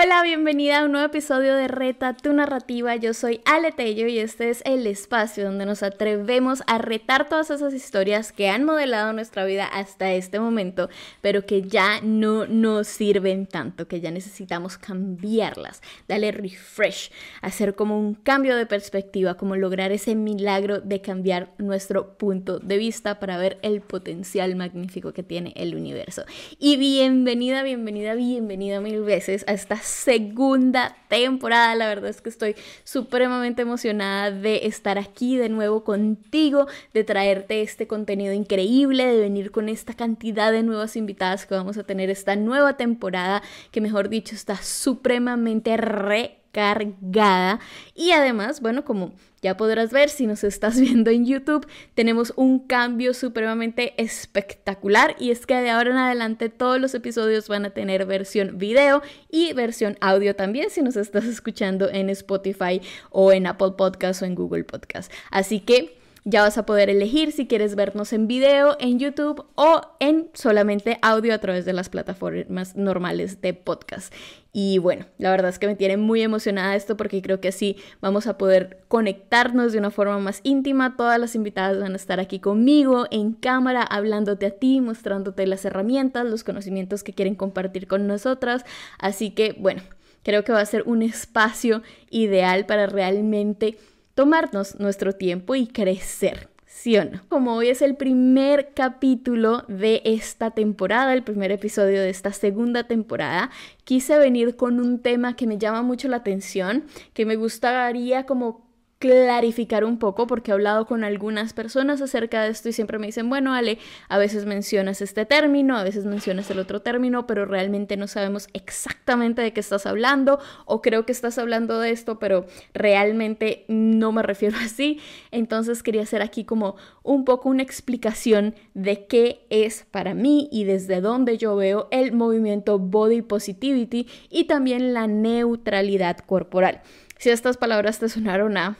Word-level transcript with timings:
Hola, 0.00 0.22
bienvenida 0.22 0.78
a 0.78 0.84
un 0.84 0.92
nuevo 0.92 1.06
episodio 1.06 1.56
de 1.56 1.66
Reta 1.66 2.16
tu 2.16 2.32
narrativa. 2.32 2.94
Yo 2.94 3.14
soy 3.14 3.40
Ale 3.44 3.72
Tello 3.72 4.06
y 4.06 4.20
este 4.20 4.48
es 4.48 4.62
el 4.64 4.86
espacio 4.86 5.44
donde 5.44 5.66
nos 5.66 5.82
atrevemos 5.82 6.62
a 6.68 6.78
retar 6.78 7.28
todas 7.28 7.50
esas 7.50 7.74
historias 7.74 8.30
que 8.30 8.48
han 8.48 8.62
modelado 8.62 9.12
nuestra 9.12 9.44
vida 9.44 9.64
hasta 9.64 10.12
este 10.12 10.38
momento, 10.38 10.88
pero 11.20 11.46
que 11.46 11.62
ya 11.62 12.00
no 12.00 12.46
nos 12.46 12.86
sirven 12.86 13.46
tanto, 13.46 13.88
que 13.88 14.00
ya 14.00 14.12
necesitamos 14.12 14.78
cambiarlas, 14.78 15.82
darle 16.06 16.30
refresh, 16.30 17.10
hacer 17.42 17.74
como 17.74 17.98
un 17.98 18.14
cambio 18.14 18.54
de 18.54 18.66
perspectiva, 18.66 19.34
como 19.34 19.56
lograr 19.56 19.90
ese 19.90 20.14
milagro 20.14 20.80
de 20.80 21.00
cambiar 21.00 21.50
nuestro 21.58 22.16
punto 22.16 22.60
de 22.60 22.76
vista 22.76 23.18
para 23.18 23.36
ver 23.36 23.58
el 23.62 23.80
potencial 23.80 24.54
magnífico 24.54 25.12
que 25.12 25.24
tiene 25.24 25.54
el 25.56 25.74
universo. 25.74 26.22
Y 26.60 26.76
bienvenida, 26.76 27.64
bienvenida, 27.64 28.14
bienvenida 28.14 28.80
mil 28.80 29.00
veces 29.02 29.44
a 29.48 29.54
esta 29.54 29.87
segunda 29.88 30.96
temporada. 31.08 31.74
La 31.74 31.88
verdad 31.88 32.10
es 32.10 32.20
que 32.20 32.28
estoy 32.28 32.54
supremamente 32.84 33.62
emocionada 33.62 34.30
de 34.30 34.66
estar 34.66 34.98
aquí 34.98 35.36
de 35.36 35.48
nuevo 35.48 35.82
contigo, 35.82 36.66
de 36.94 37.04
traerte 37.04 37.62
este 37.62 37.86
contenido 37.86 38.32
increíble, 38.32 39.06
de 39.06 39.20
venir 39.20 39.50
con 39.50 39.68
esta 39.68 39.94
cantidad 39.94 40.52
de 40.52 40.62
nuevas 40.62 40.94
invitadas 40.96 41.46
que 41.46 41.54
vamos 41.54 41.78
a 41.78 41.84
tener 41.84 42.10
esta 42.10 42.36
nueva 42.36 42.76
temporada, 42.76 43.42
que 43.70 43.80
mejor 43.80 44.08
dicho 44.08 44.34
está 44.34 44.56
supremamente 44.56 45.76
recargada. 45.76 47.60
Y 47.94 48.12
además, 48.12 48.60
bueno, 48.60 48.84
como 48.84 49.12
ya 49.42 49.56
podrás 49.56 49.92
ver 49.92 50.08
si 50.08 50.26
nos 50.26 50.44
estás 50.44 50.80
viendo 50.80 51.10
en 51.10 51.26
YouTube, 51.26 51.66
tenemos 51.94 52.32
un 52.36 52.60
cambio 52.60 53.14
supremamente 53.14 53.94
espectacular 53.96 55.16
y 55.18 55.30
es 55.30 55.46
que 55.46 55.54
de 55.54 55.70
ahora 55.70 55.90
en 55.90 55.96
adelante 55.96 56.48
todos 56.48 56.80
los 56.80 56.94
episodios 56.94 57.48
van 57.48 57.64
a 57.64 57.70
tener 57.70 58.06
versión 58.06 58.58
video 58.58 59.02
y 59.30 59.52
versión 59.52 59.96
audio 60.00 60.34
también 60.36 60.70
si 60.70 60.82
nos 60.82 60.96
estás 60.96 61.24
escuchando 61.24 61.88
en 61.90 62.10
Spotify 62.10 62.80
o 63.10 63.32
en 63.32 63.46
Apple 63.46 63.72
Podcast 63.76 64.22
o 64.22 64.24
en 64.24 64.34
Google 64.34 64.64
Podcast. 64.64 65.12
Así 65.30 65.60
que 65.60 65.97
ya 66.28 66.42
vas 66.42 66.58
a 66.58 66.66
poder 66.66 66.90
elegir 66.90 67.32
si 67.32 67.46
quieres 67.46 67.74
vernos 67.74 68.12
en 68.12 68.28
video, 68.28 68.76
en 68.80 68.98
YouTube 68.98 69.46
o 69.54 69.80
en 69.98 70.28
solamente 70.34 70.98
audio 71.00 71.32
a 71.32 71.38
través 71.38 71.64
de 71.64 71.72
las 71.72 71.88
plataformas 71.88 72.76
normales 72.76 73.40
de 73.40 73.54
podcast. 73.54 74.12
Y 74.52 74.76
bueno, 74.76 75.06
la 75.16 75.30
verdad 75.30 75.48
es 75.48 75.58
que 75.58 75.66
me 75.66 75.74
tiene 75.74 75.96
muy 75.96 76.20
emocionada 76.20 76.76
esto 76.76 76.98
porque 76.98 77.22
creo 77.22 77.40
que 77.40 77.48
así 77.48 77.76
vamos 78.02 78.26
a 78.26 78.36
poder 78.36 78.84
conectarnos 78.88 79.72
de 79.72 79.78
una 79.78 79.90
forma 79.90 80.18
más 80.18 80.40
íntima. 80.42 80.96
Todas 80.96 81.18
las 81.18 81.34
invitadas 81.34 81.80
van 81.80 81.94
a 81.94 81.96
estar 81.96 82.20
aquí 82.20 82.40
conmigo 82.40 83.06
en 83.10 83.32
cámara, 83.32 83.82
hablándote 83.82 84.46
a 84.46 84.50
ti, 84.50 84.82
mostrándote 84.82 85.46
las 85.46 85.64
herramientas, 85.64 86.26
los 86.26 86.44
conocimientos 86.44 87.02
que 87.02 87.14
quieren 87.14 87.36
compartir 87.36 87.86
con 87.86 88.06
nosotras. 88.06 88.64
Así 88.98 89.30
que 89.30 89.56
bueno, 89.58 89.80
creo 90.24 90.44
que 90.44 90.52
va 90.52 90.60
a 90.60 90.66
ser 90.66 90.82
un 90.82 91.00
espacio 91.00 91.82
ideal 92.10 92.66
para 92.66 92.86
realmente 92.86 93.78
tomarnos 94.18 94.80
nuestro 94.80 95.12
tiempo 95.12 95.54
y 95.54 95.68
crecer. 95.68 96.48
¿Sí 96.66 96.96
o 96.96 97.04
no? 97.04 97.20
Como 97.28 97.54
hoy 97.54 97.68
es 97.68 97.82
el 97.82 97.94
primer 97.94 98.72
capítulo 98.74 99.64
de 99.68 100.02
esta 100.04 100.50
temporada, 100.50 101.14
el 101.14 101.22
primer 101.22 101.52
episodio 101.52 102.00
de 102.00 102.10
esta 102.10 102.32
segunda 102.32 102.82
temporada, 102.82 103.50
quise 103.84 104.18
venir 104.18 104.56
con 104.56 104.80
un 104.80 104.98
tema 104.98 105.36
que 105.36 105.46
me 105.46 105.56
llama 105.56 105.82
mucho 105.82 106.08
la 106.08 106.16
atención, 106.16 106.82
que 107.14 107.26
me 107.26 107.36
gustaría 107.36 108.26
como 108.26 108.67
clarificar 108.98 109.84
un 109.84 109.98
poco 109.98 110.26
porque 110.26 110.50
he 110.50 110.54
hablado 110.54 110.86
con 110.86 111.04
algunas 111.04 111.52
personas 111.52 112.00
acerca 112.00 112.42
de 112.42 112.50
esto 112.50 112.68
y 112.68 112.72
siempre 112.72 112.98
me 112.98 113.06
dicen, 113.06 113.28
bueno, 113.28 113.54
Ale, 113.54 113.78
a 114.08 114.18
veces 114.18 114.44
mencionas 114.44 115.00
este 115.00 115.24
término, 115.24 115.76
a 115.76 115.84
veces 115.84 116.04
mencionas 116.04 116.50
el 116.50 116.58
otro 116.58 116.82
término, 116.82 117.26
pero 117.26 117.44
realmente 117.44 117.96
no 117.96 118.08
sabemos 118.08 118.48
exactamente 118.54 119.40
de 119.40 119.52
qué 119.52 119.60
estás 119.60 119.86
hablando 119.86 120.40
o 120.64 120.82
creo 120.82 121.06
que 121.06 121.12
estás 121.12 121.38
hablando 121.38 121.78
de 121.78 121.90
esto, 121.90 122.18
pero 122.18 122.46
realmente 122.74 123.64
no 123.68 124.10
me 124.10 124.22
refiero 124.24 124.56
así. 124.60 125.00
Entonces 125.30 125.82
quería 125.84 126.02
hacer 126.02 126.20
aquí 126.20 126.44
como 126.44 126.74
un 127.04 127.24
poco 127.24 127.48
una 127.48 127.62
explicación 127.62 128.56
de 128.74 129.06
qué 129.06 129.46
es 129.48 129.86
para 129.90 130.14
mí 130.14 130.48
y 130.50 130.64
desde 130.64 131.00
dónde 131.00 131.38
yo 131.38 131.54
veo 131.54 131.86
el 131.92 132.12
movimiento 132.12 132.80
body 132.80 133.22
positivity 133.22 134.08
y 134.28 134.44
también 134.44 134.92
la 134.92 135.06
neutralidad 135.06 136.18
corporal. 136.18 136.82
Si 137.18 137.30
estas 137.30 137.56
palabras 137.56 137.98
te 137.98 138.08
sonaron 138.08 138.56
a 138.56 138.76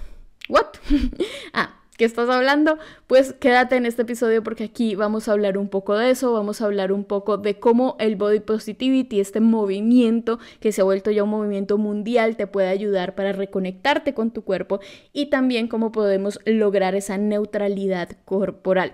¿What? 0.48 0.66
ah, 1.53 1.75
¿qué 1.98 2.04
estás 2.04 2.31
hablando? 2.31 2.78
Pues 3.06 3.34
quédate 3.34 3.76
en 3.76 3.84
este 3.84 4.03
episodio 4.03 4.42
porque 4.42 4.64
aquí 4.64 4.94
vamos 4.94 5.28
a 5.28 5.32
hablar 5.32 5.59
un 5.59 5.69
poco 5.69 5.94
de 5.94 6.10
eso, 6.10 6.32
vamos 6.32 6.60
a 6.60 6.64
hablar 6.64 6.91
un 6.91 7.04
poco 7.04 7.36
de 7.36 7.59
cómo 7.59 7.97
el 7.98 8.16
body 8.16 8.41
positivity, 8.41 9.20
este 9.20 9.41
movimiento 9.41 10.38
que 10.60 10.72
se 10.72 10.81
ha 10.81 10.84
vuelto 10.84 11.10
ya 11.10 11.25
un 11.25 11.31
movimiento 11.31 11.76
mundial, 11.76 12.37
te 12.37 12.47
puede 12.47 12.69
ayudar 12.69 13.14
para 13.14 13.32
reconectarte 13.32 14.14
con 14.14 14.31
tu 14.31 14.42
cuerpo 14.42 14.81
y 15.12 15.26
también 15.26 15.69
cómo 15.69 15.92
podemos 15.92 16.41
lograr 16.47 16.94
esa 16.94 17.19
neutralidad 17.19 18.16
corporal. 18.25 18.92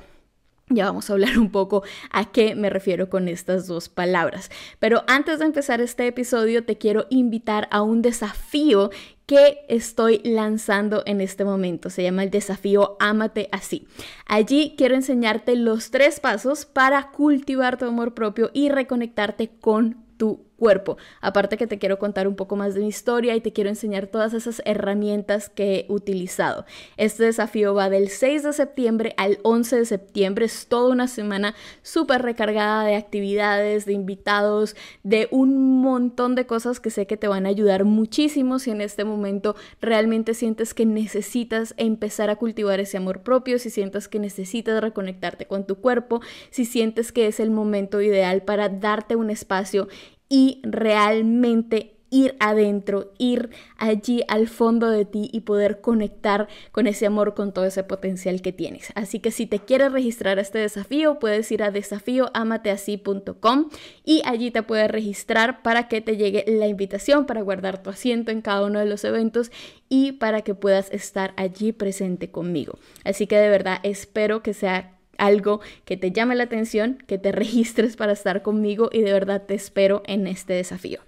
Ya 0.70 0.86
vamos 0.86 1.10
a 1.10 1.12
hablar 1.12 1.38
un 1.38 1.50
poco 1.50 1.82
a 2.10 2.32
qué 2.32 2.54
me 2.54 2.70
refiero 2.70 3.10
con 3.10 3.28
estas 3.28 3.66
dos 3.66 3.90
palabras. 3.90 4.50
Pero 4.78 5.04
antes 5.06 5.38
de 5.38 5.44
empezar 5.44 5.82
este 5.82 6.06
episodio 6.06 6.64
te 6.64 6.78
quiero 6.78 7.06
invitar 7.10 7.68
a 7.70 7.82
un 7.82 8.00
desafío 8.00 8.90
que 9.26 9.64
estoy 9.68 10.20
lanzando 10.24 11.02
en 11.06 11.20
este 11.20 11.44
momento. 11.44 11.90
Se 11.90 12.02
llama 12.02 12.24
el 12.24 12.30
desafío 12.30 12.96
Ámate 13.00 13.48
así. 13.52 13.86
Allí 14.26 14.74
quiero 14.76 14.94
enseñarte 14.94 15.56
los 15.56 15.90
tres 15.90 16.20
pasos 16.20 16.64
para 16.66 17.10
cultivar 17.10 17.78
tu 17.78 17.86
amor 17.86 18.14
propio 18.14 18.50
y 18.52 18.68
reconectarte 18.68 19.48
con 19.48 20.04
tu 20.16 20.44
cuerpo. 20.56 20.96
Aparte 21.20 21.56
que 21.56 21.66
te 21.66 21.78
quiero 21.78 21.98
contar 21.98 22.28
un 22.28 22.36
poco 22.36 22.56
más 22.56 22.74
de 22.74 22.80
mi 22.80 22.88
historia 22.88 23.34
y 23.34 23.40
te 23.40 23.52
quiero 23.52 23.70
enseñar 23.70 24.06
todas 24.06 24.34
esas 24.34 24.62
herramientas 24.64 25.48
que 25.48 25.74
he 25.74 25.86
utilizado. 25.88 26.64
Este 26.96 27.24
desafío 27.24 27.74
va 27.74 27.90
del 27.90 28.08
6 28.08 28.42
de 28.42 28.52
septiembre 28.52 29.14
al 29.16 29.38
11 29.42 29.76
de 29.76 29.84
septiembre. 29.84 30.44
Es 30.46 30.66
toda 30.66 30.90
una 30.90 31.08
semana 31.08 31.54
súper 31.82 32.22
recargada 32.22 32.84
de 32.84 32.96
actividades, 32.96 33.86
de 33.86 33.92
invitados, 33.92 34.76
de 35.02 35.28
un 35.30 35.80
montón 35.80 36.34
de 36.34 36.46
cosas 36.46 36.80
que 36.80 36.90
sé 36.90 37.06
que 37.06 37.16
te 37.16 37.28
van 37.28 37.46
a 37.46 37.50
ayudar 37.50 37.84
muchísimo 37.84 38.58
si 38.58 38.70
en 38.70 38.80
este 38.80 39.04
momento 39.04 39.56
realmente 39.80 40.34
sientes 40.34 40.74
que 40.74 40.86
necesitas 40.86 41.74
empezar 41.76 42.30
a 42.30 42.36
cultivar 42.36 42.80
ese 42.80 42.96
amor 42.96 43.22
propio, 43.22 43.58
si 43.58 43.70
sientes 43.70 44.08
que 44.08 44.18
necesitas 44.18 44.80
reconectarte 44.80 45.46
con 45.46 45.66
tu 45.66 45.76
cuerpo, 45.76 46.20
si 46.50 46.64
sientes 46.64 47.12
que 47.12 47.26
es 47.26 47.40
el 47.40 47.50
momento 47.50 48.00
ideal 48.00 48.42
para 48.42 48.68
darte 48.68 49.16
un 49.16 49.30
espacio 49.30 49.88
y 50.34 50.58
realmente 50.64 51.94
ir 52.10 52.34
adentro, 52.40 53.12
ir 53.18 53.50
allí 53.76 54.24
al 54.26 54.48
fondo 54.48 54.90
de 54.90 55.04
ti 55.04 55.30
y 55.32 55.42
poder 55.42 55.80
conectar 55.80 56.48
con 56.72 56.88
ese 56.88 57.06
amor, 57.06 57.34
con 57.34 57.52
todo 57.52 57.64
ese 57.66 57.84
potencial 57.84 58.42
que 58.42 58.52
tienes. 58.52 58.88
Así 58.96 59.20
que 59.20 59.30
si 59.30 59.46
te 59.46 59.60
quieres 59.60 59.92
registrar 59.92 60.38
a 60.38 60.42
este 60.42 60.58
desafío, 60.58 61.20
puedes 61.20 61.52
ir 61.52 61.62
a 61.62 61.70
desafíoamateasí.com 61.70 63.68
y 64.04 64.22
allí 64.24 64.50
te 64.50 64.64
puedes 64.64 64.90
registrar 64.90 65.62
para 65.62 65.86
que 65.86 66.00
te 66.00 66.16
llegue 66.16 66.44
la 66.48 66.66
invitación 66.66 67.26
para 67.26 67.42
guardar 67.42 67.80
tu 67.80 67.90
asiento 67.90 68.32
en 68.32 68.42
cada 68.42 68.66
uno 68.66 68.80
de 68.80 68.86
los 68.86 69.04
eventos 69.04 69.52
y 69.88 70.12
para 70.12 70.42
que 70.42 70.56
puedas 70.56 70.90
estar 70.90 71.32
allí 71.36 71.70
presente 71.70 72.32
conmigo. 72.32 72.76
Así 73.04 73.28
que 73.28 73.36
de 73.36 73.50
verdad 73.50 73.78
espero 73.84 74.42
que 74.42 74.52
sea 74.52 74.93
algo 75.18 75.60
que 75.84 75.96
te 75.96 76.12
llame 76.12 76.34
la 76.34 76.44
atención, 76.44 76.98
que 77.06 77.18
te 77.18 77.32
registres 77.32 77.96
para 77.96 78.12
estar 78.12 78.42
conmigo 78.42 78.90
y 78.92 79.00
de 79.02 79.12
verdad 79.12 79.42
te 79.46 79.54
espero 79.54 80.02
en 80.06 80.26
este 80.26 80.54
desafío. 80.54 81.00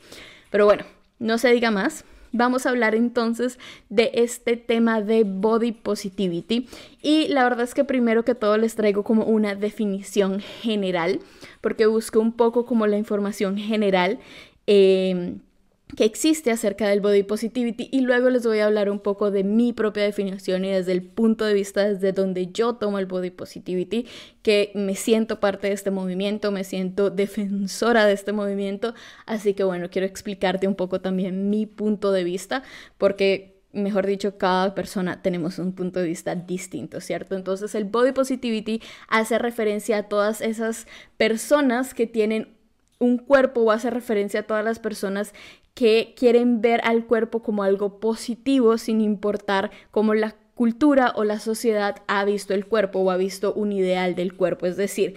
Pero 0.51 0.65
bueno, 0.65 0.85
no 1.19 1.39
se 1.39 1.51
diga 1.51 1.71
más. 1.71 2.05
Vamos 2.33 2.67
a 2.67 2.71
hablar 2.71 2.95
entonces 2.95 3.59
de 3.89 4.11
este 4.15 4.57
tema 4.57 5.01
de 5.01 5.25
body 5.25 5.73
positivity 5.73 6.69
y 7.01 7.29
la 7.29 7.45
verdad 7.45 7.63
es 7.63 7.73
que 7.73 7.85
primero 7.85 8.25
que 8.25 8.35
todo 8.35 8.59
les 8.59 8.75
traigo 8.75 9.05
como 9.05 9.25
una 9.25 9.55
definición 9.55 10.41
general 10.41 11.21
porque 11.63 11.87
busco 11.87 12.21
un 12.21 12.33
poco 12.33 12.67
como 12.67 12.87
la 12.87 12.99
información 12.99 13.57
general 13.57 14.19
eh, 14.67 15.37
que 15.95 16.05
existe 16.05 16.51
acerca 16.51 16.89
del 16.89 17.01
body 17.01 17.23
positivity 17.23 17.89
y 17.93 18.01
luego 18.01 18.29
les 18.29 18.45
voy 18.45 18.59
a 18.59 18.67
hablar 18.67 18.91
un 18.91 18.99
poco 18.99 19.31
de 19.31 19.45
mi 19.45 19.73
propia 19.73 20.03
definición 20.03 20.65
y 20.65 20.71
desde 20.73 20.91
el 20.91 21.03
punto 21.03 21.45
de 21.45 21.55
vista 21.55 21.89
desde 21.89 22.13
donde 22.13 22.49
yo 22.49 22.75
tomo 22.75 22.99
el 22.99 23.07
body 23.07 23.31
positivity, 23.31 24.07
que 24.43 24.73
me 24.75 24.97
siento 24.97 25.39
parte 25.39 25.69
de 25.69 25.75
este 25.75 25.93
movimiento, 25.93 26.51
me 26.51 26.65
siento 26.65 27.11
defensora 27.11 28.05
de 28.05 28.15
este 28.15 28.33
movimiento, 28.33 28.95
así 29.27 29.55
que 29.55 29.63
bueno, 29.63 29.89
quiero 29.89 30.07
explicarte 30.07 30.67
un 30.67 30.75
poco 30.75 31.01
también 31.01 31.51
mi 31.51 31.67
punto 31.67 32.11
de 32.11 32.25
vista 32.25 32.65
porque 32.99 33.55
mejor 33.73 34.07
dicho, 34.07 34.39
cada 34.39 34.75
persona 34.75 35.23
tenemos 35.23 35.59
un 35.59 35.73
punto 35.73 36.01
de 36.01 36.07
vista 36.07 36.35
distinto, 36.35 37.01
¿cierto? 37.01 37.37
Entonces 37.37 37.75
el 37.75 37.85
body 37.85 38.13
positivity 38.13 38.83
hace 39.09 39.39
referencia 39.39 39.99
a 39.99 40.03
todas 40.05 40.41
esas 40.41 40.87
personas 41.17 41.95
que 41.95 42.07
tienen 42.07 42.57
un 42.99 43.19
cuerpo 43.19 43.61
o 43.61 43.71
hace 43.71 43.91
referencia 43.91 44.41
a 44.41 44.43
todas 44.45 44.65
las 44.65 44.79
personas 44.79 45.35
que 45.77 46.15
quieren 46.17 46.63
ver 46.63 46.81
al 46.85 47.05
cuerpo 47.05 47.43
como 47.43 47.63
algo 47.63 48.01
positivo 48.01 48.79
sin 48.79 49.03
importar 49.03 49.71
cómo 49.91 50.15
la 50.15 50.35
cultura 50.55 51.13
o 51.15 51.23
la 51.23 51.39
sociedad 51.39 51.97
ha 52.09 52.25
visto 52.25 52.55
el 52.55 52.65
cuerpo 52.65 53.01
o 53.01 53.11
ha 53.11 53.19
visto 53.19 53.53
un 53.53 53.73
ideal 53.73 54.15
del 54.15 54.35
cuerpo. 54.35 54.65
Es 54.65 54.79
decir, 54.79 55.17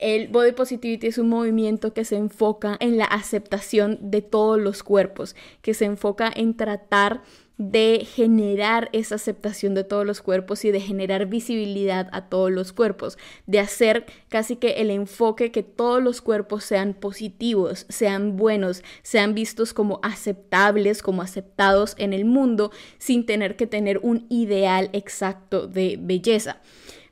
El 0.00 0.28
body 0.28 0.52
positivity 0.52 1.08
es 1.08 1.18
un 1.18 1.28
movimiento 1.28 1.92
que 1.92 2.06
se 2.06 2.16
enfoca 2.16 2.78
en 2.80 2.96
la 2.96 3.04
aceptación 3.04 3.98
de 4.00 4.22
todos 4.22 4.58
los 4.58 4.82
cuerpos, 4.82 5.36
que 5.60 5.74
se 5.74 5.84
enfoca 5.84 6.32
en 6.34 6.56
tratar 6.56 7.20
de 7.60 8.06
generar 8.10 8.88
esa 8.94 9.16
aceptación 9.16 9.74
de 9.74 9.84
todos 9.84 10.06
los 10.06 10.22
cuerpos 10.22 10.64
y 10.64 10.70
de 10.70 10.80
generar 10.80 11.26
visibilidad 11.26 12.08
a 12.10 12.22
todos 12.30 12.50
los 12.50 12.72
cuerpos, 12.72 13.18
de 13.46 13.60
hacer 13.60 14.06
casi 14.30 14.56
que 14.56 14.80
el 14.80 14.90
enfoque 14.90 15.52
que 15.52 15.62
todos 15.62 16.02
los 16.02 16.22
cuerpos 16.22 16.64
sean 16.64 16.94
positivos, 16.94 17.84
sean 17.90 18.38
buenos, 18.38 18.82
sean 19.02 19.34
vistos 19.34 19.74
como 19.74 20.00
aceptables, 20.02 21.02
como 21.02 21.20
aceptados 21.20 21.96
en 21.98 22.14
el 22.14 22.24
mundo, 22.24 22.72
sin 22.96 23.26
tener 23.26 23.56
que 23.56 23.66
tener 23.66 23.98
un 23.98 24.24
ideal 24.30 24.88
exacto 24.94 25.66
de 25.66 25.98
belleza 26.00 26.62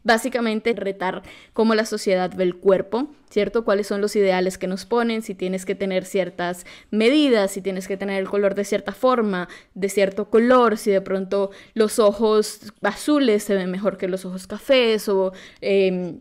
básicamente 0.08 0.72
retar 0.72 1.22
cómo 1.52 1.75
la 1.75 1.84
sociedad 1.84 2.32
ve 2.34 2.43
el 2.43 2.56
cuerpo, 2.56 3.08
¿cierto? 3.28 3.62
Cuáles 3.62 3.87
son 3.87 4.00
los 4.00 4.16
ideales 4.16 4.56
que 4.56 4.66
nos 4.66 4.87
ponen, 4.87 5.20
si 5.20 5.34
tienes 5.34 5.66
que 5.66 5.75
tener 5.75 6.06
ciertas 6.06 6.64
medidas, 6.90 7.50
si 7.52 7.60
tienes 7.60 7.87
que 7.87 7.99
tener 7.99 8.19
el 8.19 8.28
color 8.28 8.55
de 8.55 8.64
cierta 8.64 8.93
forma, 8.93 9.49
de 9.75 9.90
cierto 9.90 10.31
color, 10.31 10.78
si 10.78 10.90
de 10.90 11.02
pronto 11.02 11.50
los 11.75 11.99
ojos 11.99 12.72
azules 12.82 13.44
se 13.44 13.55
ven 13.55 13.70
mejor 13.70 13.99
que 13.99 14.08
los 14.08 14.25
ojos 14.25 14.46
cafés 14.46 15.08
o... 15.10 15.32
Em, 15.60 16.20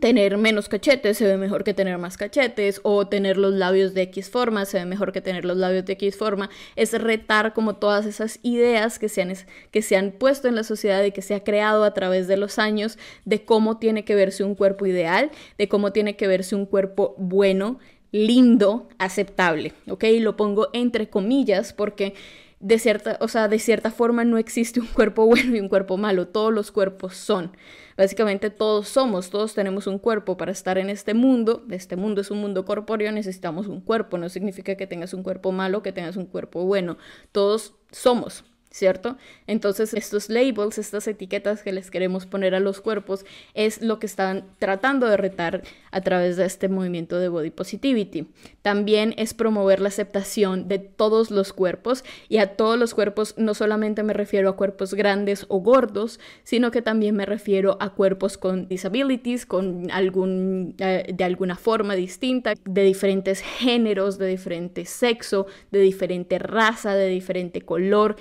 tener 0.00 0.36
menos 0.36 0.68
cachetes 0.68 1.16
se 1.16 1.24
ve 1.24 1.38
mejor 1.38 1.64
que 1.64 1.72
tener 1.72 1.96
más 1.96 2.18
cachetes 2.18 2.80
o 2.82 3.06
tener 3.06 3.38
los 3.38 3.54
labios 3.54 3.94
de 3.94 4.02
X 4.02 4.28
forma 4.28 4.66
se 4.66 4.78
ve 4.78 4.84
mejor 4.84 5.12
que 5.12 5.22
tener 5.22 5.46
los 5.46 5.56
labios 5.56 5.86
de 5.86 5.94
X 5.94 6.16
forma. 6.16 6.50
Es 6.76 6.92
retar 6.92 7.54
como 7.54 7.76
todas 7.76 8.04
esas 8.04 8.38
ideas 8.42 8.98
que 8.98 9.08
se 9.08 9.22
han, 9.22 9.32
que 9.70 9.82
se 9.82 9.96
han 9.96 10.12
puesto 10.12 10.46
en 10.46 10.54
la 10.54 10.64
sociedad 10.64 11.02
y 11.04 11.12
que 11.12 11.22
se 11.22 11.34
ha 11.34 11.42
creado 11.42 11.84
a 11.84 11.94
través 11.94 12.28
de 12.28 12.36
los 12.36 12.58
años 12.58 12.98
de 13.24 13.44
cómo 13.44 13.78
tiene 13.78 14.04
que 14.04 14.14
verse 14.14 14.44
un 14.44 14.54
cuerpo 14.54 14.86
ideal 14.86 15.30
de 15.56 15.68
cómo 15.68 15.92
tiene 15.92 16.16
que 16.16 16.26
verse 16.26 16.54
un 16.54 16.66
cuerpo 16.66 17.14
bueno 17.18 17.78
lindo 18.12 18.88
aceptable 18.98 19.72
ok 19.88 20.04
lo 20.20 20.36
pongo 20.36 20.68
entre 20.72 21.08
comillas 21.08 21.72
porque 21.72 22.14
de 22.60 22.78
cierta, 22.78 23.18
o 23.20 23.28
sea, 23.28 23.48
de 23.48 23.58
cierta 23.58 23.90
forma 23.90 24.24
no 24.24 24.38
existe 24.38 24.80
un 24.80 24.86
cuerpo 24.86 25.26
bueno 25.26 25.54
y 25.56 25.60
un 25.60 25.68
cuerpo 25.68 25.96
malo, 25.96 26.28
todos 26.28 26.52
los 26.52 26.72
cuerpos 26.72 27.16
son. 27.16 27.52
Básicamente 27.96 28.50
todos 28.50 28.88
somos, 28.88 29.30
todos 29.30 29.54
tenemos 29.54 29.88
un 29.88 29.98
cuerpo 29.98 30.36
para 30.36 30.52
estar 30.52 30.78
en 30.78 30.88
este 30.88 31.14
mundo. 31.14 31.64
Este 31.68 31.96
mundo 31.96 32.20
es 32.20 32.30
un 32.30 32.38
mundo 32.38 32.64
corpóreo, 32.64 33.10
necesitamos 33.10 33.66
un 33.66 33.80
cuerpo. 33.80 34.18
No 34.18 34.28
significa 34.28 34.76
que 34.76 34.86
tengas 34.86 35.14
un 35.14 35.24
cuerpo 35.24 35.50
malo, 35.50 35.82
que 35.82 35.90
tengas 35.90 36.16
un 36.16 36.26
cuerpo 36.26 36.64
bueno. 36.64 36.96
Todos 37.32 37.74
somos. 37.90 38.44
¿Cierto? 38.70 39.16
Entonces 39.46 39.94
estos 39.94 40.28
labels, 40.28 40.78
estas 40.78 41.08
etiquetas 41.08 41.62
que 41.62 41.72
les 41.72 41.90
queremos 41.90 42.26
poner 42.26 42.54
a 42.54 42.60
los 42.60 42.80
cuerpos 42.80 43.24
es 43.54 43.80
lo 43.80 43.98
que 43.98 44.06
están 44.06 44.44
tratando 44.58 45.06
de 45.06 45.16
retar 45.16 45.62
a 45.90 46.00
través 46.02 46.36
de 46.36 46.44
este 46.44 46.68
movimiento 46.68 47.18
de 47.18 47.28
body 47.28 47.50
positivity. 47.50 48.26
También 48.62 49.14
es 49.16 49.32
promover 49.32 49.80
la 49.80 49.88
aceptación 49.88 50.68
de 50.68 50.78
todos 50.78 51.30
los 51.30 51.52
cuerpos 51.52 52.04
y 52.28 52.38
a 52.38 52.56
todos 52.56 52.78
los 52.78 52.94
cuerpos 52.94 53.34
no 53.38 53.54
solamente 53.54 54.02
me 54.02 54.12
refiero 54.12 54.50
a 54.50 54.56
cuerpos 54.56 54.94
grandes 54.94 55.46
o 55.48 55.60
gordos, 55.60 56.20
sino 56.44 56.70
que 56.70 56.82
también 56.82 57.16
me 57.16 57.24
refiero 57.24 57.78
a 57.80 57.94
cuerpos 57.94 58.36
con 58.36 58.68
disabilities, 58.68 59.46
con 59.46 59.90
algún 59.90 60.74
eh, 60.78 61.12
de 61.12 61.24
alguna 61.24 61.56
forma 61.56 61.94
distinta, 61.94 62.54
de 62.64 62.82
diferentes 62.82 63.40
géneros, 63.40 64.18
de 64.18 64.26
diferente 64.26 64.84
sexo, 64.84 65.46
de 65.70 65.80
diferente 65.80 66.38
raza, 66.38 66.94
de 66.94 67.08
diferente 67.08 67.62
color 67.62 68.16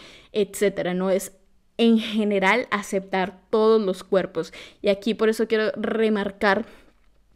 etcétera. 0.49 0.93
No 0.93 1.09
es 1.09 1.33
en 1.77 1.99
general 1.99 2.67
aceptar 2.71 3.41
todos 3.49 3.81
los 3.81 4.03
cuerpos. 4.03 4.53
Y 4.81 4.89
aquí 4.89 5.13
por 5.13 5.29
eso 5.29 5.47
quiero 5.47 5.71
remarcar 5.75 6.65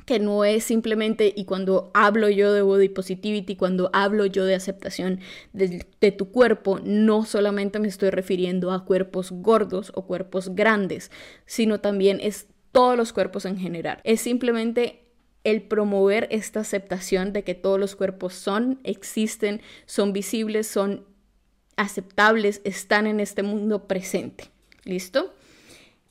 que 0.06 0.20
no 0.20 0.44
es 0.44 0.64
simplemente, 0.64 1.32
y 1.36 1.46
cuando 1.46 1.92
hablo 1.94 2.28
yo 2.28 2.52
de 2.54 2.64
body 2.64 2.90
positivity, 2.90 3.56
cuando 3.56 3.92
hablo 3.94 4.26
yo 4.26 4.46
de 4.46 4.56
aceptación 4.56 5.20
de, 5.54 5.86
de, 6.02 6.12
tu 6.12 6.32
cuerpo, 6.32 6.80
no 6.84 7.24
solamente 7.24 7.80
me 7.80 7.88
estoy 7.88 8.10
refiriendo 8.10 8.72
a 8.72 8.84
cuerpos 8.84 9.32
gordos 9.32 9.92
o 9.94 10.08
cuerpos 10.08 10.56
grandes, 10.56 11.12
sino 11.46 11.80
también 11.80 12.20
es 12.22 12.48
todos 12.72 12.98
los 12.98 13.14
cuerpos 13.14 13.46
en 13.46 13.58
general. 13.58 14.00
Es 14.04 14.22
simplemente 14.22 15.02
el 15.44 15.64
promover 15.64 16.28
esta 16.32 16.60
aceptación 16.62 17.34
de 17.34 17.44
que 17.44 17.56
todos 17.56 17.80
los 17.80 17.96
cuerpos 17.96 18.34
son, 18.34 18.80
existen, 18.84 19.62
son 19.86 20.14
visibles, 20.14 20.68
son 20.68 21.06
aceptables 21.78 22.62
están 22.64 23.08
en 23.08 23.20
este 23.20 23.44
mundo 23.44 23.88
presente. 23.88 24.46
¿Listo? 24.84 25.34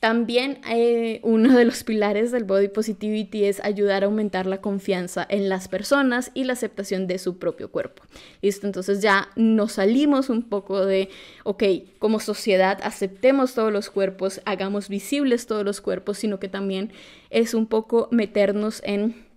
También 0.01 0.61
eh, 0.67 1.19
uno 1.21 1.55
de 1.55 1.63
los 1.63 1.83
pilares 1.83 2.31
del 2.31 2.43
body 2.43 2.69
positivity 2.69 3.45
es 3.45 3.63
ayudar 3.63 4.01
a 4.01 4.07
aumentar 4.07 4.47
la 4.47 4.59
confianza 4.59 5.27
en 5.29 5.47
las 5.47 5.67
personas 5.67 6.31
y 6.33 6.45
la 6.45 6.53
aceptación 6.53 7.05
de 7.05 7.19
su 7.19 7.37
propio 7.37 7.69
cuerpo. 7.69 8.01
¿Listo? 8.41 8.65
Entonces 8.65 9.03
ya 9.03 9.29
nos 9.35 9.73
salimos 9.73 10.31
un 10.31 10.41
poco 10.49 10.87
de, 10.87 11.09
ok, 11.43 11.63
como 11.99 12.19
sociedad 12.19 12.79
aceptemos 12.81 13.53
todos 13.53 13.71
los 13.71 13.91
cuerpos, 13.91 14.41
hagamos 14.45 14.89
visibles 14.89 15.45
todos 15.45 15.63
los 15.63 15.81
cuerpos, 15.81 16.17
sino 16.17 16.39
que 16.39 16.47
también 16.47 16.91
es 17.29 17.53
un 17.53 17.67
poco 17.67 18.07
meternos 18.09 18.81
en, 18.83 19.27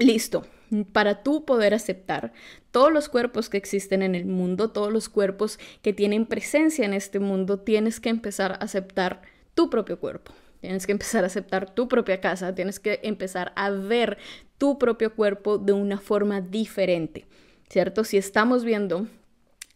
listo, 0.00 0.44
para 0.92 1.22
tú 1.22 1.44
poder 1.44 1.74
aceptar 1.74 2.32
todos 2.70 2.92
los 2.92 3.08
cuerpos 3.08 3.48
que 3.48 3.56
existen 3.56 4.02
en 4.02 4.14
el 4.14 4.26
mundo, 4.26 4.70
todos 4.70 4.92
los 4.92 5.08
cuerpos 5.08 5.58
que 5.82 5.92
tienen 5.92 6.26
presencia 6.26 6.84
en 6.84 6.94
este 6.94 7.18
mundo, 7.18 7.60
tienes 7.60 8.00
que 8.00 8.08
empezar 8.08 8.52
a 8.52 8.56
aceptar 8.56 9.22
tu 9.54 9.70
propio 9.70 9.98
cuerpo. 9.98 10.32
Tienes 10.60 10.86
que 10.86 10.92
empezar 10.92 11.24
a 11.24 11.28
aceptar 11.28 11.74
tu 11.74 11.88
propia 11.88 12.20
casa, 12.20 12.54
tienes 12.54 12.80
que 12.80 13.00
empezar 13.02 13.52
a 13.54 13.70
ver 13.70 14.18
tu 14.58 14.78
propio 14.78 15.14
cuerpo 15.14 15.58
de 15.58 15.72
una 15.72 15.98
forma 15.98 16.40
diferente, 16.40 17.26
¿cierto? 17.68 18.02
Si 18.04 18.16
estamos 18.16 18.64
viendo 18.64 19.06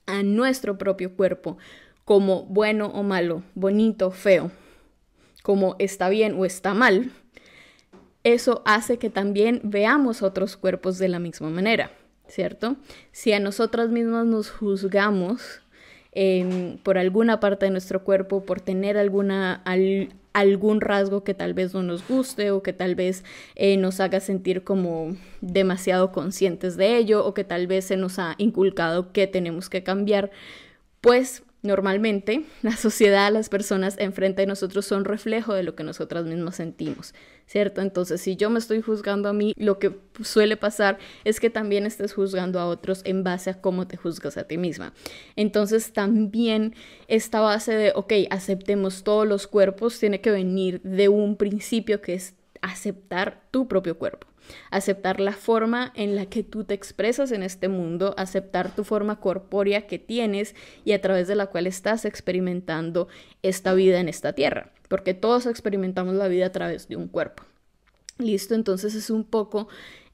a 0.06 0.22
nuestro 0.22 0.78
propio 0.78 1.14
cuerpo 1.14 1.56
como 2.04 2.44
bueno 2.46 2.86
o 2.86 3.04
malo, 3.04 3.44
bonito, 3.54 4.10
feo, 4.10 4.50
como 5.42 5.76
está 5.78 6.08
bien 6.08 6.34
o 6.36 6.44
está 6.44 6.74
mal, 6.74 7.12
eso 8.24 8.62
hace 8.64 8.98
que 8.98 9.10
también 9.10 9.60
veamos 9.64 10.22
otros 10.22 10.56
cuerpos 10.56 10.98
de 10.98 11.08
la 11.08 11.19
misma 11.19 11.50
manera, 11.50 11.90
¿cierto? 12.28 12.76
Si 13.10 13.32
a 13.32 13.40
nosotras 13.40 13.90
mismas 13.90 14.26
nos 14.26 14.50
juzgamos 14.50 15.60
em, 16.12 16.78
por 16.78 16.98
alguna 16.98 17.40
parte 17.40 17.66
de 17.66 17.72
nuestro 17.72 18.04
cuerpo, 18.04 18.44
por 18.44 18.60
tener 18.60 18.96
alguna, 18.96 19.62
algún 20.32 20.80
rasgo 20.80 21.24
que 21.24 21.34
tal 21.34 21.54
vez 21.54 21.74
no 21.74 21.82
nos 21.82 22.06
guste 22.06 22.52
o 22.52 22.62
que 22.62 22.72
tal 22.72 22.94
vez 22.94 23.24
eh, 23.56 23.76
nos 23.76 23.98
haga 23.98 24.20
sentir 24.20 24.62
como 24.62 25.16
demasiado 25.40 26.12
conscientes 26.12 26.76
de 26.76 26.96
ello 26.96 27.26
o 27.26 27.34
que 27.34 27.44
tal 27.44 27.66
vez 27.66 27.86
se 27.86 27.96
nos 27.96 28.19
ha 28.19 28.34
inculcado 28.38 29.12
que 29.12 29.26
tenemos 29.26 29.69
que 29.69 29.82
cambiar, 29.82 30.30
pues 31.00 31.42
Normalmente, 31.62 32.44
la 32.62 32.76
sociedad, 32.76 33.32
las 33.32 33.48
personas 33.48 33.96
enfrente 33.98 34.42
de 34.42 34.46
nosotros 34.46 34.84
son 34.84 35.04
reflejo 35.04 35.54
de 35.54 35.62
lo 35.62 35.74
que 35.74 35.84
nosotras 35.84 36.24
mismas 36.24 36.56
sentimos, 36.56 37.14
¿cierto? 37.46 37.81
Entonces, 37.81 38.20
si 38.20 38.36
yo 38.36 38.50
me 38.50 38.58
estoy 38.58 38.82
juzgando 38.82 39.28
a 39.28 39.32
mí, 39.32 39.54
lo 39.56 39.78
que 39.78 39.96
suele 40.22 40.56
pasar 40.56 40.98
es 41.24 41.38
que 41.38 41.50
también 41.50 41.86
estés 41.86 42.12
juzgando 42.12 42.58
a 42.58 42.66
otros 42.66 43.02
en 43.04 43.22
base 43.22 43.50
a 43.50 43.60
cómo 43.60 43.86
te 43.86 43.96
juzgas 43.96 44.36
a 44.36 44.44
ti 44.44 44.58
misma. 44.58 44.92
Entonces, 45.36 45.92
también 45.92 46.74
esta 47.06 47.40
base 47.40 47.74
de, 47.74 47.92
ok, 47.94 48.12
aceptemos 48.31 49.04
todos 49.04 49.26
los 49.26 49.46
cuerpos, 49.46 49.98
tiene 49.98 50.20
que 50.20 50.32
venir 50.32 50.81
de 50.82 51.08
un 51.08 51.36
principio 51.36 52.00
que 52.00 52.14
es 52.14 52.34
aceptar 52.60 53.42
tu 53.50 53.69
propio 53.69 53.98
cuerpo 53.98 54.31
aceptar 54.70 55.20
la 55.20 55.32
forma 55.32 55.93
en 55.94 56.17
la 56.17 56.27
que 56.27 56.43
tú 56.43 56.65
te 56.65 56.75
expresas 56.75 57.32
en 57.32 57.43
este 57.43 57.69
mundo, 57.69 58.15
aceptar 58.17 58.75
tu 58.75 58.84
forma 58.84 59.20
corpórea 59.20 59.87
que 59.87 59.99
tienes 59.99 60.55
y 60.84 60.93
a 60.93 61.01
través 61.01 61.29
de 61.29 61.34
la 61.34 61.46
cual 61.46 61.67
estás 61.67 62.05
experimentando 62.05 63.08
esta 63.43 63.75
vida 63.75 64.01
en 64.01 64.08
esta 64.08 64.32
tierra, 64.32 64.72
porque 64.89 65.15
todos 65.15 65.46
experimentamos 65.46 66.15
la 66.15 66.29
vida 66.29 66.46
a 66.46 66.53
través 66.53 66.89
de 66.89 66.96
un 66.96 67.08
cuerpo. 67.08 67.44
Listo, 68.19 68.55
entonces 68.55 68.94
es 68.94 69.11
un 69.11 69.25
poco 69.25 69.69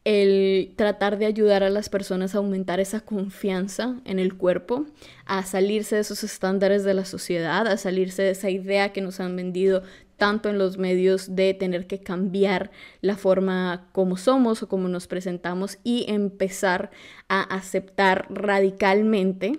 el 0.05 0.73
tratar 0.77 1.19
de 1.19 1.27
ayudar 1.27 1.63
a 1.63 1.69
las 1.69 1.91
personas 1.91 2.35
a 2.35 2.39
aumentar 2.39 2.81
esa 2.81 3.01
confianza 3.01 4.01
en 4.07 4.19
el 4.19 4.35
cuerpo, 4.37 4.87
a 5.27 5.45
salirse 5.45 5.97
de 5.97 6.01
esos 6.01 6.25
estándares 6.25 6.83
de 6.85 6.95
la 6.95 7.05
sociedad, 7.05 7.67
a 7.67 7.77
salirse 7.77 8.23
de 8.23 8.31
esa 8.31 8.49
idea 8.49 8.93
que 8.93 9.03
nos 9.03 9.21
han 9.21 9.37
vendido 9.37 9.83
tanto 10.19 10.51
en 10.51 10.59
los 10.59 10.77
medios 10.77 11.35
de 11.35 11.55
tener 11.55 11.87
que 11.87 12.01
cambiar 12.01 12.71
la 13.01 13.17
forma 13.17 13.89
como 13.93 14.19
somos 14.19 14.63
o 14.63 14.69
como 14.69 14.89
nos 14.89 15.07
presentamos 15.07 15.79
y 15.85 16.05
empezar 16.09 16.91
a 17.29 17.43
aceptar 17.43 18.27
radicalmente 18.29 19.59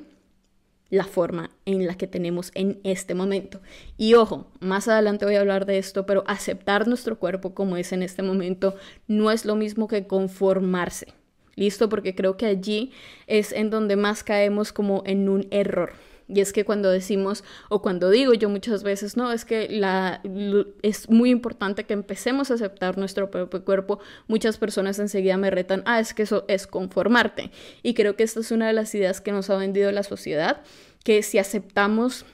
la 0.90 1.06
forma 1.06 1.52
en 1.66 1.88
la 1.88 1.96
que 1.96 2.08
tenemos 2.08 2.52
en 2.56 2.80
este 2.84 3.14
momento. 3.14 3.62
Y 3.98 4.16
ojo, 4.16 4.52
más 4.60 4.88
adelante 4.88 5.26
voy 5.26 5.36
a 5.36 5.40
hablar 5.40 5.66
de 5.66 5.78
esto, 5.78 6.06
pero 6.06 6.24
aceptar 6.28 6.88
nuestro 6.88 7.20
cuerpo 7.20 7.54
como 7.54 7.78
es 7.78 7.92
en 7.92 8.04
este 8.04 8.22
momento 8.22 8.76
no 9.08 9.32
es 9.32 9.46
lo 9.46 9.56
mismo 9.56 9.88
que 9.88 10.08
conformarse. 10.08 11.14
¿Listo? 11.56 11.90
Porque 11.90 12.16
creo 12.16 12.38
que 12.38 12.46
allí 12.46 12.92
es 13.28 13.52
en 13.52 13.70
donde 13.70 13.98
más 13.98 14.24
caemos 14.24 14.72
como 14.72 15.04
en 15.06 15.28
un 15.30 15.48
error. 15.52 15.92
Y 16.32 16.42
es 16.42 16.54
que 16.54 16.64
cuando 16.64 16.92
decimos 16.92 17.44
o 17.70 17.82
cuando 17.82 18.12
digo 18.12 18.36
yo 18.36 18.50
muchas 18.50 18.84
veces, 18.84 19.18
no, 19.18 19.32
es 19.32 19.46
que 19.46 19.68
la, 19.68 20.22
es 20.84 21.10
muy 21.10 21.32
importante 21.32 21.86
que 21.86 21.94
empecemos 21.94 22.52
a 22.52 22.54
aceptar 22.54 23.00
nuestro 23.00 23.32
propio 23.32 23.66
cuerpo, 23.66 24.00
muchas 24.28 24.58
personas 24.58 25.00
enseguida 25.00 25.38
me 25.38 25.50
retan, 25.50 25.82
ah, 25.86 26.00
es 26.00 26.14
que 26.14 26.24
eso 26.24 26.46
es 26.48 26.68
conformarte. 26.68 27.50
Y 27.82 27.96
creo 27.96 28.16
que 28.16 28.24
esta 28.24 28.42
es 28.42 28.52
una 28.52 28.68
de 28.68 28.74
las 28.74 28.94
ideas 28.94 29.22
que 29.22 29.32
nos 29.32 29.50
ha 29.50 29.58
vendido 29.58 29.92
la 29.92 30.04
sociedad, 30.04 30.62
que 31.04 31.24
si 31.24 31.40
aceptamos 31.40 32.26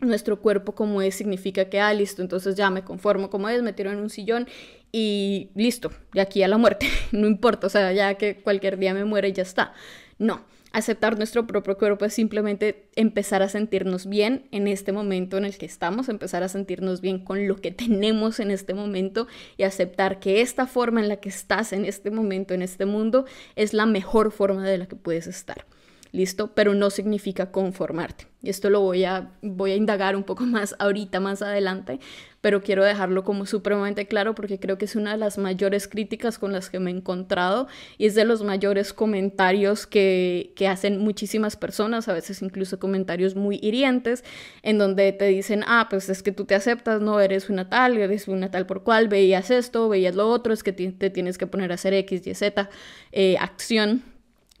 nuestro 0.00 0.40
cuerpo 0.40 0.72
como 0.74 1.02
es, 1.02 1.16
significa 1.16 1.64
que, 1.64 1.80
ah, 1.80 1.92
listo, 1.92 2.22
entonces 2.22 2.54
ya 2.54 2.70
me 2.70 2.84
conformo 2.84 3.28
como 3.28 3.48
es, 3.48 3.60
me 3.62 3.72
tiro 3.72 3.90
en 3.90 3.98
un 3.98 4.10
sillón 4.10 4.46
y 4.92 5.50
listo, 5.56 5.90
de 6.12 6.20
aquí 6.20 6.44
a 6.44 6.48
la 6.48 6.58
muerte, 6.58 6.86
no 7.12 7.26
importa, 7.26 7.66
o 7.66 7.70
sea, 7.70 7.92
ya 7.92 8.14
que 8.14 8.40
cualquier 8.40 8.78
día 8.78 8.94
me 8.94 9.04
muere 9.04 9.28
y 9.28 9.32
ya 9.32 9.42
está. 9.42 9.72
No, 10.18 10.44
aceptar 10.72 11.16
nuestro 11.16 11.46
propio 11.46 11.76
cuerpo 11.76 12.04
es 12.04 12.14
simplemente 12.14 12.88
empezar 12.96 13.42
a 13.42 13.48
sentirnos 13.48 14.06
bien 14.06 14.48
en 14.50 14.68
este 14.68 14.92
momento 14.92 15.36
en 15.36 15.44
el 15.44 15.56
que 15.56 15.66
estamos, 15.66 16.08
empezar 16.08 16.42
a 16.42 16.48
sentirnos 16.48 17.00
bien 17.00 17.18
con 17.18 17.46
lo 17.46 17.56
que 17.56 17.70
tenemos 17.72 18.40
en 18.40 18.50
este 18.50 18.74
momento 18.74 19.26
y 19.56 19.64
aceptar 19.64 20.20
que 20.20 20.40
esta 20.40 20.66
forma 20.66 21.00
en 21.00 21.08
la 21.08 21.16
que 21.16 21.28
estás 21.28 21.72
en 21.72 21.84
este 21.84 22.10
momento, 22.10 22.54
en 22.54 22.62
este 22.62 22.86
mundo, 22.86 23.26
es 23.56 23.74
la 23.74 23.86
mejor 23.86 24.32
forma 24.32 24.66
de 24.66 24.78
la 24.78 24.86
que 24.86 24.96
puedes 24.96 25.26
estar. 25.26 25.66
¿Listo? 26.12 26.54
Pero 26.54 26.74
no 26.74 26.90
significa 26.90 27.50
conformarte. 27.50 28.28
Y 28.42 28.50
esto 28.50 28.70
lo 28.70 28.80
voy 28.80 29.04
a, 29.04 29.30
voy 29.40 29.70
a 29.70 29.76
indagar 29.76 30.16
un 30.16 30.24
poco 30.24 30.44
más 30.46 30.74
ahorita, 30.78 31.20
más 31.20 31.42
adelante, 31.42 32.00
pero 32.40 32.62
quiero 32.62 32.84
dejarlo 32.84 33.22
como 33.22 33.46
supremamente 33.46 34.06
claro 34.06 34.34
porque 34.34 34.58
creo 34.58 34.76
que 34.76 34.84
es 34.84 34.96
una 34.96 35.12
de 35.12 35.16
las 35.16 35.38
mayores 35.38 35.86
críticas 35.86 36.38
con 36.38 36.52
las 36.52 36.70
que 36.70 36.80
me 36.80 36.90
he 36.90 36.94
encontrado 36.94 37.68
y 37.98 38.06
es 38.06 38.16
de 38.16 38.24
los 38.24 38.42
mayores 38.42 38.92
comentarios 38.92 39.86
que, 39.86 40.52
que 40.56 40.66
hacen 40.66 40.98
muchísimas 40.98 41.56
personas, 41.56 42.08
a 42.08 42.12
veces 42.12 42.42
incluso 42.42 42.80
comentarios 42.80 43.36
muy 43.36 43.60
hirientes, 43.62 44.24
en 44.62 44.76
donde 44.78 45.12
te 45.12 45.26
dicen, 45.26 45.62
ah, 45.66 45.86
pues 45.88 46.08
es 46.08 46.22
que 46.22 46.32
tú 46.32 46.44
te 46.44 46.56
aceptas, 46.56 47.00
no 47.00 47.20
eres 47.20 47.48
una 47.48 47.68
tal, 47.68 47.96
eres 47.96 48.26
una 48.26 48.50
tal 48.50 48.66
por 48.66 48.82
cual, 48.82 49.08
veías 49.08 49.50
esto, 49.50 49.88
veías 49.88 50.16
lo 50.16 50.28
otro, 50.28 50.52
es 50.52 50.64
que 50.64 50.72
te 50.72 51.10
tienes 51.10 51.38
que 51.38 51.46
poner 51.46 51.70
a 51.70 51.76
hacer 51.76 51.94
X, 51.94 52.26
Y, 52.26 52.34
Z, 52.34 52.68
eh, 53.12 53.36
acción 53.38 54.02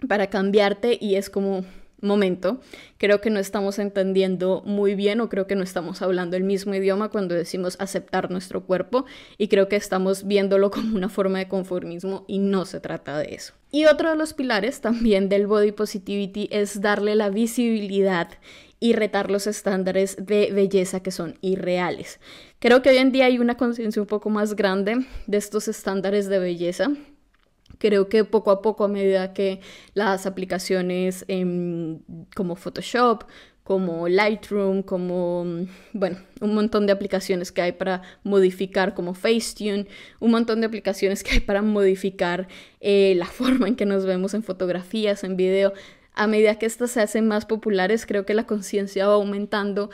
para 0.08 0.28
cambiarte 0.28 0.98
y 1.00 1.16
es 1.16 1.30
como 1.30 1.64
momento, 2.02 2.60
creo 2.98 3.20
que 3.20 3.30
no 3.30 3.38
estamos 3.38 3.78
entendiendo 3.78 4.62
muy 4.66 4.94
bien 4.94 5.20
o 5.20 5.28
creo 5.28 5.46
que 5.46 5.54
no 5.54 5.62
estamos 5.62 6.02
hablando 6.02 6.36
el 6.36 6.42
mismo 6.42 6.74
idioma 6.74 7.08
cuando 7.08 7.34
decimos 7.34 7.76
aceptar 7.78 8.30
nuestro 8.30 8.64
cuerpo 8.64 9.06
y 9.38 9.48
creo 9.48 9.68
que 9.68 9.76
estamos 9.76 10.26
viéndolo 10.26 10.70
como 10.72 10.96
una 10.96 11.08
forma 11.08 11.38
de 11.38 11.48
conformismo 11.48 12.24
y 12.26 12.38
no 12.38 12.66
se 12.66 12.80
trata 12.80 13.18
de 13.18 13.34
eso. 13.34 13.54
Y 13.70 13.86
otro 13.86 14.10
de 14.10 14.16
los 14.16 14.34
pilares 14.34 14.80
también 14.80 15.28
del 15.28 15.46
body 15.46 15.72
positivity 15.72 16.48
es 16.50 16.80
darle 16.80 17.14
la 17.14 17.30
visibilidad 17.30 18.28
y 18.80 18.94
retar 18.94 19.30
los 19.30 19.46
estándares 19.46 20.16
de 20.18 20.50
belleza 20.50 21.00
que 21.00 21.12
son 21.12 21.38
irreales. 21.40 22.18
Creo 22.58 22.82
que 22.82 22.90
hoy 22.90 22.96
en 22.96 23.12
día 23.12 23.26
hay 23.26 23.38
una 23.38 23.56
conciencia 23.56 24.02
un 24.02 24.08
poco 24.08 24.28
más 24.28 24.56
grande 24.56 25.06
de 25.28 25.36
estos 25.36 25.68
estándares 25.68 26.28
de 26.28 26.40
belleza 26.40 26.90
creo 27.78 28.08
que 28.08 28.24
poco 28.24 28.50
a 28.50 28.62
poco, 28.62 28.84
a 28.84 28.88
medida 28.88 29.32
que 29.32 29.60
las 29.94 30.26
aplicaciones 30.26 31.24
em, 31.28 32.00
como 32.34 32.56
Photoshop, 32.56 33.24
como 33.64 34.08
Lightroom, 34.08 34.82
como, 34.82 35.46
bueno, 35.92 36.18
un 36.40 36.54
montón 36.54 36.86
de 36.86 36.92
aplicaciones 36.92 37.52
que 37.52 37.62
hay 37.62 37.72
para 37.72 38.02
modificar, 38.24 38.94
como 38.94 39.14
Facetune, 39.14 39.86
un 40.18 40.32
montón 40.32 40.60
de 40.60 40.66
aplicaciones 40.66 41.22
que 41.22 41.32
hay 41.32 41.40
para 41.40 41.62
modificar 41.62 42.48
eh, 42.80 43.14
la 43.16 43.26
forma 43.38 43.68
en 43.68 43.76
que 43.76 43.86
nos 43.86 44.04
vemos 44.04 44.34
en 44.34 44.42
fotografías, 44.42 45.24
en 45.24 45.36
video. 45.36 45.72
A 46.14 46.26
medida 46.26 46.58
que 46.58 46.66
estas 46.66 46.90
se 46.90 47.00
hacen 47.00 47.26
más 47.26 47.46
populares, 47.46 48.04
creo 48.04 48.26
que 48.26 48.34
la 48.34 48.46
conciencia 48.46 49.06
va 49.06 49.14
aumentando 49.14 49.90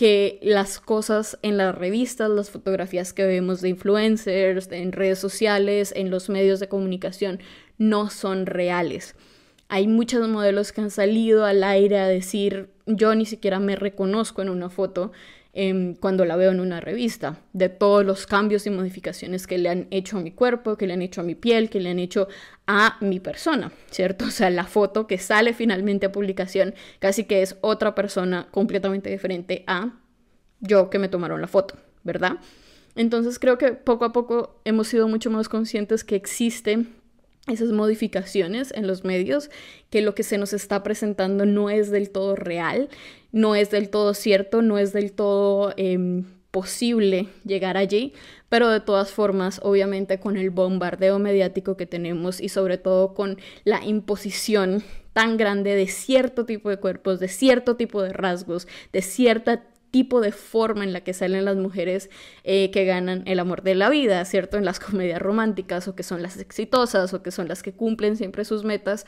que 0.00 0.38
las 0.40 0.80
cosas 0.80 1.38
en 1.42 1.58
las 1.58 1.74
revistas, 1.74 2.30
las 2.30 2.48
fotografías 2.48 3.12
que 3.12 3.26
vemos 3.26 3.60
de 3.60 3.68
influencers, 3.68 4.72
en 4.72 4.92
redes 4.92 5.18
sociales, 5.18 5.92
en 5.94 6.08
los 6.08 6.30
medios 6.30 6.58
de 6.58 6.70
comunicación, 6.70 7.38
no 7.76 8.08
son 8.08 8.46
reales. 8.46 9.14
Hay 9.68 9.88
muchos 9.88 10.26
modelos 10.26 10.72
que 10.72 10.80
han 10.80 10.90
salido 10.90 11.44
al 11.44 11.62
aire 11.62 11.98
a 11.98 12.06
decir, 12.06 12.70
yo 12.86 13.14
ni 13.14 13.26
siquiera 13.26 13.60
me 13.60 13.76
reconozco 13.76 14.40
en 14.40 14.48
una 14.48 14.70
foto 14.70 15.12
em, 15.52 15.94
cuando 15.94 16.24
la 16.24 16.36
veo 16.36 16.50
en 16.50 16.60
una 16.60 16.80
revista, 16.80 17.40
de 17.52 17.68
todos 17.68 18.04
los 18.04 18.26
cambios 18.26 18.66
y 18.66 18.70
modificaciones 18.70 19.46
que 19.46 19.58
le 19.58 19.68
han 19.68 19.88
hecho 19.90 20.18
a 20.18 20.20
mi 20.20 20.30
cuerpo, 20.30 20.76
que 20.76 20.86
le 20.86 20.94
han 20.94 21.02
hecho 21.02 21.20
a 21.20 21.24
mi 21.24 21.34
piel, 21.34 21.70
que 21.70 21.80
le 21.80 21.90
han 21.90 21.98
hecho 21.98 22.28
a 22.66 22.96
mi 23.00 23.20
persona, 23.20 23.72
¿cierto? 23.90 24.24
O 24.30 24.30
sea, 24.30 24.50
la 24.50 24.64
foto 24.64 25.06
que 25.06 25.18
sale 25.18 25.54
finalmente 25.54 26.06
a 26.06 26.12
publicación 26.12 26.74
casi 26.98 27.24
que 27.24 27.42
es 27.42 27.56
otra 27.60 27.94
persona 27.94 28.48
completamente 28.50 29.10
diferente 29.10 29.64
a 29.66 29.98
yo 30.60 30.90
que 30.90 30.98
me 30.98 31.08
tomaron 31.08 31.40
la 31.40 31.48
foto, 31.48 31.76
¿verdad? 32.04 32.38
Entonces 32.94 33.38
creo 33.38 33.58
que 33.58 33.72
poco 33.72 34.04
a 34.04 34.12
poco 34.12 34.60
hemos 34.64 34.88
sido 34.88 35.08
mucho 35.08 35.30
más 35.30 35.48
conscientes 35.48 36.04
que 36.04 36.16
existen 36.16 37.00
esas 37.46 37.70
modificaciones 37.70 38.72
en 38.74 38.86
los 38.86 39.04
medios, 39.04 39.50
que 39.88 40.02
lo 40.02 40.14
que 40.14 40.22
se 40.22 40.38
nos 40.38 40.52
está 40.52 40.82
presentando 40.82 41.46
no 41.46 41.70
es 41.70 41.90
del 41.90 42.10
todo 42.10 42.36
real, 42.36 42.88
no 43.32 43.54
es 43.54 43.70
del 43.70 43.90
todo 43.90 44.14
cierto, 44.14 44.62
no 44.62 44.78
es 44.78 44.92
del 44.92 45.12
todo 45.12 45.72
em, 45.76 46.24
posible 46.50 47.28
llegar 47.44 47.76
allí, 47.76 48.12
pero 48.48 48.68
de 48.68 48.80
todas 48.80 49.10
formas, 49.10 49.60
obviamente 49.62 50.18
con 50.18 50.36
el 50.36 50.50
bombardeo 50.50 51.18
mediático 51.18 51.76
que 51.76 51.86
tenemos 51.86 52.40
y 52.40 52.48
sobre 52.48 52.78
todo 52.78 53.14
con 53.14 53.38
la 53.64 53.84
imposición 53.84 54.82
tan 55.12 55.36
grande 55.36 55.74
de 55.74 55.86
cierto 55.86 56.44
tipo 56.46 56.70
de 56.70 56.78
cuerpos, 56.78 57.20
de 57.20 57.28
cierto 57.28 57.76
tipo 57.76 58.02
de 58.02 58.12
rasgos, 58.12 58.66
de 58.92 59.02
cierta 59.02 59.64
tipo 59.90 60.20
de 60.20 60.32
forma 60.32 60.84
en 60.84 60.92
la 60.92 61.02
que 61.02 61.12
salen 61.12 61.44
las 61.44 61.56
mujeres 61.56 62.10
eh, 62.44 62.70
que 62.70 62.84
ganan 62.84 63.22
el 63.26 63.40
amor 63.40 63.62
de 63.62 63.74
la 63.74 63.90
vida, 63.90 64.24
¿cierto? 64.24 64.56
En 64.56 64.64
las 64.64 64.78
comedias 64.80 65.20
románticas 65.20 65.88
o 65.88 65.94
que 65.94 66.02
son 66.02 66.22
las 66.22 66.38
exitosas 66.38 67.12
o 67.12 67.22
que 67.22 67.30
son 67.30 67.48
las 67.48 67.62
que 67.62 67.72
cumplen 67.72 68.16
siempre 68.16 68.44
sus 68.44 68.64
metas. 68.64 69.06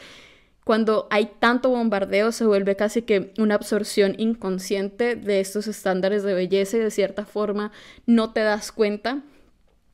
Cuando 0.65 1.09
hay 1.11 1.33
tanto 1.41 1.71
bombardeo 1.71 2.31
se 2.31 2.47
vuelve 2.47 2.77
casi 2.77 3.03
que 3.03 3.33
una 3.37 3.57
absorción 3.57 4.15
inconsciente 4.19 5.17
de 5.17 5.41
estos 5.41 5.67
estándares 5.67 6.23
de 6.23 6.35
belleza 6.35 6.77
y 6.77 6.81
de 6.81 6.91
cierta 6.93 7.25
forma 7.25 7.73
no 8.07 8.33
te 8.33 8.41
das 8.41 8.71
cuenta 8.71 9.23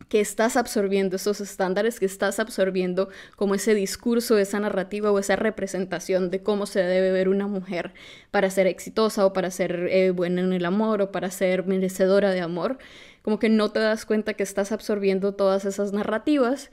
que 0.08 0.20
estás 0.20 0.56
absorbiendo 0.56 1.16
esos 1.16 1.40
estándares, 1.40 2.00
que 2.00 2.06
estás 2.06 2.38
absorbiendo 2.38 3.08
como 3.36 3.54
ese 3.54 3.74
discurso, 3.74 4.38
esa 4.38 4.58
narrativa 4.58 5.10
o 5.10 5.18
esa 5.18 5.36
representación 5.36 6.30
de 6.30 6.42
cómo 6.42 6.66
se 6.66 6.80
debe 6.80 7.12
ver 7.12 7.28
una 7.28 7.46
mujer 7.46 7.92
para 8.30 8.50
ser 8.50 8.66
exitosa 8.66 9.26
o 9.26 9.32
para 9.32 9.50
ser 9.50 9.88
eh, 9.90 10.10
buena 10.10 10.40
en 10.40 10.52
el 10.52 10.64
amor 10.64 11.02
o 11.02 11.12
para 11.12 11.30
ser 11.30 11.66
merecedora 11.66 12.30
de 12.30 12.40
amor, 12.40 12.78
como 13.22 13.38
que 13.38 13.50
no 13.50 13.70
te 13.70 13.80
das 13.80 14.06
cuenta 14.06 14.34
que 14.34 14.42
estás 14.42 14.72
absorbiendo 14.72 15.34
todas 15.34 15.64
esas 15.66 15.92
narrativas 15.92 16.70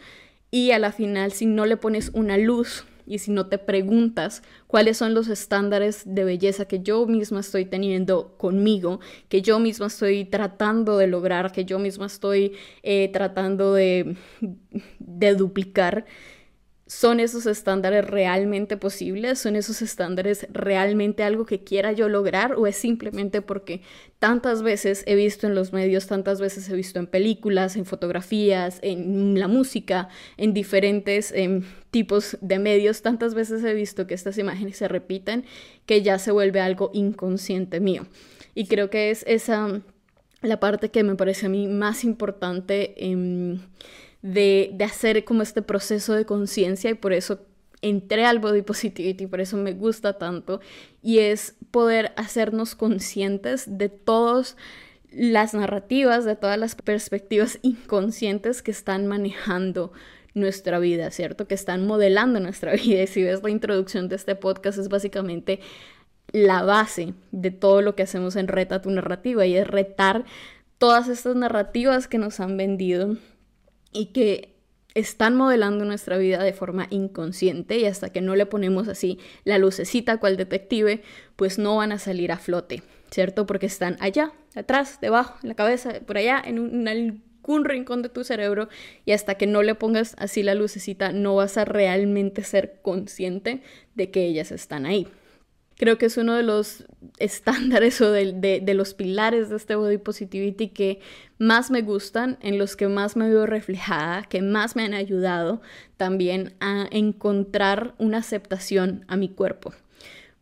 y 0.50 0.72
a 0.72 0.80
la 0.80 0.94
final 0.94 1.34
si 1.34 1.46
no 1.46 1.66
le 1.66 1.76
pones 1.76 2.12
una 2.14 2.38
luz 2.38 2.86
y 3.06 3.20
si 3.20 3.32
no 3.32 3.48
te 3.48 3.58
preguntas 3.58 4.42
cuáles 4.68 4.98
son 4.98 5.14
los 5.14 5.28
estándares 5.28 6.04
de 6.06 6.24
belleza 6.24 6.66
que 6.66 6.82
yo 6.82 7.06
misma 7.06 7.40
estoy 7.40 7.66
teniendo 7.66 8.38
conmigo, 8.38 9.00
que 9.30 9.42
yo 9.42 9.60
misma 9.60 9.88
estoy 9.88 10.26
tratando 10.26 10.98
de 10.98 11.08
lograr, 11.08 11.52
que 11.52 11.66
yo 11.66 11.80
misma 11.80 12.08
estoy 12.08 12.54
eh, 12.84 13.10
tratando 13.12 13.74
de, 13.74 14.18
de 15.00 15.36
duplicar, 15.36 16.06
¿Son 16.88 17.20
esos 17.20 17.48
estándares 17.48 18.06
realmente 18.06 18.78
posibles? 18.78 19.40
¿Son 19.40 19.56
esos 19.56 19.82
estándares 19.82 20.46
realmente 20.52 21.24
algo 21.24 21.48
que 21.48 21.64
quiera 21.64 21.94
yo 21.94 22.10
lograr? 22.10 22.54
¿O 22.54 22.68
es 22.68 22.76
simplemente 22.76 23.42
porque 23.42 23.82
tantas 24.20 24.62
veces 24.62 25.04
he 25.08 25.16
visto 25.16 25.48
en 25.48 25.56
los 25.56 25.74
medios, 25.74 26.06
tantas 26.06 26.40
veces 26.40 26.70
he 26.70 26.76
visto 26.76 27.00
en 27.00 27.08
películas, 27.08 27.76
en 27.76 27.86
fotografías, 27.86 28.78
en 28.84 29.40
la 29.40 29.48
música, 29.48 30.10
en 30.38 30.54
diferentes 30.54 31.32
em, 31.32 31.64
tipos 31.90 32.38
de 32.42 32.60
medios, 32.60 33.02
tantas 33.02 33.34
veces 33.34 33.64
he 33.64 33.74
visto 33.74 34.06
que 34.06 34.14
estas 34.14 34.38
imágenes 34.38 34.78
se 34.78 34.88
repiten 34.88 35.46
que 35.88 36.04
ya 36.04 36.20
se 36.20 36.32
vuelve 36.32 36.60
algo 36.60 36.92
inconsciente 36.94 37.80
mío? 37.80 38.06
Y 38.54 38.68
creo 38.68 38.92
que 38.92 39.10
es 39.10 39.24
esa 39.26 39.82
la 40.44 40.60
parte 40.60 40.92
que 40.92 41.02
me 41.02 41.16
parece 41.16 41.48
a 41.48 41.50
mí 41.50 41.66
más 41.68 42.04
importante. 42.04 42.94
en 43.04 43.62
de, 44.26 44.76
hacer 44.84 45.24
como 45.24 45.44
este 45.44 45.62
proceso 45.62 46.14
de 46.14 46.26
conciencia 46.26 46.90
y 46.90 46.96
por 46.96 47.14
eso 47.14 47.46
entré 47.82 48.26
al 48.26 48.40
body 48.40 48.64
positivity, 48.64 49.28
por 49.28 49.40
eso 49.40 49.56
me 49.56 49.74
gusta 49.74 50.18
tanto, 50.18 50.62
y 51.04 51.20
es 51.20 51.56
poder 51.70 52.12
hacernos 52.16 52.74
conscientes 52.74 53.78
de 53.78 53.90
todas 53.90 54.58
las 55.12 55.54
narrativas, 55.54 56.26
de 56.26 56.36
todas 56.36 56.58
las 56.58 56.74
perspectivas 56.74 57.60
inconscientes 57.62 58.64
que 58.64 58.72
están 58.72 59.06
manejando 59.06 59.94
nuestra 60.34 60.80
vida, 60.80 61.12
¿cierto? 61.12 61.48
Que 61.48 61.54
están 61.54 61.86
modelando 61.86 62.40
nuestra 62.40 62.74
vida. 62.76 63.04
Y 63.04 63.08
si 63.08 63.24
ves 63.24 63.44
la 63.44 63.52
introducción 63.52 64.10
de 64.10 64.16
este 64.16 64.36
podcast, 64.36 64.80
es 64.80 64.90
básicamente 64.90 65.60
la 66.32 66.64
base 66.64 67.14
de 67.32 67.52
todo 67.52 67.82
lo 67.84 67.96
que 67.96 68.04
hacemos 68.04 68.36
en 68.36 68.48
Reta 68.48 68.82
tu 68.82 68.90
narrativa 68.90 69.46
y 69.46 69.56
es 69.56 69.68
retar 69.68 70.26
todas 70.80 71.08
estas 71.10 71.36
narrativas 71.36 72.08
que 72.08 72.18
nos 72.18 72.40
han 72.40 72.58
vendido 72.58 73.18
y 73.96 74.08
que 74.08 74.56
están 74.96 75.36
modelando 75.36 75.84
nuestra 75.84 76.18
vida 76.18 76.42
de 76.42 76.54
forma 76.54 76.88
inconsciente 76.90 77.78
y 77.78 77.86
hasta 77.86 78.10
que 78.10 78.22
no 78.22 78.36
le 78.36 78.46
ponemos 78.46 78.88
así 78.88 79.20
la 79.44 79.58
lucecita 79.58 80.18
cual 80.18 80.38
detective, 80.38 81.02
pues 81.36 81.60
no 81.60 81.78
van 81.78 81.92
a 81.92 82.00
salir 82.00 82.32
a 82.32 82.38
flote, 82.38 82.82
¿cierto? 83.12 83.46
Porque 83.46 83.66
están 83.66 83.98
allá, 84.00 84.32
atrás, 84.56 85.00
debajo, 85.02 85.36
en 85.44 85.50
la 85.50 85.56
cabeza, 85.56 86.00
por 86.06 86.18
allá, 86.18 86.42
en, 86.44 86.88
algún 86.88 87.66
rincón 87.66 88.02
de 88.02 88.10
tu 88.10 88.24
cerebro 88.24 88.70
y 89.06 89.12
hasta 89.12 89.36
que 89.36 89.48
no 89.48 89.64
le 89.64 89.76
pongas 89.76 90.16
así 90.18 90.44
la 90.44 90.56
lucecita 90.56 91.12
no 91.12 91.36
vas 91.36 91.58
a 91.58 91.66
realmente 91.66 92.44
ser 92.44 92.80
consciente 92.82 93.62
de 93.96 94.12
que 94.12 94.26
ellas 94.26 94.52
están 94.52 94.86
ahí. 94.86 95.08
Creo 95.78 95.98
que 95.98 96.06
es 96.06 96.18
uno 96.18 96.36
de 96.36 96.44
los 96.44 96.86
estándares 97.18 98.00
o 98.02 98.12
de, 98.12 98.34
de, 98.34 98.74
los 98.74 98.94
pilares 98.94 99.50
de 99.50 99.58
este 99.58 99.76
body 99.76 99.98
positivity 99.98 100.70
que 100.70 101.00
más 101.38 101.72
me 101.72 101.82
gustan, 101.82 102.38
en 102.42 102.58
los 102.58 102.76
que 102.76 102.88
más 102.88 103.16
me 103.16 103.30
veo 103.30 103.46
reflejada, 103.46 104.24
que 104.24 104.42
más 104.42 104.76
me 104.76 104.84
han 104.84 104.94
ayudado 104.94 105.62
también 105.98 106.54
a 106.60 106.88
encontrar 106.92 107.94
una 107.98 108.20
aceptación 108.20 109.06
a 109.08 109.18
mi 109.18 109.30
cuerpo. 109.30 109.74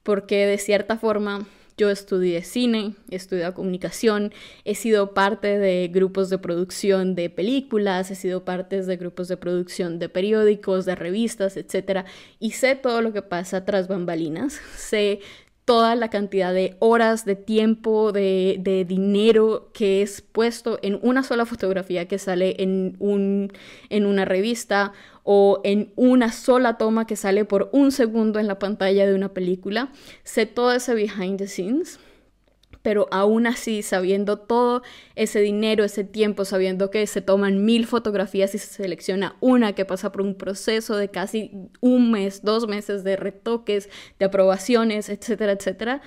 Porque 0.03 0.45
de 0.45 0.57
cierta 0.57 0.97
forma 0.97 1.47
yo 1.77 1.89
estudié 1.89 2.43
cine, 2.43 2.95
he 3.09 3.15
estudiado 3.15 3.53
comunicación, 3.53 4.33
he 4.65 4.75
sido 4.75 5.13
parte 5.13 5.57
de 5.57 5.89
grupos 5.91 6.29
de 6.29 6.37
producción 6.37 7.15
de 7.15 7.29
películas, 7.29 8.11
he 8.11 8.15
sido 8.15 8.45
parte 8.45 8.81
de 8.81 8.97
grupos 8.97 9.27
de 9.27 9.37
producción 9.37 9.99
de 9.99 10.09
periódicos, 10.09 10.85
de 10.85 10.95
revistas, 10.95 11.57
etc. 11.57 12.05
Y 12.39 12.51
sé 12.51 12.75
todo 12.75 13.01
lo 13.01 13.13
que 13.13 13.21
pasa 13.21 13.65
tras 13.65 13.87
bambalinas, 13.87 14.53
sé 14.77 15.19
toda 15.65 15.95
la 15.95 16.09
cantidad 16.09 16.53
de 16.53 16.75
horas, 16.79 17.25
de 17.25 17.35
tiempo, 17.35 18.11
de, 18.11 18.57
de, 18.59 18.83
dinero 18.83 19.71
que 19.73 20.01
es 20.01 20.21
puesto 20.21 20.77
en 20.81 20.99
una 21.01 21.23
sola 21.23 21.45
fotografía 21.45 22.07
que 22.07 22.19
sale 22.19 22.55
en, 22.59 22.97
un, 22.99 23.51
en 23.89 24.05
una 24.05 24.25
revista 24.25 24.91
o 25.23 25.61
en 25.63 25.93
una 25.95 26.31
sola 26.31 26.77
toma 26.77 27.07
que 27.07 27.15
sale 27.15 27.45
por 27.45 27.69
un 27.71 27.91
segundo 27.91 28.39
en 28.39 28.47
la 28.47 28.59
pantalla 28.59 29.07
de 29.07 29.15
una 29.15 29.33
película. 29.33 29.91
Sé 30.23 30.45
todo 30.45 30.73
ese 30.73 30.93
behind 30.93 31.37
the 31.37 31.47
scenes 31.47 31.99
pero 32.83 33.07
aún 33.11 33.47
así, 33.47 33.81
sabiendo 33.81 34.37
todo 34.37 34.83
ese 35.15 35.39
dinero, 35.39 35.83
ese 35.83 36.03
tiempo, 36.03 36.45
sabiendo 36.45 36.91
que 36.91 37.07
se 37.07 37.21
toman 37.21 37.65
mil 37.65 37.87
fotografías 37.87 38.53
y 38.53 38.59
se 38.59 38.67
selecciona 38.67 39.37
una 39.39 39.73
que 39.73 39.85
pasa 39.85 40.11
por 40.11 40.21
un 40.21 40.35
proceso 40.35 40.97
de 40.97 41.09
casi 41.09 41.69
un 41.79 42.11
mes, 42.11 42.43
dos 42.43 42.67
meses 42.67 43.03
de 43.03 43.15
retoques, 43.15 43.89
de 44.19 44.25
aprobaciones, 44.25 45.09
etcétera, 45.09 45.53
etcétera, 45.53 46.01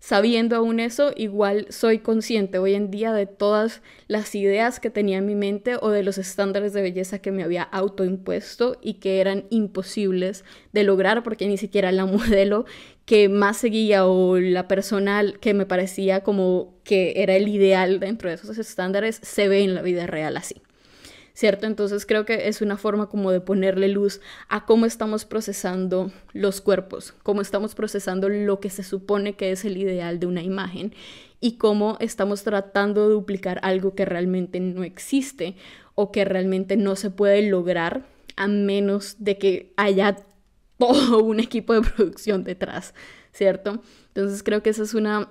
sabiendo 0.00 0.56
aún 0.56 0.80
eso, 0.80 1.12
igual 1.14 1.66
soy 1.68 1.98
consciente 1.98 2.58
hoy 2.58 2.74
en 2.74 2.90
día 2.90 3.12
de 3.12 3.26
todas 3.26 3.82
las 4.08 4.34
ideas 4.34 4.80
que 4.80 4.90
tenía 4.90 5.18
en 5.18 5.26
mi 5.26 5.34
mente 5.34 5.76
o 5.80 5.90
de 5.90 6.02
los 6.02 6.18
estándares 6.18 6.72
de 6.72 6.82
belleza 6.82 7.20
que 7.20 7.30
me 7.30 7.44
había 7.44 7.62
autoimpuesto 7.62 8.78
y 8.82 8.94
que 8.94 9.20
eran 9.20 9.44
imposibles 9.50 10.44
de 10.72 10.84
lograr 10.84 11.22
porque 11.22 11.46
ni 11.46 11.58
siquiera 11.58 11.92
la 11.92 12.06
modelo 12.06 12.64
que 13.04 13.28
más 13.28 13.58
seguía 13.58 14.06
o 14.06 14.38
la 14.38 14.68
persona 14.68 15.22
que 15.40 15.52
me 15.52 15.66
parecía 15.66 16.22
como 16.22 16.74
que 16.82 17.12
era 17.16 17.36
el 17.36 17.48
ideal 17.48 18.00
dentro 18.00 18.30
de 18.30 18.36
esos 18.36 18.56
estándares 18.56 19.20
se 19.22 19.48
ve 19.48 19.62
en 19.62 19.74
la 19.74 19.82
vida 19.82 20.06
real 20.06 20.36
así. 20.36 20.62
¿Cierto? 21.40 21.66
Entonces 21.66 22.04
creo 22.04 22.26
que 22.26 22.48
es 22.48 22.60
una 22.60 22.76
forma 22.76 23.08
como 23.08 23.30
de 23.30 23.40
ponerle 23.40 23.88
luz 23.88 24.20
a 24.50 24.66
cómo 24.66 24.84
estamos 24.84 25.24
procesando 25.24 26.12
los 26.34 26.60
cuerpos, 26.60 27.14
cómo 27.22 27.40
estamos 27.40 27.74
procesando 27.74 28.28
lo 28.28 28.60
que 28.60 28.68
se 28.68 28.82
supone 28.82 29.36
que 29.36 29.50
es 29.50 29.64
el 29.64 29.78
ideal 29.78 30.20
de 30.20 30.26
una 30.26 30.42
imagen 30.42 30.92
y 31.40 31.56
cómo 31.56 31.96
estamos 31.98 32.42
tratando 32.42 33.08
de 33.08 33.14
duplicar 33.14 33.58
algo 33.62 33.94
que 33.94 34.04
realmente 34.04 34.60
no 34.60 34.84
existe 34.84 35.56
o 35.94 36.12
que 36.12 36.26
realmente 36.26 36.76
no 36.76 36.94
se 36.94 37.08
puede 37.08 37.40
lograr 37.48 38.04
a 38.36 38.46
menos 38.46 39.16
de 39.18 39.38
que 39.38 39.72
haya 39.78 40.18
todo 40.78 41.24
un 41.24 41.40
equipo 41.40 41.72
de 41.72 41.80
producción 41.80 42.44
detrás, 42.44 42.92
¿cierto? 43.32 43.82
Entonces 44.08 44.42
creo 44.42 44.62
que 44.62 44.68
esa 44.68 44.82
es 44.82 44.92
una 44.92 45.30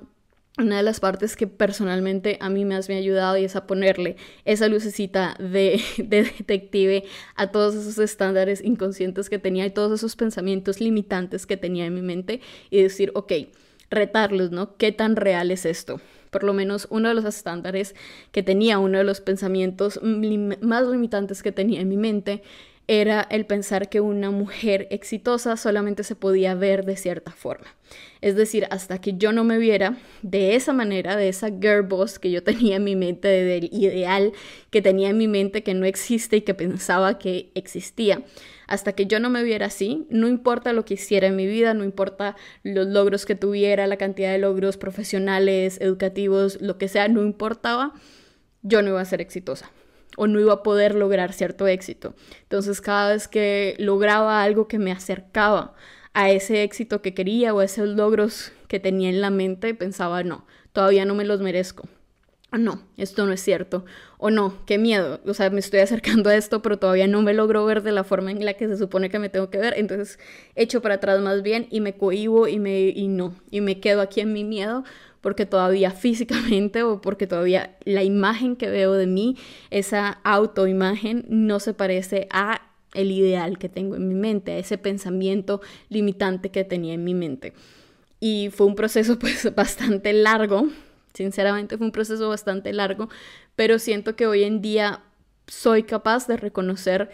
una 0.60 0.78
de 0.78 0.84
las 0.84 1.00
partes 1.00 1.36
que 1.36 1.48
personalmente 1.48 2.38
a 2.42 2.50
mí 2.50 2.66
más 2.66 2.90
me 2.90 2.96
ha 2.96 2.98
ayudado 2.98 3.38
y 3.38 3.46
es 3.46 3.56
a 3.56 3.66
ponerle 3.66 4.18
esa 4.46 4.68
lucecita 4.68 5.36
de, 5.40 5.82
detective 5.98 7.06
a 7.36 7.52
todos 7.52 7.76
esos 7.76 7.98
estándares 7.98 8.64
inconscientes 8.64 9.30
que 9.30 9.40
tenía 9.40 9.66
y 9.66 9.72
todos 9.72 10.00
esos 10.00 10.16
pensamientos 10.16 10.82
limitantes 10.82 11.46
que 11.46 11.58
tenía 11.58 11.86
en 11.86 11.94
mi 11.94 12.02
mente 12.02 12.42
y 12.70 12.82
decir, 12.82 13.12
ok, 13.16 13.34
retarlos, 13.90 14.52
¿no? 14.52 14.76
¿Qué 14.78 14.92
tan 14.92 15.16
real 15.16 15.52
es 15.52 15.66
esto? 15.66 16.00
Por 16.30 16.44
lo 16.44 16.54
menos 16.54 16.88
uno 16.92 17.10
de 17.10 17.16
los 17.16 17.26
estándares 17.26 17.96
que 18.32 18.44
tenía, 18.44 18.78
uno 18.78 19.00
de 19.00 19.04
los 19.04 19.20
pensamientos 19.20 20.00
más 20.04 20.88
limitantes 20.88 21.42
que 21.42 21.52
tenía 21.52 21.82
en 21.82 21.90
mi 21.90 21.98
mente 21.98 22.44
era 22.90 23.28
el 23.30 23.46
pensar 23.46 23.88
que 23.88 24.02
una 24.02 24.32
mujer 24.32 24.88
exitosa 24.90 25.58
solamente 25.58 26.04
se 26.04 26.16
podía 26.16 26.56
ver 26.56 26.86
de 26.86 26.98
cierta 26.98 27.32
forma. 27.32 27.68
Es 28.20 28.36
decir, 28.36 28.66
hasta 28.72 29.00
que 29.00 29.14
yo 29.16 29.32
no 29.32 29.44
me 29.44 29.60
viera 29.60 30.00
de 30.24 30.56
esa 30.56 30.74
manera, 30.74 31.16
de 31.16 31.30
esa 31.30 31.50
girl 31.50 31.84
boss 31.84 32.18
que 32.18 32.32
yo 32.32 32.42
tenía 32.44 32.78
en 32.78 32.84
mi 32.84 32.96
mente, 32.96 33.28
del 33.28 33.70
ideal 33.72 34.34
que 34.72 34.82
tenía 34.82 35.10
en 35.10 35.20
mi 35.20 35.28
mente 35.28 35.62
que 35.62 35.76
no 35.76 35.86
existe 35.86 36.38
y 36.38 36.42
que 36.42 36.56
pensaba 36.56 37.20
que 37.20 37.52
existía. 37.54 38.24
Hasta 38.66 38.94
que 38.94 39.06
yo 39.06 39.20
no 39.20 39.30
me 39.30 39.44
viera 39.44 39.68
así, 39.68 40.08
no 40.10 40.28
importa 40.28 40.74
lo 40.74 40.84
que 40.84 40.96
hiciera 40.96 41.28
en 41.28 41.36
mi 41.36 41.46
vida, 41.46 41.76
no 41.76 41.84
importa 41.84 42.38
los 42.64 42.88
logros 42.88 43.28
que 43.28 43.36
tuviera, 43.36 43.86
la 43.86 43.98
cantidad 43.98 44.32
de 44.32 44.40
logros 44.40 44.78
profesionales, 44.78 45.78
educativos, 45.80 46.60
lo 46.60 46.80
que 46.80 46.88
sea, 46.88 47.08
no 47.08 47.22
importaba, 47.22 47.94
yo 48.64 48.82
no 48.82 48.90
iba 48.90 49.02
a 49.02 49.06
ser 49.06 49.22
exitosa 49.22 49.70
o 50.20 50.28
no 50.28 50.38
iba 50.38 50.52
a 50.52 50.64
poder 50.64 50.96
lograr 50.96 51.32
cierto 51.32 51.66
éxito. 51.66 52.14
Entonces 52.42 52.82
cada 52.82 53.14
vez 53.14 53.30
que 53.30 53.76
lograba 53.80 54.44
algo 54.44 54.68
que 54.68 54.78
me 54.78 54.92
acercaba 54.92 55.74
a 56.14 56.30
ese 56.30 56.64
éxito 56.64 57.02
que 57.02 57.14
quería 57.14 57.54
o 57.54 57.60
a 57.60 57.64
esos 57.64 57.88
logros 57.88 58.52
que 58.68 58.82
tenía 58.82 59.10
en 59.10 59.22
la 59.22 59.30
mente, 59.30 59.74
pensaba, 59.74 60.24
no, 60.24 60.46
todavía 60.74 61.06
no 61.06 61.16
me 61.16 61.24
los 61.24 61.40
merezco. 61.40 61.88
No, 62.52 62.82
esto 62.98 63.26
no 63.28 63.32
es 63.32 63.42
cierto. 63.42 63.86
O 64.18 64.30
no, 64.30 64.56
qué 64.66 64.78
miedo. 64.78 65.22
O 65.26 65.34
sea, 65.34 65.50
me 65.52 65.60
estoy 65.60 65.80
acercando 65.80 66.32
a 66.32 66.36
esto, 66.36 66.62
pero 66.62 66.80
todavía 66.80 67.08
no 67.08 67.22
me 67.22 67.34
logro 67.34 67.64
ver 67.64 67.84
de 67.84 67.92
la 67.92 68.04
forma 68.04 68.32
en 68.32 68.44
la 68.44 68.56
que 68.56 68.68
se 68.68 68.76
supone 68.76 69.10
que 69.10 69.20
me 69.20 69.30
tengo 69.30 69.50
que 69.50 69.60
ver. 69.60 69.76
Entonces, 69.78 70.20
echo 70.56 70.82
para 70.82 70.96
atrás 70.96 71.22
más 71.22 71.44
bien 71.44 71.68
y 71.70 71.80
me 71.80 71.94
cohibo 71.94 72.48
y 72.48 72.60
me 72.60 72.90
y 72.90 73.08
no. 73.08 73.36
Y 73.52 73.62
me 73.62 73.80
quedo 73.80 74.02
aquí 74.02 74.20
en 74.20 74.34
mi 74.34 74.44
miedo 74.44 74.84
porque 75.22 75.46
todavía 75.46 75.92
físicamente 75.92 76.84
o 76.84 77.02
porque 77.02 77.28
todavía 77.28 77.78
la 77.86 78.04
imagen 78.04 78.56
que 78.56 78.70
veo 78.70 78.94
de 78.94 79.08
mí, 79.08 79.38
esa 79.70 80.20
autoimagen, 80.24 81.26
no 81.28 81.60
se 81.60 81.74
parece 81.74 82.28
a 82.32 82.62
el 82.94 83.12
ideal 83.12 83.58
que 83.58 83.70
tengo 83.70 83.96
en 83.96 84.08
mi 84.08 84.16
mente, 84.16 84.54
a 84.54 84.58
ese 84.58 84.78
pensamiento 84.78 85.62
limitante 85.90 86.50
que 86.50 86.64
tenía 86.64 86.94
en 86.94 87.04
mi 87.04 87.14
mente. 87.14 87.54
Y 88.20 88.50
fue 88.52 88.68
un 88.68 88.76
proceso 88.76 89.20
pues 89.20 89.54
bastante 89.56 90.14
largo, 90.14 90.68
sinceramente 91.14 91.78
fue 91.78 91.88
un 91.88 91.92
proceso 91.92 92.30
bastante 92.30 92.74
largo, 92.74 93.10
pero 93.56 93.80
siento 93.80 94.16
que 94.16 94.28
hoy 94.28 94.44
en 94.44 94.62
día 94.62 95.04
soy 95.48 95.84
capaz 95.84 96.28
de 96.28 96.38
reconocer 96.38 97.10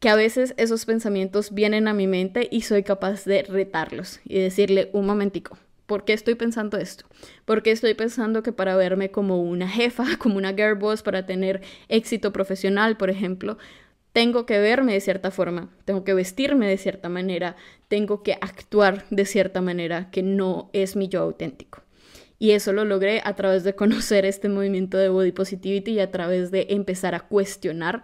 que 0.00 0.08
a 0.08 0.16
veces 0.16 0.54
esos 0.56 0.84
pensamientos 0.84 1.54
vienen 1.54 1.86
a 1.86 1.94
mi 1.94 2.08
mente 2.08 2.48
y 2.50 2.62
soy 2.62 2.82
capaz 2.82 3.24
de 3.24 3.44
retarlos 3.44 4.20
y 4.24 4.40
decirle 4.40 4.90
un 4.92 5.06
momentico, 5.06 5.56
¿Por 5.92 6.06
qué 6.06 6.14
estoy 6.14 6.36
pensando 6.36 6.78
esto? 6.78 7.04
¿Por 7.44 7.62
qué 7.62 7.70
estoy 7.70 7.92
pensando 7.92 8.42
que 8.42 8.50
para 8.50 8.76
verme 8.76 9.10
como 9.10 9.42
una 9.42 9.68
jefa, 9.68 10.06
como 10.18 10.38
una 10.38 10.54
girl 10.54 10.76
boss, 10.76 11.02
para 11.02 11.26
tener 11.26 11.60
éxito 11.88 12.32
profesional, 12.32 12.96
por 12.96 13.10
ejemplo, 13.10 13.58
tengo 14.14 14.46
que 14.46 14.58
verme 14.58 14.94
de 14.94 15.02
cierta 15.02 15.30
forma, 15.30 15.68
tengo 15.84 16.02
que 16.02 16.14
vestirme 16.14 16.66
de 16.66 16.78
cierta 16.78 17.10
manera, 17.10 17.56
tengo 17.88 18.22
que 18.22 18.38
actuar 18.40 19.04
de 19.10 19.26
cierta 19.26 19.60
manera 19.60 20.10
que 20.10 20.22
no 20.22 20.70
es 20.72 20.96
mi 20.96 21.08
yo 21.08 21.20
auténtico? 21.20 21.82
Y 22.38 22.52
eso 22.52 22.72
lo 22.72 22.86
logré 22.86 23.20
a 23.22 23.36
través 23.36 23.62
de 23.62 23.74
conocer 23.76 24.24
este 24.24 24.48
movimiento 24.48 24.96
de 24.96 25.10
body 25.10 25.32
positivity 25.32 25.90
y 25.90 26.00
a 26.00 26.10
través 26.10 26.50
de 26.50 26.68
empezar 26.70 27.14
a 27.14 27.20
cuestionar 27.20 28.02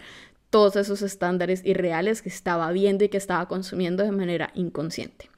todos 0.50 0.76
esos 0.76 1.00
estándares 1.00 1.64
irreales 1.64 2.20
que 2.20 2.28
estaba 2.28 2.70
viendo 2.70 3.04
y 3.04 3.08
que 3.08 3.16
estaba 3.16 3.48
consumiendo 3.48 4.02
de 4.04 4.12
manera 4.12 4.50
inconsciente. 4.54 5.30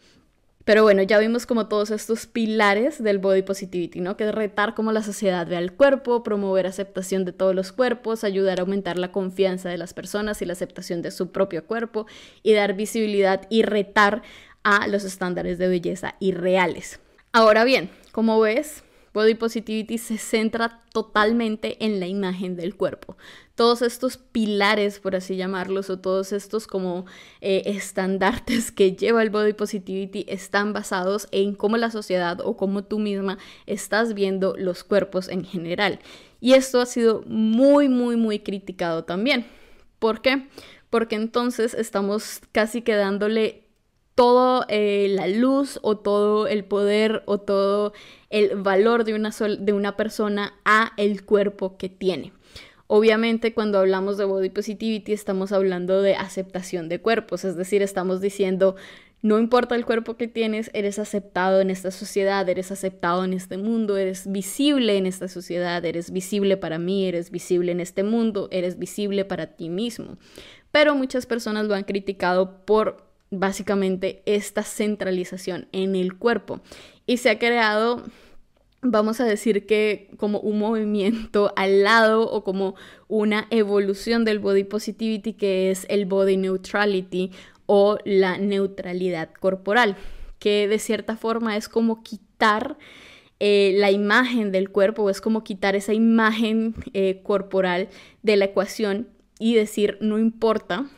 Pero 0.64 0.83
bueno, 0.83 1.03
ya 1.03 1.18
vimos 1.18 1.46
como 1.46 1.68
todos 1.68 1.90
estos 1.90 2.27
pilares 2.27 3.03
del 3.03 3.18
body 3.18 3.42
positivity, 3.42 4.01
¿no? 4.01 4.16
Que 4.16 4.25
es 4.29 4.35
retar 4.35 4.75
cómo 4.75 4.92
la 4.92 5.03
sociedad 5.03 5.46
ve 5.46 5.57
al 5.57 5.73
cuerpo, 5.73 6.23
promover 6.23 6.66
aceptación 6.66 7.25
de 7.25 7.33
todos 7.33 7.55
los 7.55 7.73
cuerpos, 7.73 8.25
ayudar 8.25 8.59
a 8.59 8.62
aumentar 8.62 8.99
la 8.99 9.11
confianza 9.11 9.70
de 9.70 9.79
las 9.79 9.94
personas 9.94 10.42
y 10.42 10.44
la 10.44 10.53
aceptación 10.53 11.01
de 11.01 11.11
su 11.11 11.33
propio 11.33 11.64
cuerpo 11.64 12.07
y 12.42 12.53
dar 12.53 12.75
visibilidad 12.75 13.46
y 13.49 13.62
retar 13.62 14.23
a 14.62 14.87
los 14.87 15.05
estándares 15.05 15.59
de 15.59 15.68
belleza 15.68 16.16
irreales. 16.20 17.01
Ahora 17.33 17.64
bien, 17.64 17.90
como 18.12 18.38
ves, 18.38 18.85
Body 19.12 19.35
Positivity 19.35 19.99
se 19.99 20.18
centra 20.18 20.81
totalmente 20.92 21.85
en 21.85 22.01
la 22.01 22.07
imagen 22.07 22.57
del 22.57 22.77
cuerpo. 22.77 23.16
Todos 23.55 23.83
estos 23.83 24.16
pilares, 24.16 25.01
por 25.01 25.16
así 25.16 25.37
llamarlos, 25.37 25.90
o 25.90 25.99
todos 25.99 26.33
estos 26.33 26.66
como 26.66 27.07
eh, 27.40 27.62
estandartes 27.66 28.70
que 28.70 28.92
lleva 28.92 29.23
el 29.23 29.31
Body 29.31 29.53
Positivity 29.53 30.25
están 30.29 30.73
basados 30.73 31.29
en 31.33 31.55
cómo 31.55 31.77
la 31.77 31.90
sociedad 31.90 32.40
o 32.44 32.57
cómo 32.57 32.85
tú 32.85 32.99
misma 32.99 33.38
estás 33.66 34.14
viendo 34.14 34.55
los 34.57 34.85
cuerpos 34.85 35.29
en 35.29 35.44
general. 35.44 36.01
Y 36.40 36.55
esto 36.55 36.81
ha 36.81 36.87
sido 36.87 37.23
muy, 37.27 37.88
muy, 37.88 38.16
muy 38.16 38.38
criticado 38.38 39.05
también. 39.05 39.46
¿Por 39.99 40.23
qué? 40.23 40.46
porque 40.90 41.14
entonces 41.14 41.73
estamos 41.73 42.40
casi 42.53 42.83
quedándole 42.83 43.60
toda 44.21 44.67
eh, 44.69 45.07
la 45.09 45.29
luz 45.29 45.79
o 45.81 45.97
todo 45.97 46.47
el 46.47 46.63
poder 46.65 47.23
o 47.25 47.39
todo 47.39 47.95
el 48.29 48.55
valor 48.57 49.05
de 49.05 49.15
una, 49.15 49.31
de 49.31 49.73
una 49.73 49.97
persona 49.97 50.53
a 50.67 50.93
el 50.99 51.25
cuerpo 51.25 51.79
que 51.79 51.89
tiene. 51.89 52.35
Obviamente 52.87 53.55
cuando 53.55 53.79
hablamos 53.79 54.19
de 54.19 54.27
body 54.27 54.51
positivity 54.51 55.15
estamos 55.15 55.53
hablando 55.53 56.03
de 56.03 56.17
aceptación 56.17 56.91
de 56.91 57.01
cuerpos, 57.01 57.47
es 57.47 57.57
decir, 57.57 57.81
estamos 57.81 58.21
diciendo 58.21 58.77
no 59.23 59.39
importa 59.39 59.75
el 59.75 59.87
cuerpo 59.87 60.19
que 60.19 60.29
tienes, 60.29 60.71
eres 60.75 60.99
aceptado 60.99 61.63
en 61.63 61.71
esta 61.71 61.91
sociedad, 61.91 62.47
eres 62.47 62.71
aceptado 62.71 63.25
en 63.25 63.33
este 63.33 63.57
mundo, 63.57 63.97
eres 63.97 64.31
visible 64.31 64.99
en 64.99 65.07
esta 65.07 65.29
sociedad, 65.29 65.83
eres 65.83 66.11
visible 66.11 66.59
para 66.59 66.79
mí, 66.79 67.07
eres 67.07 67.31
visible 67.31 67.73
en 67.73 67.81
este 67.81 68.03
mundo, 68.03 68.49
eres 68.51 68.79
visible 68.79 69.25
para 69.25 69.47
ti 69.57 69.71
mismo. 69.71 70.19
Pero 70.73 70.95
muchas 70.95 71.25
personas 71.25 71.67
lo 71.67 71.75
han 71.75 71.85
criticado 71.85 72.67
por 72.67 73.10
básicamente 73.31 74.23
esta 74.27 74.62
centralización 74.62 75.69
en 75.73 75.97
el 75.97 76.16
cuerpo. 76.16 76.61
Y 77.07 77.19
se 77.19 77.31
ha 77.31 77.38
creado 77.38 78.05
vamos 78.83 79.21
a 79.21 79.25
decir 79.25 79.66
que 79.66 80.11
como 80.16 80.40
un 80.40 80.59
movimiento 80.59 81.53
al 81.57 81.83
lado 81.83 82.23
o 82.31 82.45
como 82.45 82.75
una 83.09 83.47
evolución 83.51 84.25
del 84.25 84.38
body 84.38 84.64
positivity 84.64 85.35
que 85.35 85.71
es 85.71 85.87
el 85.88 86.07
body 86.07 86.37
neutrality 86.37 87.31
o 87.66 87.99
la 88.05 88.38
neutralidad 88.38 89.31
corporal, 89.38 89.97
que 90.38 90.66
de 90.66 90.79
cierta 90.79 91.16
forma 91.16 91.57
es 91.57 91.69
como 91.69 92.03
quitar 92.03 92.79
eh, 93.38 93.75
la 93.77 93.90
imagen 93.90 94.51
del 94.51 94.71
cuerpo, 94.71 95.09
es 95.09 95.21
como 95.21 95.45
quitar 95.45 95.77
esa 95.77 95.95
imagen 95.95 96.75
eh, 96.95 97.21
corporal 97.23 97.88
de 98.23 98.37
la 98.37 98.47
ecuación 98.47 99.09
y 99.38 99.55
decir, 99.55 99.99
no 100.01 100.19
importa 100.19 100.90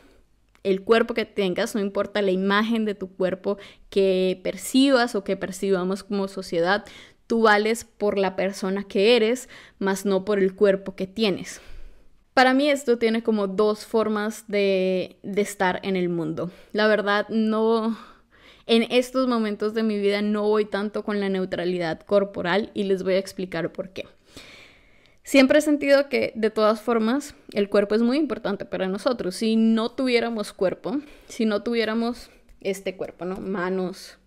el 0.63 0.81
cuerpo 0.83 1.13
que 1.13 1.25
tengas, 1.25 1.75
no 1.75 1.81
importa 1.81 2.21
la 2.21 2.31
imagen 2.31 2.85
de 2.85 2.95
tu 2.95 3.09
cuerpo 3.13 3.57
que 3.89 4.39
percibas 4.43 5.15
o 5.15 5.23
que 5.23 5.37
percibamos 5.37 6.03
como 6.03 6.27
sociedad, 6.27 6.85
tú 7.27 7.41
vales 7.41 7.83
por 7.85 8.17
la 8.17 8.35
persona 8.35 8.83
que 8.83 9.15
eres, 9.15 9.49
más 9.79 10.05
no 10.05 10.25
por 10.25 10.39
el 10.39 10.55
cuerpo 10.55 10.95
que 10.95 11.07
tienes. 11.07 11.61
Para 12.33 12.53
mí 12.53 12.69
esto 12.69 12.97
tiene 12.97 13.21
como 13.21 13.47
dos 13.47 13.85
formas 13.85 14.45
de, 14.47 15.19
estar 15.23 15.79
en 15.83 15.95
el 15.95 16.09
mundo. 16.09 16.51
La 16.71 16.87
verdad, 16.87 17.27
no, 17.29 17.97
en 18.65 18.87
estos 18.89 19.27
momentos 19.27 19.73
de 19.73 19.83
mi 19.83 19.99
vida 19.99 20.21
no 20.21 20.43
voy 20.43 20.65
tanto 20.65 21.03
con 21.03 21.19
la 21.19 21.29
neutralidad 21.29 22.01
corporal 22.01 22.71
y 22.73 22.83
les 22.83 23.03
voy 23.03 23.13
a 23.13 23.19
explicar 23.19 23.71
por 23.71 23.89
qué. 23.89 24.07
Siempre 25.23 25.59
he 25.59 25.61
sentido 25.61 26.09
que 26.09 26.33
de 26.35 26.49
todas 26.49 26.81
formas 26.81 27.35
el 27.53 27.69
cuerpo 27.69 27.95
es 27.95 28.01
muy 28.01 28.17
importante 28.17 28.65
para 28.65 28.87
nosotros. 28.87 29.35
Si 29.35 29.55
no 29.55 29.91
tuviéramos 29.91 30.51
cuerpo, 30.51 30.99
si 31.27 31.45
no 31.45 31.63
tuviéramos 31.63 32.29
este 32.59 32.97
cuerpo, 32.97 33.23
¿no? 33.23 33.37
Manos, 33.37 34.17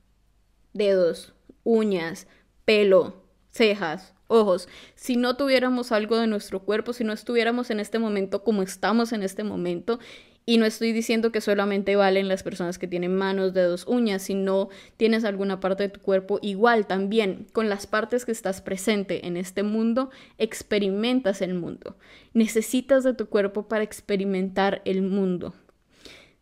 dedos, 0.72 1.34
uñas, 1.64 2.26
pelo, 2.64 3.24
cejas, 3.50 4.14
ojos, 4.26 4.68
si 4.94 5.16
no 5.16 5.36
tuviéramos 5.36 5.92
algo 5.92 6.18
de 6.18 6.26
nuestro 6.26 6.60
cuerpo, 6.60 6.92
si 6.92 7.04
no 7.04 7.12
estuviéramos 7.12 7.70
en 7.70 7.80
este 7.80 7.98
momento 7.98 8.42
como 8.42 8.62
estamos 8.62 9.12
en 9.12 9.22
este 9.22 9.44
momento, 9.44 9.98
y 10.46 10.58
no 10.58 10.64
estoy 10.64 10.92
diciendo 10.92 11.32
que 11.32 11.40
solamente 11.40 11.96
valen 11.96 12.28
las 12.28 12.44
personas 12.44 12.78
que 12.78 12.86
tienen 12.86 13.14
manos, 13.16 13.52
dedos, 13.52 13.84
uñas, 13.88 14.22
si 14.22 14.34
no 14.34 14.68
tienes 14.96 15.24
alguna 15.24 15.58
parte 15.58 15.82
de 15.82 15.88
tu 15.88 16.00
cuerpo, 16.00 16.38
igual 16.40 16.86
también 16.86 17.48
con 17.52 17.68
las 17.68 17.88
partes 17.88 18.24
que 18.24 18.30
estás 18.30 18.60
presente 18.60 19.26
en 19.26 19.36
este 19.36 19.64
mundo, 19.64 20.10
experimentas 20.38 21.42
el 21.42 21.54
mundo. 21.54 21.96
Necesitas 22.32 23.02
de 23.02 23.12
tu 23.12 23.26
cuerpo 23.26 23.66
para 23.66 23.82
experimentar 23.82 24.82
el 24.84 25.02
mundo 25.02 25.52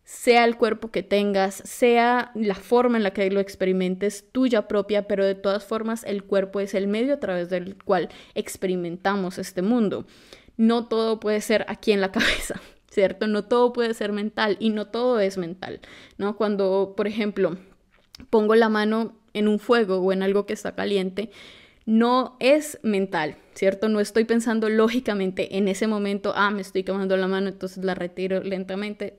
sea 0.05 0.45
el 0.45 0.55
cuerpo 0.55 0.91
que 0.91 1.01
tengas, 1.01 1.55
sea 1.55 2.31
la 2.35 2.53
forma 2.53 2.97
en 2.97 3.03
la 3.03 3.11
que 3.11 3.29
lo 3.31 3.39
experimentes 3.39 4.29
tuya 4.31 4.67
propia, 4.67 5.07
pero 5.07 5.25
de 5.25 5.33
todas 5.33 5.65
formas 5.65 6.03
el 6.03 6.23
cuerpo 6.23 6.59
es 6.59 6.75
el 6.75 6.87
medio 6.87 7.15
a 7.15 7.19
través 7.19 7.49
del 7.49 7.75
cual 7.83 8.09
experimentamos 8.35 9.39
este 9.39 9.63
mundo. 9.63 10.05
No 10.57 10.87
todo 10.87 11.19
puede 11.19 11.41
ser 11.41 11.65
aquí 11.67 11.91
en 11.91 12.01
la 12.01 12.11
cabeza, 12.11 12.61
¿cierto? 12.95 13.27
No 13.27 13.43
todo 13.43 13.73
puede 13.73 13.93
ser 13.93 14.13
mental 14.13 14.55
y 14.59 14.69
no 14.69 14.87
todo 14.87 15.19
es 15.19 15.37
mental, 15.37 15.81
¿no? 16.17 16.37
Cuando, 16.37 16.93
por 16.95 17.07
ejemplo, 17.07 17.57
pongo 18.29 18.55
la 18.55 18.69
mano 18.69 19.19
en 19.33 19.49
un 19.49 19.59
fuego 19.59 19.97
o 19.97 20.13
en 20.13 20.23
algo 20.23 20.45
que 20.45 20.53
está 20.53 20.75
caliente, 20.75 21.29
no 21.85 22.35
es 22.39 22.79
mental, 22.81 23.37
¿cierto? 23.53 23.89
No 23.89 23.99
estoy 23.99 24.25
pensando 24.25 24.69
lógicamente 24.69 25.57
en 25.57 25.67
ese 25.67 25.85
momento, 25.85 26.33
ah, 26.35 26.49
me 26.49 26.61
estoy 26.61 26.83
quemando 26.83 27.15
la 27.15 27.27
mano, 27.27 27.47
entonces 27.47 27.83
la 27.83 27.93
retiro 27.93 28.41
lentamente, 28.41 29.15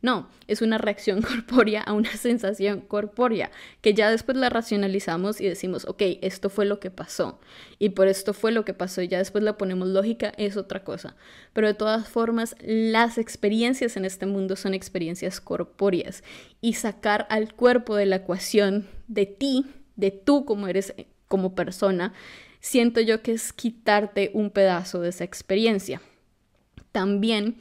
No, 0.00 0.28
es 0.46 0.62
una 0.62 0.78
reacción 0.78 1.20
corpórea 1.22 1.82
a 1.82 1.92
una 1.92 2.12
sensación 2.12 2.80
corpórea, 2.82 3.50
que 3.80 3.92
ya 3.92 4.08
después 4.08 4.38
la 4.38 4.50
racionalizamos 4.50 5.40
y 5.40 5.48
decimos, 5.48 5.84
ok, 5.84 6.02
esto 6.22 6.48
fue 6.48 6.64
lo 6.64 6.78
que 6.78 6.92
pasó, 6.92 7.40
y 7.80 7.88
por 7.90 8.06
esto 8.06 8.34
fue 8.34 8.52
lo 8.52 8.64
que 8.64 8.72
pasó, 8.72 9.02
y 9.02 9.08
ya 9.08 9.18
después 9.18 9.42
la 9.42 9.58
ponemos 9.58 9.88
lógica, 9.88 10.32
es 10.36 10.56
otra 10.56 10.84
cosa. 10.84 11.16
Pero 11.52 11.66
de 11.66 11.74
todas 11.74 12.08
formas, 12.08 12.54
las 12.60 13.18
experiencias 13.18 13.96
en 13.96 14.04
este 14.04 14.26
mundo 14.26 14.54
son 14.54 14.74
experiencias 14.74 15.40
corpóreas, 15.40 16.22
y 16.60 16.74
sacar 16.74 17.26
al 17.30 17.52
cuerpo 17.52 17.96
de 17.96 18.06
la 18.06 18.16
ecuación 18.16 18.86
de 19.08 19.26
ti, 19.26 19.66
de 19.96 20.12
tú 20.12 20.44
como 20.44 20.68
eres 20.68 20.94
como 21.30 21.54
persona, 21.54 22.12
siento 22.58 23.00
yo 23.00 23.22
que 23.22 23.30
es 23.30 23.52
quitarte 23.52 24.32
un 24.34 24.50
pedazo 24.50 25.00
de 25.00 25.10
esa 25.10 25.22
experiencia. 25.22 26.02
También 26.90 27.58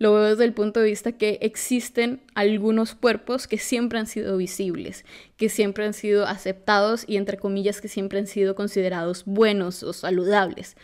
lo 0.00 0.12
veo 0.14 0.30
desde 0.30 0.44
el 0.44 0.54
punto 0.54 0.80
de 0.80 0.86
vista 0.86 1.12
que 1.12 1.38
existen 1.42 2.20
algunos 2.34 2.96
cuerpos 2.96 3.46
que 3.46 3.58
siempre 3.58 4.00
han 4.00 4.08
sido 4.08 4.36
visibles, 4.36 5.04
que 5.36 5.48
siempre 5.48 5.84
han 5.84 5.94
sido 5.94 6.26
aceptados 6.26 7.04
y 7.06 7.16
entre 7.16 7.36
comillas 7.36 7.80
que 7.80 7.86
siempre 7.86 8.18
han 8.18 8.26
sido 8.26 8.56
considerados 8.56 9.22
buenos 9.24 9.84
o 9.84 9.92
saludables. 9.92 10.76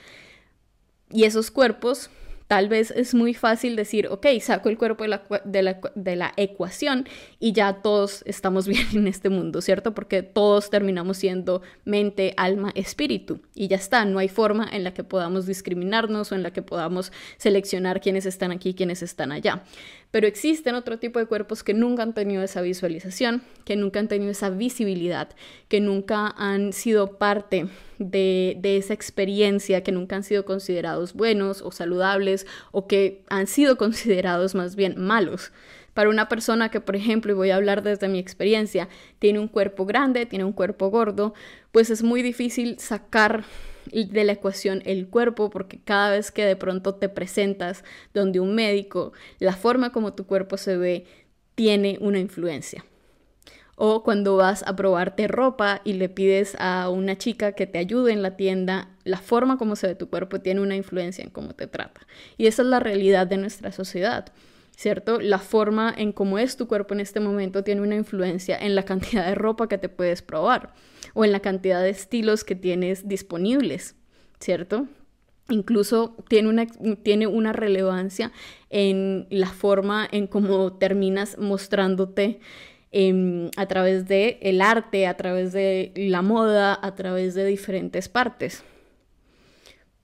Y 1.10 1.24
esos 1.24 1.50
cuerpos 1.50 2.10
Tal 2.48 2.70
vez 2.70 2.90
es 2.90 3.14
muy 3.14 3.34
fácil 3.34 3.76
decir, 3.76 4.08
ok, 4.08 4.26
saco 4.40 4.70
el 4.70 4.78
cuerpo 4.78 5.04
de 5.44 5.62
la, 6.16 6.32
ecuación 6.38 7.06
y 7.38 7.52
ya 7.52 7.82
todos 7.82 8.22
estamos 8.24 8.66
bien 8.68 8.86
en 8.94 9.06
este 9.06 9.28
mundo, 9.28 9.60
¿cierto? 9.60 9.94
Porque 9.94 10.22
todos 10.22 10.70
terminamos 10.70 11.18
siendo 11.18 11.60
mente, 11.84 12.32
alma, 12.38 12.72
espíritu 12.74 13.40
y 13.54 13.68
ya 13.68 13.76
está, 13.76 14.06
no 14.06 14.18
hay 14.18 14.28
forma 14.28 14.66
en 14.72 14.82
la 14.82 14.94
que 14.94 15.04
podamos 15.04 15.46
discriminarnos 15.46 16.32
o 16.32 16.34
en 16.34 16.42
la 16.42 16.50
que 16.50 16.62
podamos 16.62 17.12
seleccionar 17.36 18.00
quiénes 18.00 18.24
están 18.24 18.50
aquí 18.50 18.70
y 18.70 18.74
quiénes 18.74 19.02
están 19.02 19.30
allá. 19.30 19.62
Pero 20.10 20.26
existen 20.26 20.74
otro 20.74 20.98
tipo 20.98 21.18
de 21.18 21.26
cuerpos 21.26 21.62
que 21.62 21.74
nunca 21.74 22.02
han 22.02 22.14
tenido 22.14 22.42
esa 22.42 22.62
visualización, 22.62 23.42
que 23.64 23.76
nunca 23.76 24.00
han 24.00 24.08
tenido 24.08 24.30
esa 24.30 24.48
visibilidad, 24.48 25.28
que 25.68 25.80
nunca 25.80 26.34
han 26.36 26.72
sido 26.72 27.18
parte 27.18 27.68
de, 27.98 28.58
esa 28.62 28.94
experiencia, 28.94 29.82
que 29.82 29.92
nunca 29.92 30.16
han 30.16 30.22
sido 30.22 30.46
considerados 30.46 31.12
buenos 31.12 31.60
o 31.60 31.72
saludables 31.72 32.46
o 32.72 32.86
que 32.86 33.22
han 33.28 33.46
sido 33.46 33.76
considerados 33.76 34.54
más 34.54 34.76
bien 34.76 34.98
malos. 34.98 35.52
Para 35.92 36.10
una 36.10 36.28
persona 36.28 36.70
que, 36.70 36.80
por 36.80 36.96
ejemplo, 36.96 37.32
y 37.32 37.34
voy 37.34 37.50
a 37.50 37.56
hablar 37.56 37.82
desde 37.82 38.08
mi 38.08 38.18
experiencia, 38.18 38.88
tiene 39.18 39.40
un 39.40 39.48
cuerpo 39.48 39.84
grande, 39.84 40.26
tiene 40.26 40.44
un 40.44 40.52
cuerpo 40.52 40.90
gordo, 40.90 41.34
pues 41.72 41.90
es 41.90 42.02
muy 42.02 42.22
difícil 42.22 42.78
sacar 42.78 43.44
de 43.92 44.24
la 44.24 44.32
ecuación 44.32 44.82
el 44.84 45.08
cuerpo, 45.08 45.50
porque 45.50 45.80
cada 45.82 46.10
vez 46.10 46.30
que 46.30 46.44
de 46.44 46.56
pronto 46.56 46.94
te 46.94 47.08
presentas 47.08 47.84
donde 48.14 48.40
un 48.40 48.54
médico, 48.54 49.12
la 49.38 49.54
forma 49.54 49.92
como 49.92 50.14
tu 50.14 50.26
cuerpo 50.26 50.56
se 50.56 50.76
ve 50.76 51.06
tiene 51.54 51.98
una 52.00 52.18
influencia. 52.18 52.84
O 53.76 54.02
cuando 54.02 54.36
vas 54.36 54.64
a 54.66 54.74
probarte 54.74 55.28
ropa 55.28 55.80
y 55.84 55.92
le 55.92 56.08
pides 56.08 56.56
a 56.58 56.88
una 56.88 57.16
chica 57.16 57.52
que 57.52 57.66
te 57.66 57.78
ayude 57.78 58.12
en 58.12 58.22
la 58.22 58.36
tienda, 58.36 58.88
la 59.04 59.18
forma 59.18 59.56
como 59.56 59.76
se 59.76 59.86
ve 59.86 59.94
tu 59.94 60.08
cuerpo 60.08 60.40
tiene 60.40 60.60
una 60.60 60.74
influencia 60.74 61.22
en 61.22 61.30
cómo 61.30 61.54
te 61.54 61.68
trata. 61.68 62.00
Y 62.36 62.48
esa 62.48 62.62
es 62.62 62.68
la 62.68 62.80
realidad 62.80 63.28
de 63.28 63.36
nuestra 63.36 63.70
sociedad. 63.70 64.32
¿cierto? 64.78 65.20
La 65.20 65.40
forma 65.40 65.92
en 65.96 66.12
cómo 66.12 66.38
es 66.38 66.56
tu 66.56 66.68
cuerpo 66.68 66.94
en 66.94 67.00
este 67.00 67.18
momento 67.18 67.64
tiene 67.64 67.80
una 67.80 67.96
influencia 67.96 68.56
en 68.56 68.76
la 68.76 68.84
cantidad 68.84 69.26
de 69.26 69.34
ropa 69.34 69.68
que 69.68 69.76
te 69.76 69.88
puedes 69.88 70.22
probar 70.22 70.72
o 71.18 71.24
en 71.24 71.32
la 71.32 71.40
cantidad 71.40 71.82
de 71.82 71.90
estilos 71.90 72.44
que 72.44 72.54
tienes 72.54 73.08
disponibles, 73.08 73.96
¿cierto? 74.38 74.86
Incluso 75.48 76.14
tiene 76.28 76.48
una, 76.48 76.66
tiene 77.02 77.26
una 77.26 77.52
relevancia 77.52 78.30
en 78.70 79.26
la 79.28 79.48
forma 79.48 80.06
en 80.12 80.28
cómo 80.28 80.74
terminas 80.74 81.36
mostrándote 81.36 82.38
em, 82.92 83.50
a 83.56 83.66
través 83.66 84.06
de 84.06 84.38
el 84.42 84.60
arte, 84.60 85.08
a 85.08 85.16
través 85.16 85.52
de 85.52 85.92
la 85.96 86.22
moda, 86.22 86.78
a 86.80 86.94
través 86.94 87.34
de 87.34 87.44
diferentes 87.46 88.08
partes, 88.08 88.62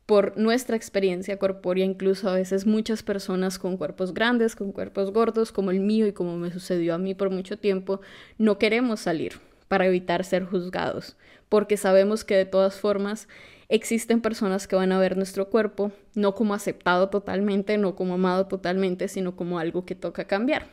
por 0.06 0.36
nuestra 0.36 0.74
experiencia 0.74 1.38
corpórea, 1.38 1.84
incluso 1.84 2.28
a 2.28 2.34
veces 2.34 2.66
muchas 2.66 3.04
personas 3.04 3.60
con 3.60 3.76
cuerpos 3.76 4.14
grandes, 4.14 4.56
con 4.56 4.72
cuerpos 4.72 5.12
gordos, 5.12 5.52
como 5.52 5.70
el 5.70 5.78
mío 5.78 6.08
y 6.08 6.12
como 6.12 6.36
me 6.36 6.50
sucedió 6.50 6.92
a 6.92 6.98
mí 6.98 7.14
por 7.14 7.30
mucho 7.30 7.56
tiempo, 7.56 8.00
no 8.36 8.58
queremos 8.58 8.98
salir 8.98 9.34
para 9.68 9.86
evitar 9.86 10.24
ser 10.24 10.44
juzgados, 10.44 11.16
porque 11.48 11.76
sabemos 11.76 12.24
que 12.24 12.36
de 12.36 12.44
todas 12.44 12.74
formas 12.74 13.28
existen 13.68 14.20
personas 14.20 14.66
que 14.68 14.76
van 14.76 14.92
a 14.92 14.98
ver 14.98 15.16
nuestro 15.16 15.48
cuerpo 15.50 15.92
no 16.14 16.34
como 16.34 16.54
aceptado 16.54 17.08
totalmente, 17.08 17.78
no 17.78 17.96
como 17.96 18.14
amado 18.14 18.46
totalmente, 18.46 19.08
sino 19.08 19.36
como 19.36 19.58
algo 19.58 19.84
que 19.84 19.94
toca 19.94 20.24
cambiar. 20.26 20.66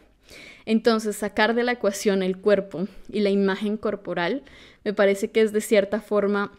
Entonces, 0.65 1.15
sacar 1.15 1.55
de 1.55 1.63
la 1.63 1.73
ecuación 1.73 2.23
el 2.23 2.37
cuerpo 2.37 2.87
y 3.09 3.21
la 3.21 3.29
imagen 3.29 3.77
corporal 3.77 4.43
me 4.83 4.93
parece 4.93 5.31
que 5.31 5.41
es 5.41 5.51
de 5.51 5.61
cierta 5.61 6.01
forma 6.01 6.51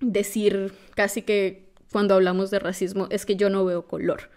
decir 0.00 0.72
casi 0.94 1.22
que 1.22 1.70
cuando 1.90 2.14
hablamos 2.14 2.50
de 2.50 2.58
racismo 2.58 3.06
es 3.10 3.26
que 3.26 3.36
yo 3.36 3.50
no 3.50 3.64
veo 3.64 3.86
color, 3.86 4.30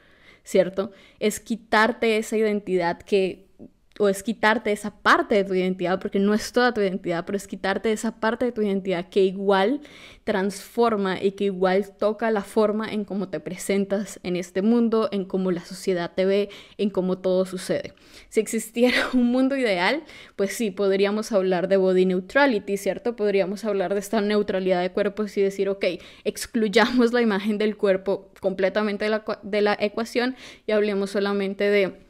¿cierto? 0.44 0.92
Es 1.20 1.40
quitarte 1.40 2.18
esa 2.18 2.38
identidad 2.38 3.02
que 3.02 3.48
o 3.98 4.10
es 4.10 4.24
quitarte 4.24 4.72
esa 4.72 4.92
parte 4.92 5.36
de 5.36 5.44
tu 5.46 5.54
identidad, 5.54 6.00
porque 6.00 6.20
no 6.20 6.34
es 6.34 6.52
toda 6.52 6.74
tu 6.74 6.82
identidad, 6.82 7.26
pero 7.26 7.38
es 7.38 7.48
quitarte 7.48 7.92
esa 7.92 8.20
parte 8.20 8.46
de 8.46 8.52
tu 8.52 8.62
identidad 8.62 9.08
que 9.10 9.24
igual 9.24 9.82
transforma 10.26 11.22
y 11.22 11.32
que 11.32 11.46
igual 11.46 11.96
toca 11.98 12.30
la 12.30 12.42
forma 12.42 12.92
en 12.92 13.06
cómo 13.06 13.30
te 13.30 13.40
presentas 13.40 14.20
en 14.24 14.36
este 14.36 14.62
mundo, 14.62 15.08
en 15.12 15.24
cómo 15.24 15.52
la 15.52 15.64
sociedad 15.64 16.12
te 16.14 16.26
ve, 16.26 16.50
en 16.78 16.90
cómo 16.90 17.20
todo 17.20 17.46
sucede. 17.46 17.94
Si 18.28 18.42
existiera 18.42 18.98
un 19.14 19.32
mundo 19.32 19.56
ideal, 19.56 20.04
pues 20.36 20.54
sí, 20.54 20.72
podríamos 20.72 21.32
hablar 21.32 21.70
de 21.70 21.78
body 21.78 22.06
neutrality, 22.06 22.76
¿cierto? 22.76 23.16
Podríamos 23.16 23.64
hablar 23.64 23.94
de 23.94 24.02
esta 24.02 24.20
neutralidad 24.20 24.82
de 24.82 24.92
cuerpos 24.92 25.38
y 25.38 25.42
decir, 25.42 25.70
ok, 25.70 25.86
excluyamos 26.26 27.14
la 27.14 27.22
imagen 27.22 27.58
del 27.58 27.78
cuerpo 27.78 28.30
completamente 28.42 29.06
de 29.06 29.12
la, 29.12 29.24
de 29.42 29.62
la 29.62 29.78
ecuación 29.80 30.36
y 30.68 30.74
hablemos 30.74 31.12
solamente 31.12 31.70
de 31.70 32.05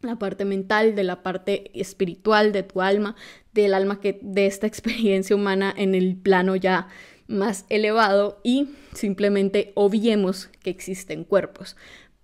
la 0.00 0.18
parte 0.18 0.44
mental, 0.44 0.94
de 0.94 1.04
la 1.04 1.22
parte 1.22 1.70
espiritual 1.74 2.52
de 2.52 2.62
tu 2.62 2.82
alma, 2.82 3.16
del 3.52 3.74
alma 3.74 4.00
que 4.00 4.18
de 4.22 4.46
esta 4.46 4.66
experiencia 4.68 5.36
humana 5.36 5.72
en 5.76 5.94
el 5.94 6.16
plano 6.16 6.56
ya 6.56 6.88
más 7.28 7.64
elevado 7.68 8.40
y 8.44 8.70
simplemente 8.92 9.72
obviemos 9.74 10.48
que 10.62 10.70
existen 10.70 11.24
cuerpos. 11.24 11.76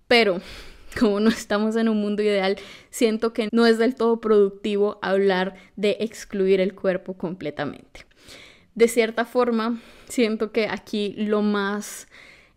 Pero 0.07 0.41
como 0.99 1.19
no 1.19 1.29
estamos 1.29 1.75
en 1.75 1.89
un 1.89 1.99
mundo 1.99 2.21
ideal, 2.21 2.57
siento 2.89 3.33
que 3.33 3.49
no 3.51 3.65
es 3.65 3.77
del 3.77 3.95
todo 3.95 4.21
productivo 4.21 4.99
hablar 5.01 5.55
de 5.75 5.97
excluir 5.99 6.61
el 6.61 6.75
cuerpo 6.75 7.15
completamente. 7.15 8.05
De 8.75 8.87
cierta 8.87 9.25
forma, 9.25 9.81
siento 10.07 10.51
que 10.51 10.67
aquí 10.67 11.13
lo 11.17 11.43
más 11.43 12.07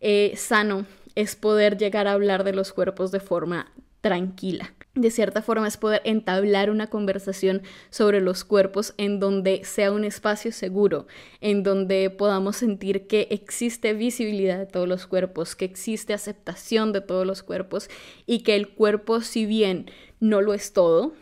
eh, 0.01 0.33
sano 0.37 0.87
es 1.15 1.37
poder 1.37 1.77
llegar 1.77 2.07
a 2.07 2.13
hablar 2.13 2.43
de 2.45 2.53
los 2.53 2.73
cuerpos 2.73 3.11
de 3.11 3.21
forma 3.21 3.73
tranquila 4.01 4.76
de 4.97 5.11
cierta 5.11 5.43
forma 5.43 5.69
es 5.69 5.77
poder 5.77 6.01
entablar 6.05 6.71
una 6.71 6.89
conversación 6.89 7.63
sobre 7.91 8.21
los 8.21 8.45
cuerpos 8.45 8.95
en 8.97 9.21
donde 9.21 9.63
sea 9.65 9.93
un 9.93 10.05
espacio 10.05 10.53
seguro, 10.53 11.07
en 11.41 11.63
donde 11.63 12.09
podamos 12.09 12.57
sentir 12.57 13.07
que 13.07 13.29
existe 13.31 13.93
visibilidad 13.93 14.59
de 14.59 14.67
todos 14.67 14.89
los 14.89 15.07
cuerpos, 15.07 15.55
que 15.55 15.67
existe 15.67 16.15
aceptación 16.15 16.93
de 16.93 17.03
todos 17.03 17.27
los 17.27 17.43
cuerpos 17.43 17.91
y 18.25 18.41
que 18.41 18.57
el 18.57 18.71
cuerpo, 18.71 19.21
si 19.21 19.45
bien 19.45 19.91
no 20.19 20.41
lo 20.41 20.55
es 20.55 20.73
todo, 20.73 21.13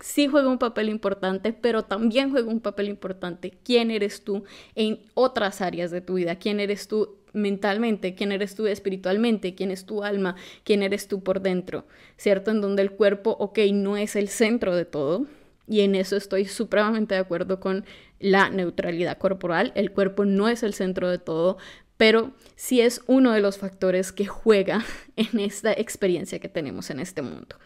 sí 0.00 0.26
juega 0.26 0.48
un 0.48 0.58
papel 0.58 0.88
importante, 0.88 1.52
pero 1.52 1.84
también 1.84 2.30
juega 2.30 2.48
un 2.48 2.60
papel 2.60 2.88
importante 2.88 3.58
quién 3.64 3.90
eres 3.90 4.24
tú 4.24 4.44
en 4.74 5.00
otras 5.12 5.60
áreas 5.60 5.90
de 5.90 6.00
tu 6.00 6.14
vida, 6.14 6.36
quién 6.36 6.58
eres 6.58 6.88
tú 6.88 7.18
mentalmente, 7.34 8.14
quién 8.14 8.32
eres 8.32 8.54
tú 8.54 8.66
espiritualmente, 8.66 9.54
quién 9.54 9.70
es 9.70 9.84
tu 9.84 10.02
alma, 10.02 10.36
quién 10.64 10.82
eres 10.82 11.08
tú 11.08 11.22
por 11.22 11.42
dentro, 11.42 11.86
¿cierto? 12.16 12.50
En 12.50 12.60
donde 12.60 12.82
el 12.82 12.92
cuerpo, 12.92 13.36
ok, 13.38 13.58
no 13.72 13.96
es 13.96 14.16
el 14.16 14.28
centro 14.28 14.74
de 14.74 14.86
todo, 14.86 15.26
y 15.66 15.80
en 15.80 15.94
eso 15.94 16.16
estoy 16.16 16.44
supremamente 16.44 17.14
de 17.14 17.20
acuerdo 17.20 17.60
con 17.60 17.84
la 18.20 18.50
neutralidad 18.50 19.18
corporal, 19.18 19.72
el 19.74 19.92
cuerpo 19.92 20.24
no 20.24 20.48
es 20.48 20.62
el 20.62 20.74
centro 20.74 21.10
de 21.10 21.18
todo, 21.18 21.58
pero 21.96 22.32
sí 22.56 22.80
es 22.80 23.02
uno 23.06 23.32
de 23.32 23.40
los 23.40 23.58
factores 23.58 24.12
que 24.12 24.26
juega 24.26 24.84
en 25.16 25.40
esta 25.40 25.72
experiencia 25.72 26.38
que 26.38 26.48
tenemos 26.48 26.90
en 26.90 27.00
este 27.00 27.22
mundo. 27.22 27.56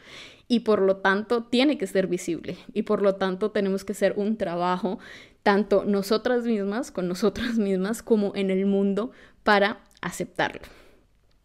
Y 0.51 0.61
por 0.61 0.81
lo 0.81 0.97
tanto 0.97 1.45
tiene 1.45 1.77
que 1.77 1.87
ser 1.87 2.07
visible 2.07 2.57
y 2.73 2.83
por 2.83 3.03
lo 3.03 3.17
tanto 3.17 3.51
tenemos 3.51 3.85
que 3.85 3.93
hacer 3.93 4.15
un 4.17 4.39
trabajo 4.39 4.99
tanto 5.43 5.85
nosotras 5.85 6.45
mismas, 6.45 6.91
con 6.91 7.09
nosotras 7.09 7.59
mismas, 7.59 8.03
como 8.03 8.35
en 8.35 8.51
el 8.51 8.67
mundo 8.67 9.13
para 9.49 9.79
aceptarlo, 10.03 10.61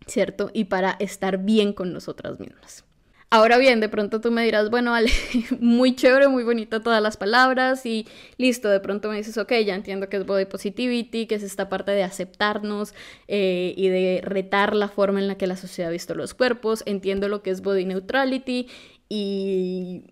¿cierto? 0.08 0.52
Y 0.54 0.66
para 0.66 0.98
estar 1.00 1.38
bien 1.38 1.72
con 1.72 1.94
nosotras 1.94 2.38
mismas. 2.38 2.84
Ahora 3.30 3.58
bien, 3.58 3.80
de 3.80 3.88
pronto 3.88 4.20
tú 4.20 4.30
me 4.30 4.44
dirás, 4.44 4.70
bueno, 4.70 4.94
Ale, 4.94 5.10
muy 5.62 5.96
chévere, 5.96 6.28
muy 6.28 6.44
bonito 6.44 6.82
todas 6.82 7.02
las 7.02 7.16
palabras 7.16 7.86
y 7.86 8.06
listo, 8.36 8.68
de 8.68 8.82
pronto 8.82 9.08
me 9.08 9.16
dices, 9.16 9.38
ok, 9.38 9.54
ya 9.66 9.74
entiendo 9.74 10.10
que 10.10 10.18
es 10.18 10.26
body 10.26 10.44
positivity, 10.44 11.28
que 11.28 11.36
es 11.36 11.44
esta 11.44 11.70
parte 11.70 11.92
de 11.92 12.04
aceptarnos 12.04 12.94
eh, 13.30 13.74
y 13.78 13.88
de 13.88 14.20
retar 14.22 14.76
la 14.76 14.90
forma 14.90 15.20
en 15.22 15.30
la 15.30 15.38
que 15.38 15.48
la 15.48 15.56
sociedad 15.56 15.88
ha 15.88 15.94
visto 15.94 16.14
los 16.14 16.34
cuerpos, 16.34 16.84
entiendo 16.86 17.30
lo 17.30 17.42
que 17.42 17.52
es 17.52 17.62
body 17.62 17.86
neutrality 17.86 18.68
y 19.08 20.08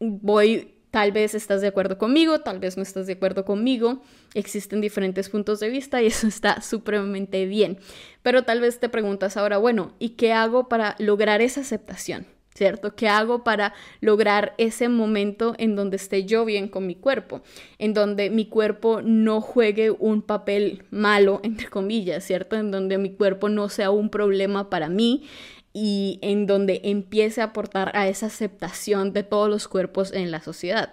voy 0.00 0.74
Tal 0.92 1.10
vez 1.10 1.34
estás 1.34 1.62
de 1.62 1.68
acuerdo 1.68 1.96
conmigo, 1.96 2.40
tal 2.40 2.58
vez 2.58 2.76
no 2.76 2.82
estás 2.82 3.06
de 3.06 3.14
acuerdo 3.14 3.46
conmigo. 3.46 4.02
Existen 4.34 4.82
diferentes 4.82 5.30
puntos 5.30 5.58
de 5.58 5.70
vista 5.70 6.02
y 6.02 6.08
eso 6.08 6.26
está 6.28 6.60
supremamente 6.60 7.46
bien. 7.46 7.78
Pero 8.22 8.42
tal 8.42 8.60
vez 8.60 8.78
te 8.78 8.90
preguntas 8.90 9.38
ahora, 9.38 9.56
bueno, 9.56 9.94
¿y 9.98 10.10
qué 10.10 10.34
hago 10.34 10.68
para 10.68 10.94
lograr 10.98 11.40
esa 11.40 11.62
aceptación? 11.62 12.26
¿Cierto? 12.54 12.94
¿Qué 12.94 13.08
hago 13.08 13.42
para 13.42 13.72
lograr 14.02 14.52
ese 14.58 14.90
momento 14.90 15.54
en 15.56 15.76
donde 15.76 15.96
esté 15.96 16.26
yo 16.26 16.44
bien 16.44 16.68
con 16.68 16.86
mi 16.86 16.94
cuerpo? 16.94 17.40
En 17.78 17.94
donde 17.94 18.28
mi 18.28 18.44
cuerpo 18.44 19.00
no 19.00 19.40
juegue 19.40 19.90
un 19.90 20.20
papel 20.20 20.84
malo, 20.90 21.40
entre 21.42 21.68
comillas, 21.68 22.22
¿cierto? 22.22 22.56
En 22.56 22.70
donde 22.70 22.98
mi 22.98 23.14
cuerpo 23.14 23.48
no 23.48 23.70
sea 23.70 23.90
un 23.90 24.10
problema 24.10 24.68
para 24.68 24.90
mí, 24.90 25.24
y 25.72 26.18
en 26.22 26.46
donde 26.46 26.80
empiece 26.84 27.40
a 27.40 27.44
aportar 27.44 27.96
a 27.96 28.08
esa 28.08 28.26
aceptación 28.26 29.12
de 29.12 29.22
todos 29.22 29.48
los 29.48 29.68
cuerpos 29.68 30.12
en 30.12 30.30
la 30.30 30.40
sociedad. 30.40 30.92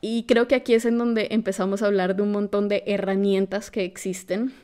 Y 0.00 0.24
creo 0.24 0.48
que 0.48 0.54
aquí 0.54 0.74
es 0.74 0.84
en 0.86 0.96
donde 0.96 1.28
empezamos 1.30 1.82
a 1.82 1.86
hablar 1.86 2.16
de 2.16 2.22
un 2.22 2.32
montón 2.32 2.68
de 2.68 2.82
herramientas 2.86 3.70
que 3.70 3.84
existen. 3.84 4.54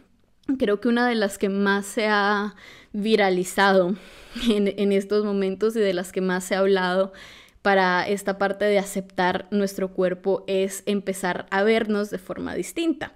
Creo 0.59 0.81
que 0.81 0.89
una 0.89 1.07
de 1.09 1.15
las 1.15 1.37
que 1.39 1.49
más 1.49 1.85
se 1.87 2.07
ha 2.07 2.55
viralizado 2.93 3.95
en, 4.49 4.73
en 4.77 4.93
estos 4.93 5.25
momentos 5.25 5.77
y 5.77 5.81
de 5.81 5.93
las 5.93 6.13
que 6.13 6.21
más 6.21 6.45
se 6.45 6.55
ha 6.55 6.61
hablado 6.61 7.13
para 7.61 8.07
esta 8.09 8.39
parte 8.39 8.65
de 8.65 8.79
aceptar 8.79 9.49
nuestro 9.51 9.93
cuerpo 9.93 10.45
es 10.47 10.85
empezar 10.87 11.47
a 11.51 11.65
vernos 11.65 12.11
de 12.11 12.19
forma 12.19 12.55
distinta. 12.55 13.13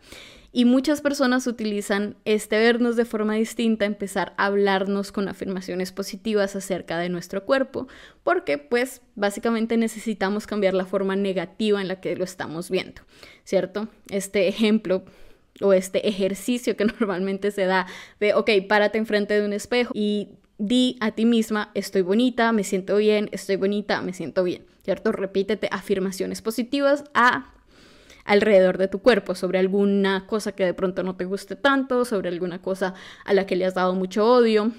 Y 0.52 0.64
muchas 0.64 1.00
personas 1.00 1.46
utilizan 1.46 2.16
este 2.24 2.58
vernos 2.58 2.96
de 2.96 3.04
forma 3.04 3.34
distinta, 3.34 3.84
empezar 3.84 4.34
a 4.36 4.46
hablarnos 4.46 5.12
con 5.12 5.28
afirmaciones 5.28 5.92
positivas 5.92 6.56
acerca 6.56 6.98
de 6.98 7.08
nuestro 7.08 7.44
cuerpo, 7.44 7.86
porque 8.24 8.58
pues 8.58 9.00
básicamente 9.14 9.76
necesitamos 9.76 10.48
cambiar 10.48 10.74
la 10.74 10.86
forma 10.86 11.14
negativa 11.14 11.80
en 11.80 11.86
la 11.86 12.00
que 12.00 12.16
lo 12.16 12.24
estamos 12.24 12.68
viendo, 12.68 13.02
¿cierto? 13.44 13.88
Este 14.08 14.48
ejemplo 14.48 15.04
o 15.60 15.72
este 15.72 16.08
ejercicio 16.08 16.76
que 16.76 16.84
normalmente 17.00 17.52
se 17.52 17.66
da 17.66 17.86
de, 18.18 18.34
ok, 18.34 18.50
párate 18.68 18.98
enfrente 18.98 19.38
de 19.38 19.46
un 19.46 19.52
espejo 19.52 19.92
y 19.94 20.30
di 20.58 20.96
a 21.00 21.12
ti 21.12 21.26
misma, 21.26 21.70
estoy 21.74 22.02
bonita, 22.02 22.50
me 22.52 22.64
siento 22.64 22.96
bien, 22.96 23.28
estoy 23.32 23.56
bonita, 23.56 24.02
me 24.02 24.12
siento 24.12 24.42
bien, 24.42 24.66
¿cierto? 24.84 25.12
Repítete 25.12 25.68
afirmaciones 25.70 26.42
positivas 26.42 27.04
a 27.14 27.54
alrededor 28.30 28.78
de 28.78 28.86
tu 28.86 29.00
cuerpo, 29.00 29.34
sobre 29.34 29.58
alguna 29.58 30.28
cosa 30.28 30.52
que 30.52 30.64
de 30.64 30.72
pronto 30.72 31.02
no 31.02 31.16
te 31.16 31.24
guste 31.24 31.56
tanto, 31.56 32.04
sobre 32.04 32.28
alguna 32.28 32.62
cosa 32.62 32.94
a 33.24 33.34
la 33.34 33.44
que 33.44 33.56
le 33.56 33.64
has 33.64 33.74
dado 33.74 33.92
mucho 33.92 34.24
odio. 34.24 34.70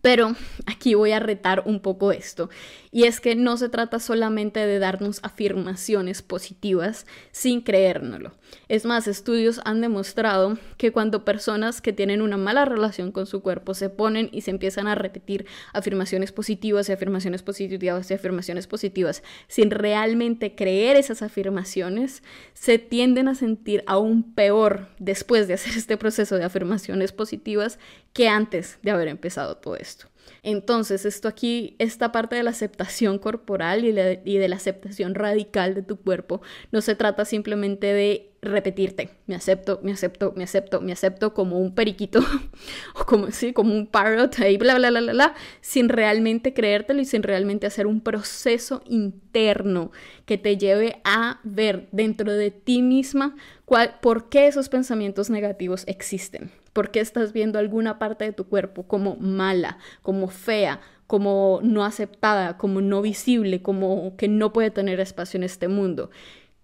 Pero 0.00 0.34
aquí 0.66 0.94
voy 0.94 1.12
a 1.12 1.20
retar 1.20 1.62
un 1.66 1.78
poco 1.78 2.10
esto, 2.10 2.50
y 2.94 3.06
es 3.06 3.20
que 3.20 3.34
no 3.34 3.56
se 3.56 3.68
trata 3.68 3.98
solamente 3.98 4.64
de 4.64 4.78
darnos 4.78 5.18
afirmaciones 5.24 6.22
positivas 6.22 7.06
sin 7.32 7.60
creérnoslo. 7.60 8.34
Es 8.68 8.84
más, 8.84 9.08
estudios 9.08 9.60
han 9.64 9.80
demostrado 9.80 10.56
que 10.76 10.92
cuando 10.92 11.24
personas 11.24 11.80
que 11.80 11.92
tienen 11.92 12.22
una 12.22 12.36
mala 12.36 12.64
relación 12.64 13.10
con 13.10 13.26
su 13.26 13.42
cuerpo 13.42 13.74
se 13.74 13.90
ponen 13.90 14.28
y 14.30 14.42
se 14.42 14.52
empiezan 14.52 14.86
a 14.86 14.94
repetir 14.94 15.44
afirmaciones 15.72 16.30
positivas 16.30 16.88
y 16.88 16.92
afirmaciones 16.92 17.42
positivas 17.42 18.08
y 18.12 18.14
afirmaciones 18.14 18.68
positivas 18.68 19.24
sin 19.48 19.72
realmente 19.72 20.54
creer 20.54 20.96
esas 20.96 21.20
afirmaciones, 21.22 22.22
se 22.52 22.78
tienden 22.78 23.26
a 23.26 23.34
sentir 23.34 23.82
aún 23.88 24.34
peor 24.34 24.86
después 25.00 25.48
de 25.48 25.54
hacer 25.54 25.76
este 25.76 25.96
proceso 25.96 26.36
de 26.36 26.44
afirmaciones 26.44 27.10
positivas 27.10 27.80
que 28.12 28.28
antes 28.28 28.78
de 28.84 28.92
haber 28.92 29.08
empezado 29.08 29.56
todo 29.56 29.74
esto. 29.74 30.13
Entonces, 30.44 31.06
esto 31.06 31.26
aquí, 31.26 31.74
esta 31.78 32.12
parte 32.12 32.36
de 32.36 32.42
la 32.42 32.50
aceptación 32.50 33.18
corporal 33.18 33.82
y, 33.86 33.92
de 33.92 34.48
la 34.48 34.56
aceptación 34.56 35.14
radical 35.14 35.74
de 35.74 35.82
tu 35.82 35.96
cuerpo, 35.96 36.42
no 36.70 36.82
se 36.82 36.94
trata 36.94 37.24
simplemente 37.24 37.86
de 37.86 38.30
repetirte, 38.42 39.08
me 39.26 39.36
acepto, 39.36 39.80
me 39.82 39.90
acepto, 39.90 40.34
me 40.36 40.44
acepto, 40.44 40.82
me 40.82 40.92
acepto 40.92 41.32
como 41.32 41.58
un 41.58 41.74
periquito 41.74 42.20
o 42.94 43.06
como, 43.06 43.30
sí, 43.30 43.54
como 43.54 43.74
un 43.74 43.86
parrot 43.86 44.38
ahí, 44.40 44.58
bla, 44.58 44.74
bla, 44.74 44.90
bla, 44.90 45.00
bla, 45.00 45.12
bla, 45.14 45.34
sin 45.62 45.88
realmente 45.88 46.52
creértelo 46.52 47.00
y 47.00 47.06
sin 47.06 47.22
realmente 47.22 47.66
hacer 47.66 47.86
un 47.86 48.02
proceso 48.02 48.82
interno 48.84 49.92
que 50.26 50.36
te 50.36 50.58
lleve 50.58 51.00
a 51.04 51.40
ver 51.42 51.88
dentro 51.90 52.30
de 52.34 52.50
ti 52.50 52.82
misma 52.82 53.34
cuál, 53.64 53.94
por 54.02 54.28
qué 54.28 54.46
esos 54.46 54.68
pensamientos 54.68 55.30
negativos 55.30 55.84
existen, 55.86 56.50
por 56.74 56.90
qué 56.90 57.00
estás 57.00 57.32
viendo 57.32 57.58
alguna 57.58 57.98
parte 57.98 58.24
de 58.24 58.32
tu 58.32 58.44
cuerpo 58.46 58.82
como 58.82 59.16
mala, 59.16 59.78
como 60.02 60.28
fea, 60.28 60.80
como 61.06 61.60
no 61.62 61.84
aceptada, 61.84 62.58
como 62.58 62.82
no 62.82 63.00
visible, 63.00 63.62
como 63.62 64.16
que 64.16 64.28
no 64.28 64.52
puede 64.52 64.70
tener 64.70 65.00
espacio 65.00 65.38
en 65.38 65.44
este 65.44 65.68
mundo. 65.68 66.10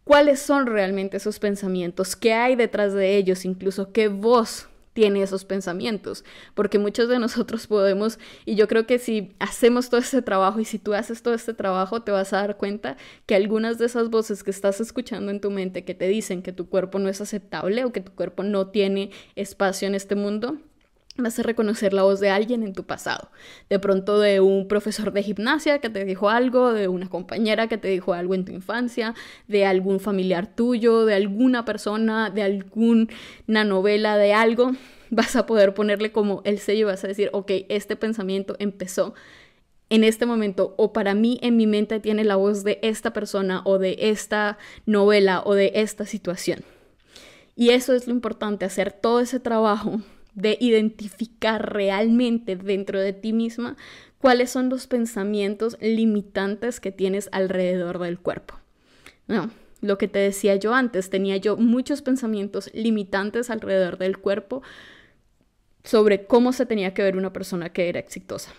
Cuáles 0.04 0.40
son 0.40 0.66
realmente 0.66 1.16
esos 1.16 1.38
pensamientos, 1.38 2.16
qué 2.16 2.34
hay 2.34 2.56
detrás 2.56 2.92
de 2.92 3.16
ellos, 3.16 3.44
incluso 3.44 3.92
qué 3.92 4.08
voz 4.08 4.69
tiene 4.92 5.22
esos 5.22 5.44
pensamientos, 5.44 6.24
porque 6.54 6.78
muchos 6.78 7.08
de 7.08 7.18
nosotros 7.18 7.66
podemos, 7.66 8.18
y 8.44 8.54
yo 8.54 8.68
creo 8.68 8.86
que 8.86 8.98
si 8.98 9.34
hacemos 9.38 9.88
todo 9.88 10.00
este 10.00 10.22
trabajo 10.22 10.60
y 10.60 10.64
si 10.64 10.78
tú 10.78 10.94
haces 10.94 11.22
todo 11.22 11.34
este 11.34 11.54
trabajo, 11.54 12.02
te 12.02 12.12
vas 12.12 12.32
a 12.32 12.38
dar 12.38 12.56
cuenta 12.56 12.96
que 13.26 13.34
algunas 13.34 13.78
de 13.78 13.86
esas 13.86 14.10
voces 14.10 14.42
que 14.42 14.50
estás 14.50 14.80
escuchando 14.80 15.30
en 15.30 15.40
tu 15.40 15.50
mente 15.50 15.84
que 15.84 15.94
te 15.94 16.08
dicen 16.08 16.42
que 16.42 16.52
tu 16.52 16.68
cuerpo 16.68 16.98
no 16.98 17.08
es 17.08 17.20
aceptable 17.20 17.84
o 17.84 17.92
que 17.92 18.00
tu 18.00 18.12
cuerpo 18.12 18.42
no 18.42 18.68
tiene 18.68 19.10
espacio 19.36 19.86
en 19.86 19.94
este 19.94 20.14
mundo, 20.14 20.58
vas 21.20 21.38
a 21.38 21.42
reconocer 21.42 21.92
la 21.92 22.02
voz 22.02 22.20
de 22.20 22.30
alguien 22.30 22.62
en 22.62 22.72
tu 22.72 22.84
pasado. 22.84 23.30
De 23.68 23.78
pronto 23.78 24.18
de 24.18 24.40
un 24.40 24.68
profesor 24.68 25.12
de 25.12 25.22
gimnasia 25.22 25.80
que 25.80 25.90
te 25.90 26.04
dijo 26.04 26.28
algo, 26.28 26.72
de 26.72 26.88
una 26.88 27.08
compañera 27.08 27.68
que 27.68 27.78
te 27.78 27.88
dijo 27.88 28.14
algo 28.14 28.34
en 28.34 28.44
tu 28.44 28.52
infancia, 28.52 29.14
de 29.48 29.66
algún 29.66 30.00
familiar 30.00 30.46
tuyo, 30.54 31.04
de 31.04 31.14
alguna 31.14 31.64
persona, 31.64 32.30
de 32.30 32.42
alguna 32.42 33.64
novela, 33.64 34.16
de 34.16 34.32
algo. 34.32 34.72
Vas 35.10 35.34
a 35.36 35.46
poder 35.46 35.74
ponerle 35.74 36.12
como 36.12 36.40
el 36.44 36.58
sello 36.58 36.82
y 36.82 36.84
vas 36.84 37.02
a 37.02 37.08
decir, 37.08 37.30
ok, 37.32 37.50
este 37.68 37.96
pensamiento 37.96 38.54
empezó 38.60 39.14
en 39.88 40.04
este 40.04 40.24
momento 40.24 40.74
o 40.78 40.92
para 40.92 41.14
mí 41.14 41.40
en 41.42 41.56
mi 41.56 41.66
mente 41.66 41.98
tiene 41.98 42.22
la 42.22 42.36
voz 42.36 42.62
de 42.62 42.78
esta 42.82 43.12
persona 43.12 43.62
o 43.64 43.78
de 43.78 43.96
esta 43.98 44.56
novela 44.86 45.42
o 45.44 45.54
de 45.54 45.72
esta 45.74 46.06
situación. 46.06 46.60
Y 47.56 47.70
eso 47.70 47.92
es 47.92 48.06
lo 48.06 48.14
importante, 48.14 48.64
hacer 48.64 48.92
todo 48.92 49.20
ese 49.20 49.40
trabajo 49.40 50.00
de 50.34 50.56
identificar 50.60 51.72
realmente 51.72 52.56
dentro 52.56 53.00
de 53.00 53.12
ti 53.12 53.32
misma 53.32 53.76
cuáles 54.18 54.50
son 54.50 54.68
los 54.68 54.86
pensamientos 54.86 55.76
limitantes 55.80 56.80
que 56.80 56.92
tienes 56.92 57.28
alrededor 57.32 57.98
del 57.98 58.18
cuerpo. 58.18 58.54
No, 59.26 59.50
lo 59.80 59.98
que 59.98 60.08
te 60.08 60.18
decía 60.18 60.56
yo 60.56 60.74
antes, 60.74 61.10
tenía 61.10 61.36
yo 61.38 61.56
muchos 61.56 62.02
pensamientos 62.02 62.70
limitantes 62.74 63.50
alrededor 63.50 63.98
del 63.98 64.18
cuerpo 64.18 64.62
sobre 65.84 66.26
cómo 66.26 66.52
se 66.52 66.66
tenía 66.66 66.92
que 66.92 67.02
ver 67.02 67.16
una 67.16 67.32
persona 67.32 67.72
que 67.72 67.88
era 67.88 67.98
exitosa. 67.98 68.52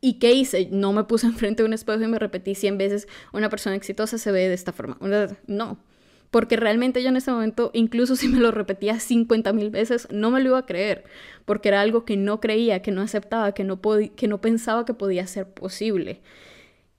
¿Y 0.00 0.14
qué 0.14 0.32
hice? 0.32 0.68
No 0.70 0.92
me 0.92 1.04
puse 1.04 1.26
enfrente 1.28 1.62
de 1.62 1.66
un 1.66 1.72
espejo 1.72 2.02
y 2.02 2.08
me 2.08 2.18
repetí 2.18 2.54
100 2.54 2.78
veces, 2.78 3.08
una 3.32 3.48
persona 3.48 3.76
exitosa 3.76 4.18
se 4.18 4.32
ve 4.32 4.48
de 4.48 4.54
esta 4.54 4.72
forma. 4.72 4.98
No, 5.46 5.78
porque 6.30 6.56
realmente 6.56 7.02
yo 7.02 7.08
en 7.08 7.16
ese 7.16 7.30
momento, 7.30 7.70
incluso 7.74 8.16
si 8.16 8.28
me 8.28 8.38
lo 8.38 8.50
repetía 8.50 9.00
50 9.00 9.52
mil 9.52 9.70
veces, 9.70 10.08
no 10.10 10.30
me 10.30 10.40
lo 10.40 10.50
iba 10.50 10.58
a 10.58 10.66
creer, 10.66 11.04
porque 11.44 11.68
era 11.68 11.80
algo 11.80 12.04
que 12.04 12.16
no 12.16 12.40
creía, 12.40 12.82
que 12.82 12.90
no 12.90 13.02
aceptaba, 13.02 13.52
que 13.52 13.64
no, 13.64 13.80
que 13.80 14.28
no 14.28 14.40
pensaba 14.40 14.84
que 14.84 14.94
podía 14.94 15.26
ser 15.26 15.48
posible. 15.48 16.20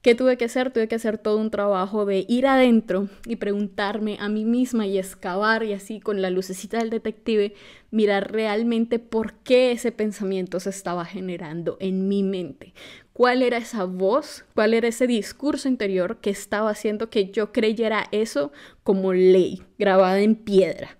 ¿Qué 0.02 0.16
tuve 0.16 0.38
que 0.38 0.46
hacer? 0.46 0.72
Tuve 0.72 0.88
que 0.88 0.96
hacer 0.96 1.18
todo 1.18 1.38
un 1.38 1.52
trabajo 1.52 2.06
de 2.06 2.26
ir 2.30 2.48
adentro 2.48 3.10
y 3.26 3.36
preguntarme 3.36 4.16
a 4.22 4.30
mí 4.30 4.46
misma 4.46 4.88
y 4.88 4.98
excavar 4.98 5.64
y 5.64 5.74
así 5.74 6.00
con 6.00 6.22
la 6.22 6.30
lucecita 6.30 6.78
del 6.78 6.90
detective, 6.90 7.54
mirar 7.92 8.32
realmente 8.32 9.00
por 9.00 9.34
qué 9.34 9.74
ese 9.74 9.92
pensamiento 9.92 10.62
se 10.62 10.70
estaba 10.70 11.04
generando 11.04 11.76
en 11.82 12.08
mi 12.08 12.24
mente. 12.24 12.74
¿Cuál 13.20 13.42
era 13.42 13.58
esa 13.58 13.84
voz? 13.84 14.46
¿Cuál 14.56 14.74
era 14.74 14.88
ese 14.88 15.06
discurso 15.06 15.68
interior 15.68 16.22
que 16.22 16.30
estaba 16.30 16.70
haciendo 16.70 17.10
que 17.10 17.32
yo 17.32 17.52
creyera 17.52 18.08
eso 18.14 18.54
como 18.84 19.12
ley, 19.12 19.62
grabada 19.78 20.22
en 20.22 20.36
piedra? 20.36 20.98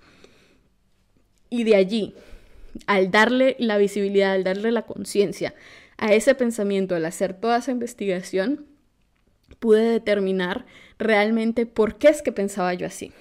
Y 1.50 1.64
de 1.64 1.78
allí, 1.78 2.14
al 2.88 3.10
darle 3.10 3.56
la 3.58 3.78
visibilidad, 3.78 4.34
al 4.34 4.44
darle 4.44 4.74
la 4.74 4.82
conciencia 4.82 5.56
a 5.96 6.14
ese 6.14 6.36
pensamiento, 6.36 6.94
al 6.94 7.06
hacer 7.06 7.36
toda 7.36 7.60
esa 7.60 7.72
investigación, 7.72 8.66
pude 9.60 9.84
determinar 9.84 10.66
realmente 10.98 11.66
por 11.66 12.00
qué 12.00 12.10
es 12.10 12.22
que 12.22 12.34
pensaba 12.34 12.74
yo 12.74 12.86
así. 12.86 13.14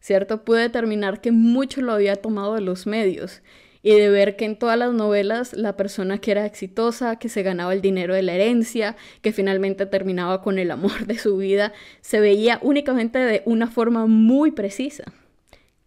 ¿Cierto? 0.00 0.46
Pude 0.46 0.62
determinar 0.62 1.20
que 1.20 1.30
mucho 1.30 1.82
lo 1.82 1.92
había 1.92 2.16
tomado 2.16 2.54
de 2.54 2.62
los 2.62 2.86
medios 2.86 3.42
y 3.82 3.90
de 3.92 4.10
ver 4.10 4.36
que 4.36 4.44
en 4.44 4.58
todas 4.58 4.78
las 4.78 4.92
novelas 4.92 5.54
la 5.54 5.76
persona 5.76 6.18
que 6.18 6.32
era 6.32 6.46
exitosa, 6.46 7.16
que 7.16 7.28
se 7.28 7.42
ganaba 7.42 7.72
el 7.72 7.80
dinero 7.80 8.14
de 8.14 8.22
la 8.22 8.34
herencia, 8.34 8.96
que 9.22 9.32
finalmente 9.32 9.86
terminaba 9.86 10.42
con 10.42 10.58
el 10.58 10.70
amor 10.70 11.06
de 11.06 11.18
su 11.18 11.36
vida, 11.36 11.72
se 12.00 12.20
veía 12.20 12.58
únicamente 12.62 13.18
de 13.18 13.42
una 13.46 13.68
forma 13.68 14.06
muy 14.06 14.50
precisa. 14.50 15.04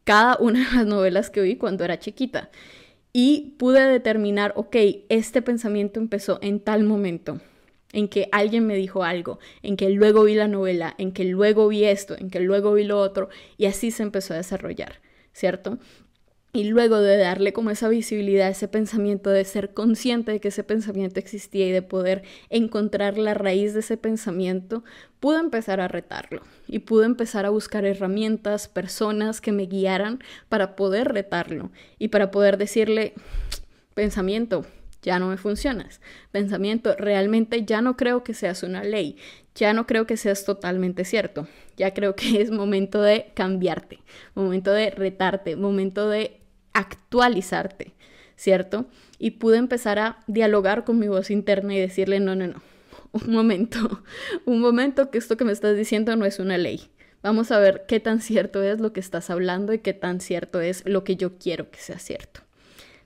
Cada 0.04 0.38
una 0.38 0.60
de 0.60 0.76
las 0.76 0.86
novelas 0.86 1.30
que 1.30 1.42
vi 1.42 1.56
cuando 1.56 1.84
era 1.84 2.00
chiquita. 2.00 2.50
Y 3.14 3.56
pude 3.60 3.88
determinar, 3.88 4.54
ok, 4.56 4.76
este 5.10 5.44
pensamiento 5.44 6.00
empezó 6.00 6.40
en 6.42 6.60
tal 6.60 6.84
momento 6.84 7.40
en 7.94 8.08
que 8.08 8.28
alguien 8.32 8.66
me 8.66 8.76
dijo 8.76 9.04
algo, 9.04 9.40
en 9.62 9.78
que 9.78 9.90
luego 9.92 10.24
vi 10.24 10.34
la 10.34 10.48
novela, 10.48 10.96
en 10.98 11.12
que 11.12 11.24
luego 11.26 11.68
vi 11.68 11.86
esto, 11.86 12.18
en 12.18 12.32
que 12.32 12.40
luego 12.40 12.74
vi 12.74 12.84
lo 12.84 13.00
otro, 13.00 13.30
y 13.56 13.68
así 13.68 13.92
se 13.92 14.02
empezó 14.02 14.34
a 14.34 14.38
desarrollar, 14.38 15.00
¿cierto? 15.32 15.78
Y 16.56 16.66
luego 16.66 17.02
de 17.02 17.18
darle 17.18 17.52
como 17.52 17.72
esa 17.72 17.90
visibilidad, 17.90 18.48
ese 18.48 18.68
pensamiento, 18.68 19.32
de 19.32 19.44
ser 19.44 19.74
consciente 19.74 20.32
de 20.32 20.40
que 20.40 20.50
ese 20.50 20.64
pensamiento 20.64 21.20
existía 21.20 21.68
y 21.68 21.72
de 21.72 21.82
poder 21.82 22.22
encontrar 22.52 23.18
la 23.18 23.34
raíz 23.34 23.74
de 23.74 23.80
ese 23.80 23.98
pensamiento, 23.98 24.84
pude 25.20 25.40
empezar 25.40 25.82
a 25.82 25.88
retarlo 25.88 26.44
y 26.68 26.80
pude 26.80 27.08
empezar 27.08 27.48
a 27.48 27.50
buscar 27.50 27.86
herramientas, 27.86 28.68
personas 28.68 29.42
que 29.42 29.52
me 29.52 29.66
guiaran 29.66 30.20
para 30.48 30.76
poder 30.76 31.08
retarlo 31.08 31.72
y 31.98 32.10
para 32.10 32.30
poder 32.30 32.58
decirle, 32.58 33.16
pensamiento, 33.96 34.64
ya 35.02 35.18
no 35.18 35.30
me 35.30 35.38
funcionas. 35.38 36.02
Pensamiento, 36.32 36.96
realmente 37.00 37.66
ya 37.66 37.82
no 37.82 37.98
creo 37.98 38.24
que 38.24 38.36
seas 38.36 38.62
una 38.62 38.84
ley, 38.84 39.18
ya 39.56 39.74
no 39.74 39.88
creo 39.88 40.06
que 40.06 40.18
seas 40.18 40.46
totalmente 40.46 41.04
cierto, 41.04 41.48
ya 41.78 41.96
creo 41.96 42.16
que 42.16 42.42
es 42.44 42.52
momento 42.52 43.02
de 43.02 43.32
cambiarte, 43.34 44.02
momento 44.36 44.72
de 44.72 44.92
retarte, 44.92 45.56
momento 45.56 46.10
de 46.10 46.43
actualizarte, 46.74 47.94
¿cierto? 48.36 48.88
Y 49.20 49.32
pude 49.32 49.58
empezar 49.58 50.00
a 50.00 50.18
dialogar 50.28 50.84
con 50.84 51.00
mi 51.00 51.08
voz 51.08 51.32
interna 51.32 51.74
y 51.76 51.80
decirle, 51.80 52.20
no, 52.20 52.36
no, 52.36 52.48
no, 52.48 52.62
un 53.12 53.32
momento, 53.32 54.04
un 54.46 54.60
momento 54.60 55.12
que 55.12 55.18
esto 55.18 55.38
que 55.38 55.46
me 55.46 55.52
estás 55.52 55.78
diciendo 55.78 56.16
no 56.16 56.26
es 56.26 56.40
una 56.40 56.58
ley. 56.58 56.90
Vamos 57.22 57.52
a 57.52 57.60
ver 57.60 57.86
qué 57.88 58.02
tan 58.02 58.20
cierto 58.20 58.62
es 58.62 58.82
lo 58.82 58.92
que 58.92 59.00
estás 59.00 59.30
hablando 59.30 59.72
y 59.72 59.80
qué 59.80 59.94
tan 59.94 60.20
cierto 60.20 60.60
es 60.60 60.84
lo 60.86 61.06
que 61.06 61.16
yo 61.16 61.38
quiero 61.38 61.72
que 61.72 61.80
sea 61.80 61.98
cierto. 61.98 62.42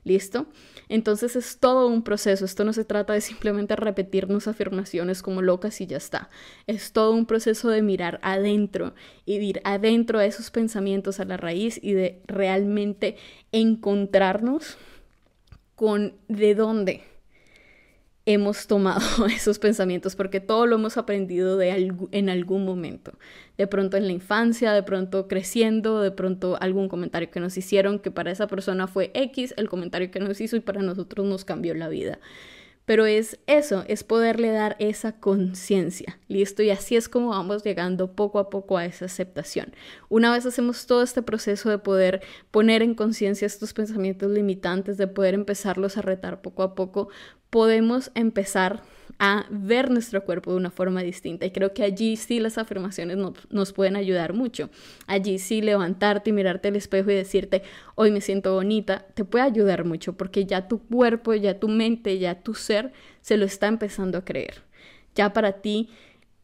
¿Listo? 0.03 0.47
Entonces 0.89 1.35
es 1.35 1.59
todo 1.59 1.87
un 1.87 2.03
proceso, 2.03 2.45
esto 2.45 2.63
no 2.63 2.73
se 2.73 2.85
trata 2.85 3.13
de 3.13 3.21
simplemente 3.21 3.75
repetirnos 3.75 4.47
afirmaciones 4.47 5.21
como 5.21 5.41
locas 5.41 5.81
y 5.81 5.87
ya 5.87 5.97
está, 5.97 6.29
es 6.65 6.93
todo 6.93 7.13
un 7.13 7.25
proceso 7.25 7.69
de 7.69 7.81
mirar 7.81 8.19
adentro 8.23 8.93
y 9.25 9.37
de 9.37 9.43
ir 9.43 9.61
adentro 9.63 10.19
a 10.19 10.25
esos 10.25 10.51
pensamientos 10.51 11.19
a 11.19 11.25
la 11.25 11.37
raíz 11.37 11.79
y 11.81 11.93
de 11.93 12.21
realmente 12.27 13.17
encontrarnos 13.51 14.77
con 15.75 16.13
de 16.27 16.55
dónde 16.55 17.16
hemos 18.27 18.67
tomado 18.67 19.25
esos 19.35 19.57
pensamientos, 19.57 20.15
porque 20.15 20.41
todo 20.41 20.67
lo 20.67 20.75
hemos 20.75 20.97
aprendido 20.97 21.57
de 21.57 21.91
en 22.11 22.29
algún 22.29 22.65
momento. 22.65 23.13
De 23.57 23.67
pronto 23.67 23.97
en 23.97 24.05
la 24.05 24.11
infancia, 24.11 24.73
de 24.73 24.83
pronto 24.83 25.27
creciendo, 25.27 26.01
de 26.01 26.11
pronto 26.11 26.57
algún 26.61 26.89
comentario 26.89 27.31
que 27.31 27.39
nos 27.39 27.57
hicieron 27.57 27.99
que 27.99 28.11
para 28.11 28.29
esa 28.29 28.47
persona 28.47 28.85
fue 28.87 29.11
X, 29.13 29.53
el 29.57 29.69
comentario 29.69 30.11
que 30.11 30.19
nos 30.19 30.41
hizo 30.41 30.57
y 30.57 30.59
para 30.59 30.81
nosotros 30.81 31.25
nos 31.25 31.45
cambió 31.45 31.73
la 31.73 31.87
vida. 31.87 32.19
Pero 32.87 33.05
es 33.05 33.37
eso, 33.47 33.83
es 33.89 34.05
poderle 34.05 34.49
dar 34.51 34.77
esa 34.79 35.19
conciencia, 35.19 36.19
¿listo? 36.29 36.63
Y 36.63 36.69
así 36.69 36.95
es 36.95 37.09
como 37.09 37.31
vamos 37.31 37.61
llegando 37.65 38.13
poco 38.13 38.39
a 38.39 38.49
poco 38.49 38.77
a 38.77 38.85
esa 38.85 39.05
aceptación. 39.05 39.73
Una 40.07 40.31
vez 40.31 40.45
hacemos 40.45 40.85
todo 40.85 41.03
este 41.03 41.21
proceso 41.21 41.69
de 41.69 41.79
poder 41.79 42.21
poner 42.49 42.81
en 42.81 42.95
conciencia 42.95 43.45
estos 43.45 43.73
pensamientos 43.73 44.31
limitantes, 44.31 44.95
de 44.95 45.07
poder 45.07 45.33
empezarlos 45.33 45.97
a 45.97 46.01
retar 46.01 46.41
poco 46.41 46.63
a 46.63 46.75
poco, 46.75 47.09
podemos 47.49 48.11
empezar 48.15 48.83
a 49.19 49.45
ver 49.49 49.89
nuestro 49.89 50.23
cuerpo 50.23 50.51
de 50.51 50.57
una 50.57 50.71
forma 50.71 51.01
distinta. 51.01 51.45
Y 51.45 51.51
creo 51.51 51.73
que 51.73 51.83
allí 51.83 52.17
sí 52.17 52.39
las 52.39 52.57
afirmaciones 52.57 53.17
nos 53.49 53.73
pueden 53.73 53.95
ayudar 53.95 54.33
mucho. 54.33 54.69
Allí 55.07 55.39
sí 55.39 55.61
levantarte 55.61 56.29
y 56.29 56.33
mirarte 56.33 56.67
al 56.67 56.75
espejo 56.75 57.11
y 57.11 57.15
decirte, 57.15 57.63
hoy 57.95 58.11
me 58.11 58.21
siento 58.21 58.53
bonita, 58.53 59.05
te 59.13 59.25
puede 59.25 59.45
ayudar 59.45 59.85
mucho 59.85 60.13
porque 60.13 60.45
ya 60.45 60.67
tu 60.67 60.79
cuerpo, 60.79 61.33
ya 61.33 61.59
tu 61.59 61.67
mente, 61.67 62.19
ya 62.19 62.41
tu 62.41 62.53
ser 62.53 62.91
se 63.21 63.37
lo 63.37 63.45
está 63.45 63.67
empezando 63.67 64.19
a 64.19 64.25
creer. 64.25 64.61
Ya 65.15 65.33
para 65.33 65.61
ti 65.61 65.89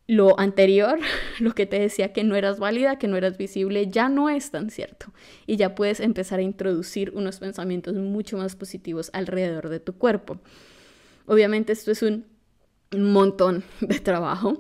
lo 0.08 0.40
anterior, 0.40 1.00
lo 1.40 1.54
que 1.54 1.68
te 1.68 1.80
decía 1.80 2.12
que 2.12 2.24
no 2.24 2.36
eras 2.36 2.60
válida, 2.60 2.98
que 2.98 3.08
no 3.08 3.18
eras 3.18 3.38
visible, 3.38 3.88
ya 3.90 4.10
no 4.10 4.30
es 4.30 4.50
tan 4.50 4.72
cierto. 4.72 5.14
Y 5.46 5.58
ya 5.58 5.76
puedes 5.76 6.00
empezar 6.00 6.40
a 6.40 6.44
introducir 6.44 7.12
unos 7.14 7.38
pensamientos 7.38 7.94
mucho 7.96 8.38
más 8.38 8.56
positivos 8.56 9.12
alrededor 9.14 9.70
de 9.70 9.80
tu 9.80 9.94
cuerpo. 9.94 10.40
Obviamente 11.26 11.74
esto 11.74 11.92
es 11.92 12.02
un 12.02 12.26
montón 12.92 13.64
de 13.82 14.00
trabajo, 14.00 14.60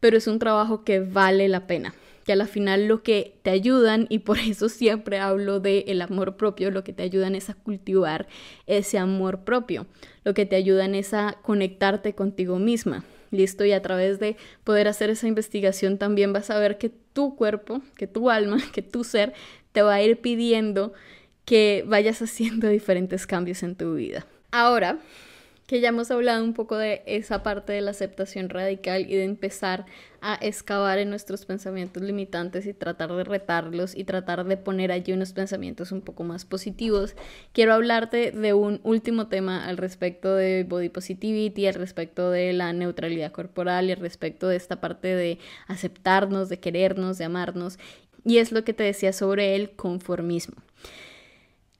pero 0.00 0.16
es 0.16 0.26
un 0.26 0.38
trabajo 0.38 0.84
que 0.84 1.00
vale 1.00 1.48
la 1.48 1.66
pena 1.66 1.94
que 2.24 2.32
a 2.32 2.36
la 2.36 2.46
final 2.46 2.86
lo 2.86 3.02
que 3.02 3.38
te 3.42 3.50
ayudan, 3.50 4.06
y 4.08 4.20
por 4.20 4.38
eso 4.38 4.68
siempre 4.68 5.18
hablo 5.18 5.60
de 5.60 5.84
el 5.88 6.00
amor 6.02 6.36
propio, 6.36 6.70
lo 6.70 6.84
que 6.84 6.92
te 6.92 7.02
ayudan 7.02 7.34
es 7.34 7.50
a 7.50 7.54
cultivar 7.54 8.28
ese 8.66 8.98
amor 8.98 9.40
propio, 9.44 9.86
lo 10.24 10.34
que 10.34 10.46
te 10.46 10.56
ayudan 10.56 10.94
es 10.94 11.14
a 11.14 11.38
conectarte 11.42 12.14
contigo 12.14 12.58
misma. 12.58 13.04
Listo, 13.30 13.64
y 13.64 13.72
a 13.72 13.80
través 13.80 14.20
de 14.20 14.36
poder 14.62 14.88
hacer 14.88 15.08
esa 15.08 15.26
investigación 15.26 15.96
también 15.96 16.34
vas 16.34 16.50
a 16.50 16.58
ver 16.58 16.76
que 16.76 16.90
tu 16.90 17.34
cuerpo, 17.34 17.80
que 17.96 18.06
tu 18.06 18.28
alma, 18.28 18.58
que 18.74 18.82
tu 18.82 19.04
ser 19.04 19.32
te 19.72 19.80
va 19.80 19.94
a 19.94 20.02
ir 20.02 20.20
pidiendo 20.20 20.92
que 21.46 21.82
vayas 21.86 22.20
haciendo 22.20 22.68
diferentes 22.68 23.26
cambios 23.26 23.62
en 23.62 23.74
tu 23.74 23.94
vida. 23.94 24.26
Ahora, 24.50 24.98
que 25.72 25.80
ya 25.80 25.88
hemos 25.88 26.10
hablado 26.10 26.44
un 26.44 26.52
poco 26.52 26.76
de 26.76 27.02
esa 27.06 27.42
parte 27.42 27.72
de 27.72 27.80
la 27.80 27.92
aceptación 27.92 28.50
radical 28.50 29.10
y 29.10 29.16
de 29.16 29.24
empezar 29.24 29.86
a 30.20 30.34
excavar 30.34 30.98
en 30.98 31.08
nuestros 31.08 31.46
pensamientos 31.46 32.02
limitantes 32.02 32.66
y 32.66 32.74
tratar 32.74 33.10
de 33.14 33.24
retarlos 33.24 33.96
y 33.96 34.04
tratar 34.04 34.44
de 34.44 34.58
poner 34.58 34.92
allí 34.92 35.14
unos 35.14 35.32
pensamientos 35.32 35.90
un 35.90 36.02
poco 36.02 36.24
más 36.24 36.44
positivos. 36.44 37.16
Quiero 37.54 37.72
hablarte 37.72 38.32
de 38.32 38.52
un 38.52 38.82
último 38.82 39.28
tema 39.28 39.66
al 39.66 39.78
respecto 39.78 40.34
de 40.34 40.64
body 40.64 40.90
positivity, 40.90 41.66
al 41.66 41.74
respecto 41.76 42.30
de 42.30 42.52
la 42.52 42.74
neutralidad 42.74 43.32
corporal 43.32 43.88
y 43.88 43.92
al 43.92 44.00
respecto 44.00 44.48
de 44.48 44.56
esta 44.56 44.78
parte 44.78 45.16
de 45.16 45.38
aceptarnos, 45.68 46.50
de 46.50 46.60
querernos, 46.60 47.16
de 47.16 47.24
amarnos. 47.24 47.78
Y 48.26 48.36
es 48.36 48.52
lo 48.52 48.62
que 48.62 48.74
te 48.74 48.84
decía 48.84 49.14
sobre 49.14 49.56
el 49.56 49.70
conformismo 49.70 50.56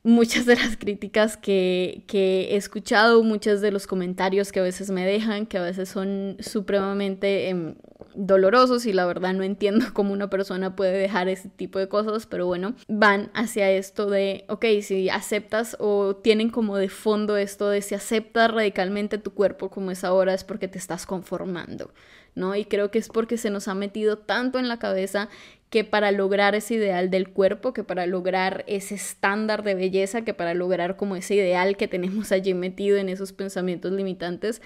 muchas 0.05 0.47
de 0.47 0.57
las 0.57 0.77
críticas 0.77 1.37
que, 1.37 2.05
he 2.13 2.57
escuchado, 2.57 3.23
muchos 3.23 3.61
de 3.61 3.71
los 3.71 3.87
comentarios 3.87 4.51
que 4.51 4.61
a 4.61 4.65
veces 4.65 4.91
me 4.91 5.07
dejan, 5.07 5.47
que 5.47 5.59
a 5.59 5.63
veces 5.63 5.89
son 5.89 6.37
supremamente 6.41 7.49
em, 7.49 7.77
dolorosos 8.15 8.85
y 8.87 8.93
la 8.93 9.07
verdad 9.07 9.33
no 9.33 9.45
entiendo 9.45 9.87
cómo 9.95 10.13
una 10.13 10.29
persona 10.29 10.75
puede 10.75 10.99
dejar 10.99 11.29
ese 11.29 11.49
tipo 11.49 11.79
de 11.79 11.89
cosas, 11.89 12.27
pero 12.27 12.47
bueno, 12.47 12.75
van 12.89 13.31
hacia 13.35 13.71
esto 13.71 14.11
de, 14.11 14.45
ok, 14.49 14.65
si 14.83 15.09
aceptas 15.09 15.77
o 15.79 16.17
tienen 16.17 16.51
como 16.51 16.77
de 16.77 16.89
fondo 16.89 17.37
esto 17.37 17.69
de 17.69 17.81
si 17.83 17.95
aceptas 17.95 18.51
radicalmente 18.51 19.19
tu 19.19 19.33
cuerpo 19.33 19.71
como 19.71 19.91
es 19.91 20.03
ahora 20.05 20.35
es 20.35 20.45
porque 20.45 20.69
te 20.69 20.79
estás 20.79 21.07
conformando. 21.07 21.93
¿no? 22.35 22.57
Y 22.57 22.65
creo 22.65 22.91
que 22.91 22.99
es 22.99 23.09
porque 23.09 23.37
se 23.37 23.51
nos 23.51 23.69
ha 23.69 23.75
metido 23.75 24.19
tanto 24.19 24.59
en 24.59 24.69
la 24.69 24.79
cabeza 24.79 25.29
que 25.73 25.85
para 25.85 26.13
lograr 26.13 26.55
ese 26.55 26.75
ideal 26.75 27.09
del 27.09 27.31
cuerpo, 27.31 27.73
que 27.73 27.83
para 27.83 28.05
lograr 28.05 28.63
ese 28.67 28.95
estándar 28.95 29.63
de 29.63 29.75
belleza, 29.75 30.21
que 30.21 30.35
para 30.35 30.53
lograr 30.53 30.97
como 30.97 31.17
ese 31.17 31.35
ideal 31.35 31.79
que 31.79 31.89
tenemos 31.89 32.31
allí 32.31 32.53
metido 32.53 32.99
en 32.99 33.09
esos 33.09 33.33
pensamientos 33.33 33.91
limitantes, 33.91 34.61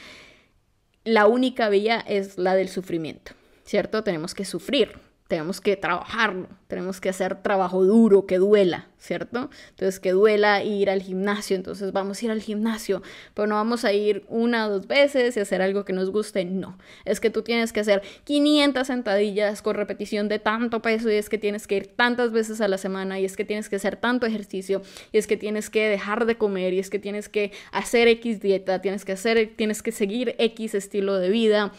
la 1.04 1.28
única 1.28 1.68
vía 1.68 2.00
es 2.08 2.38
la 2.38 2.56
del 2.56 2.68
sufrimiento, 2.68 3.34
¿cierto? 3.62 4.02
Tenemos 4.02 4.34
que 4.34 4.44
sufrir, 4.44 4.98
tenemos 5.28 5.60
que 5.60 5.76
trabajarlo, 5.76 6.48
tenemos 6.68 7.00
que 7.00 7.08
hacer 7.08 7.42
trabajo 7.42 7.84
duro, 7.84 8.26
que 8.26 8.38
duela, 8.38 8.86
¿cierto? 8.98 9.50
Entonces, 9.70 9.98
que 9.98 10.12
duela 10.12 10.62
ir 10.62 10.88
al 10.88 11.02
gimnasio, 11.02 11.56
entonces 11.56 11.92
vamos 11.92 12.20
a 12.20 12.24
ir 12.24 12.30
al 12.30 12.40
gimnasio, 12.40 13.02
pero 13.34 13.48
no 13.48 13.56
vamos 13.56 13.84
a 13.84 13.92
ir 13.92 14.24
una 14.28 14.66
o 14.66 14.70
dos 14.70 14.86
veces 14.86 15.36
y 15.36 15.40
hacer 15.40 15.62
algo 15.62 15.84
que 15.84 15.92
nos 15.92 16.10
guste, 16.10 16.44
no. 16.44 16.78
Es 17.04 17.18
que 17.18 17.30
tú 17.30 17.42
tienes 17.42 17.72
que 17.72 17.80
hacer 17.80 18.02
500 18.24 18.86
sentadillas 18.86 19.62
con 19.62 19.74
repetición 19.74 20.28
de 20.28 20.38
tanto 20.38 20.80
peso 20.80 21.10
y 21.10 21.14
es 21.14 21.28
que 21.28 21.38
tienes 21.38 21.66
que 21.66 21.76
ir 21.76 21.86
tantas 21.88 22.30
veces 22.30 22.60
a 22.60 22.68
la 22.68 22.78
semana 22.78 23.18
y 23.18 23.24
es 23.24 23.36
que 23.36 23.44
tienes 23.44 23.68
que 23.68 23.76
hacer 23.76 23.96
tanto 23.96 24.26
ejercicio 24.26 24.82
y 25.10 25.18
es 25.18 25.26
que 25.26 25.36
tienes 25.36 25.70
que 25.70 25.88
dejar 25.88 26.26
de 26.26 26.36
comer 26.36 26.72
y 26.72 26.78
es 26.78 26.88
que 26.88 27.00
tienes 27.00 27.28
que 27.28 27.52
hacer 27.72 28.06
X 28.08 28.40
dieta, 28.40 28.80
tienes 28.80 29.04
que 29.04 29.12
hacer, 29.12 29.52
tienes 29.56 29.82
que 29.82 29.90
seguir 29.90 30.36
X 30.38 30.74
estilo 30.74 31.16
de 31.18 31.30
vida, 31.30 31.72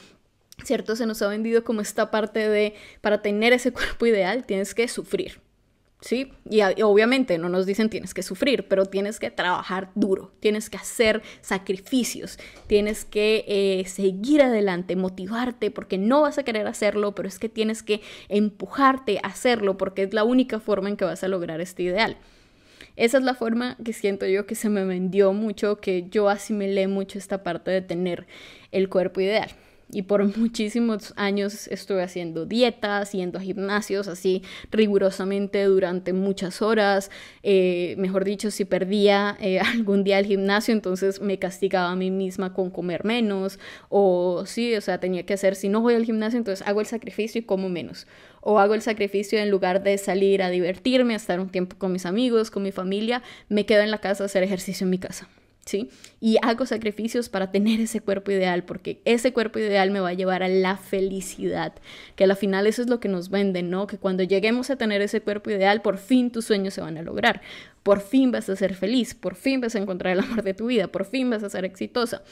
¿cierto? 0.63 0.95
Se 0.95 1.05
nos 1.05 1.21
ha 1.21 1.27
vendido 1.27 1.63
como 1.63 1.81
esta 1.81 2.11
parte 2.11 2.49
de, 2.49 2.73
para 3.01 3.21
tener 3.21 3.53
ese 3.53 3.71
cuerpo 3.73 4.05
ideal, 4.05 4.45
tienes 4.45 4.73
que 4.73 4.87
sufrir, 4.87 5.39
¿sí? 6.01 6.33
Y, 6.49 6.61
obviamente 6.81 7.37
no 7.37 7.49
nos 7.49 7.65
dicen 7.65 7.89
tienes 7.89 8.13
que 8.13 8.23
sufrir, 8.23 8.67
pero 8.67 8.85
tienes 8.85 9.19
que 9.19 9.29
trabajar 9.31 9.91
duro, 9.95 10.33
tienes 10.39 10.69
que 10.69 10.77
hacer 10.77 11.21
sacrificios, 11.41 12.39
tienes 12.67 13.05
que 13.05 13.45
eh, 13.47 13.85
seguir 13.87 14.41
adelante, 14.41 14.95
motivarte, 14.95 15.71
porque 15.71 15.97
no 15.97 16.21
vas 16.21 16.37
a 16.37 16.43
querer 16.43 16.67
hacerlo, 16.67 17.13
pero 17.13 17.27
es 17.27 17.39
que 17.39 17.49
tienes 17.49 17.83
que 17.83 18.01
empujarte 18.29 19.19
a 19.23 19.27
hacerlo, 19.27 19.77
porque 19.77 20.03
es 20.03 20.13
la 20.13 20.23
única 20.23 20.59
forma 20.59 20.89
en 20.89 20.97
que 20.97 21.05
vas 21.05 21.23
a 21.23 21.27
lograr 21.27 21.61
este 21.61 21.83
ideal. 21.83 22.17
Esa 22.95 23.19
es 23.19 23.23
la 23.23 23.35
forma 23.35 23.77
que 23.85 23.93
siento 23.93 24.25
yo 24.25 24.47
que 24.47 24.55
se 24.55 24.69
me 24.69 24.83
vendió 24.83 25.31
mucho, 25.31 25.77
que 25.79 26.07
yo 26.09 26.29
asimilé 26.29 26.87
mucho 26.87 27.19
esta 27.19 27.43
parte 27.43 27.69
de 27.69 27.83
tener 27.83 28.25
el 28.71 28.89
cuerpo 28.89 29.21
ideal 29.21 29.51
y 29.91 30.03
por 30.03 30.23
muchísimos 30.37 31.13
años 31.15 31.67
estuve 31.67 32.03
haciendo 32.03 32.45
dietas, 32.45 33.11
yendo 33.11 33.39
a 33.39 33.41
gimnasios 33.41 34.07
así 34.07 34.43
rigurosamente 34.71 35.63
durante 35.63 36.13
muchas 36.13 36.61
horas. 36.61 37.09
Eh, 37.43 37.95
mejor 37.97 38.25
dicho, 38.25 38.51
si 38.51 38.65
perdía 38.65 39.37
eh, 39.39 39.59
algún 39.73 40.03
día 40.03 40.19
el 40.19 40.25
gimnasio, 40.25 40.73
entonces 40.73 41.21
me 41.21 41.39
castigaba 41.39 41.91
a 41.91 41.95
mí 41.95 42.11
misma 42.11 42.53
con 42.53 42.69
comer 42.69 43.05
menos. 43.05 43.59
O 43.89 44.43
sí, 44.45 44.75
o 44.75 44.81
sea, 44.81 44.99
tenía 44.99 45.25
que 45.25 45.33
hacer, 45.33 45.55
si 45.55 45.69
no 45.69 45.81
voy 45.81 45.95
al 45.95 46.05
gimnasio, 46.05 46.37
entonces 46.37 46.67
hago 46.67 46.81
el 46.81 46.87
sacrificio 46.87 47.39
y 47.39 47.43
como 47.43 47.69
menos. 47.69 48.07
O 48.41 48.59
hago 48.59 48.73
el 48.73 48.81
sacrificio 48.81 49.39
en 49.39 49.49
lugar 49.49 49.83
de 49.83 49.97
salir 49.97 50.41
a 50.41 50.49
divertirme, 50.49 51.13
a 51.13 51.17
estar 51.17 51.39
un 51.39 51.49
tiempo 51.49 51.77
con 51.77 51.91
mis 51.91 52.05
amigos, 52.05 52.51
con 52.51 52.63
mi 52.63 52.71
familia, 52.71 53.21
me 53.49 53.65
quedo 53.65 53.81
en 53.81 53.91
la 53.91 53.97
casa 53.99 54.23
a 54.23 54.25
hacer 54.27 54.43
ejercicio 54.43 54.85
en 54.85 54.91
mi 54.91 54.97
casa. 54.99 55.27
Y 56.19 56.37
hago 56.41 56.65
sacrificios 56.65 57.29
para 57.29 57.51
tener 57.51 57.79
ese 57.79 58.01
cuerpo 58.01 58.31
ideal, 58.31 58.63
porque 58.63 59.01
ese 59.05 59.33
cuerpo 59.33 59.59
ideal 59.59 59.91
me 59.91 59.99
va 59.99 60.09
a 60.09 60.13
llevar 60.13 60.43
a 60.43 60.47
la 60.47 60.77
felicidad, 60.77 61.73
que 62.15 62.23
al 62.23 62.35
final 62.35 62.67
eso 62.67 62.81
es 62.81 62.89
lo 62.89 62.99
que 62.99 63.09
nos 63.09 63.29
venden, 63.29 63.69
¿no? 63.69 63.87
Que 63.87 63.97
cuando 63.97 64.23
lleguemos 64.23 64.69
a 64.69 64.77
tener 64.77 65.01
ese 65.01 65.21
cuerpo 65.21 65.49
ideal, 65.49 65.81
por 65.81 65.97
fin 65.97 66.31
tus 66.31 66.45
sueños 66.45 66.73
se 66.73 66.81
van 66.81 66.97
a 66.97 67.01
lograr, 67.01 67.41
por 67.83 68.01
fin 68.01 68.31
vas 68.31 68.49
a 68.49 68.55
ser 68.55 68.75
feliz, 68.75 69.13
por 69.13 69.35
fin 69.35 69.61
vas 69.61 69.75
a 69.75 69.79
encontrar 69.79 70.13
el 70.13 70.19
amor 70.19 70.43
de 70.43 70.53
tu 70.53 70.67
vida, 70.67 70.87
por 70.87 71.05
fin 71.05 71.29
vas 71.29 71.43
a 71.43 71.49
ser 71.49 71.65
exitosa, 71.65 72.23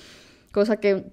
cosa 0.51 0.77
que 0.77 1.05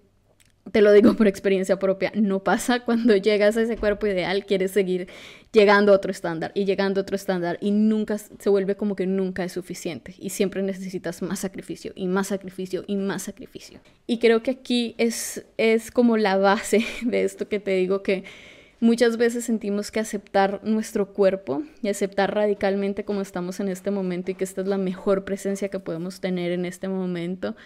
te 0.70 0.80
lo 0.80 0.92
digo 0.92 1.14
por 1.14 1.26
experiencia 1.26 1.78
propia, 1.78 2.12
no 2.14 2.44
pasa 2.44 2.80
cuando 2.84 3.16
llegas 3.16 3.56
a 3.56 3.62
ese 3.62 3.76
cuerpo 3.76 4.06
ideal, 4.06 4.46
quieres 4.46 4.70
seguir 4.70 5.08
llegando 5.52 5.92
a 5.92 5.96
otro 5.96 6.10
estándar 6.10 6.52
y 6.54 6.64
llegando 6.64 7.00
a 7.00 7.02
otro 7.02 7.16
estándar 7.16 7.58
y 7.60 7.72
nunca 7.72 8.18
se 8.18 8.48
vuelve 8.48 8.76
como 8.76 8.94
que 8.94 9.06
nunca 9.06 9.44
es 9.44 9.52
suficiente 9.52 10.14
y 10.18 10.30
siempre 10.30 10.62
necesitas 10.62 11.20
más 11.20 11.40
sacrificio 11.40 11.92
y 11.96 12.06
más 12.06 12.28
sacrificio 12.28 12.84
y 12.86 12.96
más 12.96 13.22
sacrificio. 13.22 13.80
Y 14.06 14.18
creo 14.18 14.42
que 14.42 14.52
aquí 14.52 14.94
es, 14.98 15.44
es 15.56 15.90
como 15.90 16.16
la 16.16 16.36
base 16.36 16.84
de 17.02 17.24
esto 17.24 17.48
que 17.48 17.58
te 17.58 17.72
digo 17.72 18.02
que 18.02 18.24
muchas 18.78 19.16
veces 19.16 19.44
sentimos 19.44 19.90
que 19.90 20.00
aceptar 20.00 20.60
nuestro 20.62 21.12
cuerpo 21.12 21.62
y 21.82 21.88
aceptar 21.88 22.34
radicalmente 22.34 23.04
como 23.04 23.20
estamos 23.20 23.60
en 23.60 23.68
este 23.68 23.90
momento 23.90 24.30
y 24.30 24.34
que 24.34 24.44
esta 24.44 24.60
es 24.60 24.68
la 24.68 24.78
mejor 24.78 25.24
presencia 25.24 25.68
que 25.68 25.80
podemos 25.80 26.20
tener 26.20 26.52
en 26.52 26.64
este 26.64 26.88
momento 26.88 27.56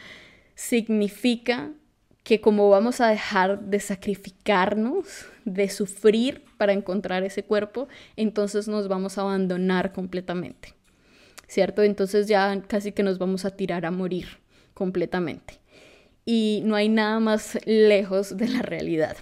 significa 0.54 1.72
que 2.26 2.40
como 2.40 2.68
vamos 2.68 3.00
a 3.00 3.06
dejar 3.06 3.60
de 3.60 3.78
sacrificarnos, 3.78 5.26
de 5.44 5.68
sufrir 5.68 6.42
para 6.58 6.72
encontrar 6.72 7.22
ese 7.22 7.44
cuerpo, 7.44 7.86
entonces 8.16 8.66
nos 8.66 8.88
vamos 8.88 9.16
a 9.16 9.20
abandonar 9.20 9.92
completamente, 9.92 10.74
¿cierto? 11.46 11.84
Entonces 11.84 12.26
ya 12.26 12.60
casi 12.66 12.90
que 12.90 13.04
nos 13.04 13.18
vamos 13.18 13.44
a 13.44 13.50
tirar 13.50 13.86
a 13.86 13.92
morir 13.92 14.26
completamente. 14.74 15.60
Y 16.24 16.62
no 16.64 16.74
hay 16.74 16.88
nada 16.88 17.20
más 17.20 17.60
lejos 17.64 18.36
de 18.36 18.48
la 18.48 18.62
realidad. 18.62 19.16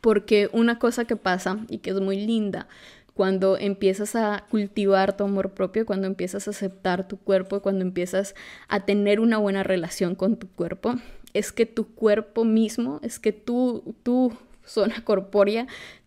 Porque 0.00 0.48
una 0.54 0.78
cosa 0.78 1.04
que 1.04 1.16
pasa 1.16 1.58
y 1.68 1.80
que 1.80 1.90
es 1.90 2.00
muy 2.00 2.18
linda 2.18 2.66
cuando 3.12 3.58
empiezas 3.58 4.16
a 4.16 4.46
cultivar 4.50 5.18
tu 5.18 5.24
amor 5.24 5.50
propio, 5.50 5.84
cuando 5.84 6.06
empiezas 6.06 6.48
a 6.48 6.52
aceptar 6.52 7.08
tu 7.08 7.18
cuerpo, 7.18 7.60
cuando 7.60 7.82
empiezas 7.82 8.34
a 8.68 8.86
tener 8.86 9.20
una 9.20 9.36
buena 9.36 9.62
relación 9.62 10.14
con 10.14 10.36
tu 10.36 10.48
cuerpo, 10.48 10.94
es 11.38 11.52
que 11.52 11.66
tu 11.66 11.94
cuerpo 11.94 12.44
mismo, 12.44 13.00
es 13.02 13.18
que 13.18 13.32
tu, 13.32 13.94
tu 14.02 14.32
zona 14.64 15.04
corpórea, 15.04 15.66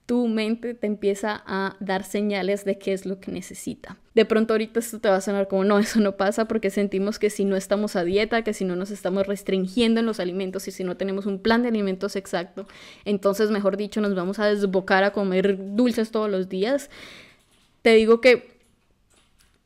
tu 0.10 0.28
mente 0.28 0.74
te 0.74 0.88
empieza 0.88 1.44
a 1.46 1.76
dar 1.80 2.04
señales 2.04 2.66
de 2.66 2.80
qué 2.80 2.94
es 2.94 3.06
lo 3.06 3.20
que 3.20 3.32
necesita. 3.32 3.98
De 4.16 4.26
pronto 4.26 4.56
ahorita 4.56 4.80
esto 4.80 5.00
te 5.00 5.08
va 5.08 5.18
a 5.18 5.22
sonar 5.22 5.48
como 5.48 5.64
no, 5.64 5.78
eso 5.78 6.00
no 6.00 6.18
pasa 6.18 6.46
porque 6.46 6.72
sentimos 6.72 7.20
que 7.20 7.30
si 7.30 7.46
no 7.46 7.56
estamos 7.56 7.96
a 7.96 8.04
dieta, 8.04 8.42
que 8.44 8.54
si 8.54 8.66
no 8.66 8.76
nos 8.76 8.90
estamos 8.90 9.28
restringiendo 9.28 10.00
en 10.00 10.08
los 10.08 10.20
alimentos 10.20 10.68
y 10.68 10.72
si 10.72 10.84
no 10.84 10.98
tenemos 10.98 11.28
un 11.28 11.38
plan 11.38 11.62
de 11.62 11.68
alimentos 11.68 12.16
exacto, 12.16 12.68
entonces 13.06 13.52
mejor 13.52 13.78
dicho 13.78 14.02
nos 14.02 14.16
vamos 14.16 14.40
a 14.40 14.48
desbocar 14.48 15.04
a 15.04 15.12
comer 15.12 15.76
dulces 15.76 16.10
todos 16.10 16.30
los 16.30 16.50
días. 16.50 16.90
Te 17.84 17.94
digo 17.94 18.20
que 18.20 18.59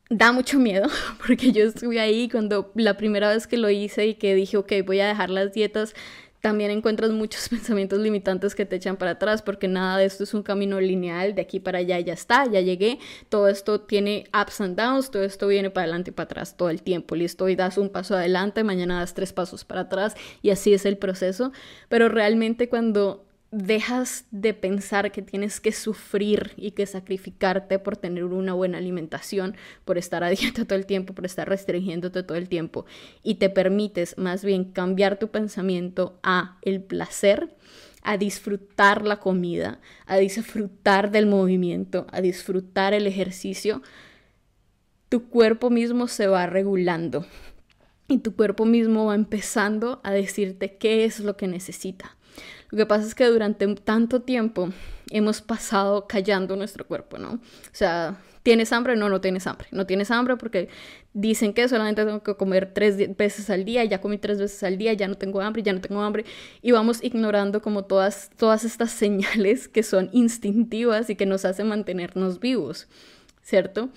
da 0.09 0.31
mucho 0.31 0.59
miedo 0.59 0.87
porque 1.25 1.51
yo 1.51 1.65
estuve 1.65 1.99
ahí 1.99 2.29
cuando 2.29 2.71
la 2.75 2.97
primera 2.97 3.29
vez 3.29 3.47
que 3.47 3.57
lo 3.57 3.69
hice 3.69 4.07
y 4.07 4.15
que 4.15 4.35
dije, 4.35 4.57
ok, 4.57 4.71
voy 4.85 4.99
a 4.99 5.07
dejar 5.07 5.29
las 5.29 5.53
dietas, 5.53 5.95
también 6.43 6.71
encuentras 6.71 7.11
muchos 7.11 7.47
pensamientos 7.49 7.99
limitantes 7.99 8.53
que 8.53 8.65
te 8.65 8.75
echan 8.75 8.97
para 8.97 9.11
atrás 9.11 9.41
porque 9.41 9.69
nada 9.69 9.97
de 9.97 10.05
esto 10.05 10.25
es 10.25 10.33
un 10.33 10.43
camino 10.43 10.81
lineal 10.81 11.35
de 11.35 11.41
aquí 11.41 11.61
para 11.61 11.79
allá 11.79 11.99
ya 12.01 12.13
está, 12.13 12.45
ya 12.45 12.59
llegué, 12.59 12.99
todo 13.29 13.47
esto 13.47 13.79
tiene 13.79 14.25
ups 14.33 14.59
and 14.59 14.77
downs, 14.77 15.09
todo 15.09 15.23
esto 15.23 15.47
viene 15.47 15.69
para 15.69 15.85
adelante 15.85 16.11
y 16.11 16.13
para 16.13 16.25
atrás 16.25 16.57
todo 16.57 16.69
el 16.69 16.81
tiempo, 16.83 17.15
listo, 17.15 17.45
hoy 17.45 17.55
das 17.55 17.77
un 17.77 17.89
paso 17.89 18.15
adelante, 18.15 18.65
mañana 18.65 18.99
das 18.99 19.13
tres 19.13 19.31
pasos 19.31 19.63
para 19.63 19.81
atrás 19.81 20.15
y 20.41 20.49
así 20.49 20.73
es 20.73 20.85
el 20.85 20.97
proceso, 20.97 21.53
pero 21.87 22.09
realmente 22.09 22.67
cuando 22.67 23.25
dejas 23.53 24.25
de 24.31 24.55
pensar 24.55 25.11
que 25.11 25.21
tienes 25.21 25.59
que 25.59 25.71
sufrir 25.71 26.53
y 26.57 26.71
que 26.71 26.87
sacrificarte 26.87 27.77
por 27.77 27.95
tener 27.97 28.23
una 28.23 28.53
buena 28.53 28.79
alimentación, 28.79 29.55
por 29.85 29.99
estar 29.99 30.23
a 30.23 30.29
dieta 30.31 30.65
todo 30.65 30.77
el 30.77 30.87
tiempo, 30.87 31.13
por 31.13 31.25
estar 31.25 31.47
restringiéndote 31.47 32.23
todo 32.23 32.37
el 32.37 32.49
tiempo 32.49 32.85
y 33.21 33.35
te 33.35 33.51
permites 33.51 34.17
más 34.17 34.43
bien 34.43 34.65
cambiar 34.65 35.19
tu 35.19 35.29
pensamiento 35.29 36.19
a 36.23 36.57
el 36.63 36.81
placer, 36.81 37.55
a 38.01 38.17
disfrutar 38.17 39.05
la 39.05 39.19
comida, 39.19 39.79
a 40.07 40.17
disfrutar 40.17 41.11
del 41.11 41.27
movimiento, 41.27 42.07
a 42.11 42.21
disfrutar 42.21 42.95
el 42.95 43.05
ejercicio, 43.05 43.83
tu 45.09 45.29
cuerpo 45.29 45.69
mismo 45.69 46.07
se 46.07 46.25
va 46.25 46.47
regulando 46.47 47.23
y 48.07 48.17
tu 48.17 48.35
cuerpo 48.35 48.65
mismo 48.65 49.05
va 49.05 49.15
empezando 49.15 50.01
a 50.03 50.11
decirte 50.11 50.75
qué 50.77 51.05
es 51.05 51.19
lo 51.19 51.37
que 51.37 51.47
necesita. 51.47 52.17
Lo 52.73 52.77
que 52.77 52.85
pasa 52.87 53.05
es 53.05 53.13
que 53.13 53.27
durante 53.27 53.67
tanto 53.75 54.23
tiempo 54.23 54.69
hemos 55.11 55.43
pasado 55.43 56.07
callando 56.07 56.55
nuestro 56.55 56.87
cuerpo, 56.87 57.19
¿no? 57.19 57.33
O 57.33 57.39
sea, 57.71 58.17
¿tienes 58.41 58.73
hambre? 58.73 58.95
No, 58.95 59.09
no 59.09 59.21
tienes 59.21 59.45
hambre. 59.45 59.67
No 59.69 59.85
tienes 59.85 60.09
hambre 60.09 60.37
porque 60.37 60.69
dicen 61.13 61.53
que 61.53 61.69
solamente 61.69 62.03
tengo 62.03 62.23
que 62.23 62.33
comer 62.35 62.73
tres 62.73 63.15
veces 63.15 63.51
al 63.51 63.63
día, 63.63 63.83
ya 63.83 64.01
comí 64.01 64.17
tres 64.17 64.39
veces 64.39 64.63
al 64.63 64.79
día, 64.79 64.91
ya 64.93 65.07
no 65.07 65.13
tengo 65.13 65.39
hambre, 65.41 65.61
ya 65.61 65.71
no 65.71 65.81
tengo 65.81 66.01
hambre. 66.01 66.25
Y 66.63 66.71
vamos 66.71 67.03
ignorando 67.03 67.61
como 67.61 67.85
todas, 67.85 68.31
todas 68.37 68.65
estas 68.65 68.89
señales 69.03 69.67
que 69.67 69.83
son 69.83 70.09
instintivas 70.11 71.11
y 71.11 71.15
que 71.15 71.27
nos 71.27 71.45
hacen 71.45 71.67
mantenernos 71.67 72.39
vivos, 72.39 72.87
¿cierto? 73.43 73.89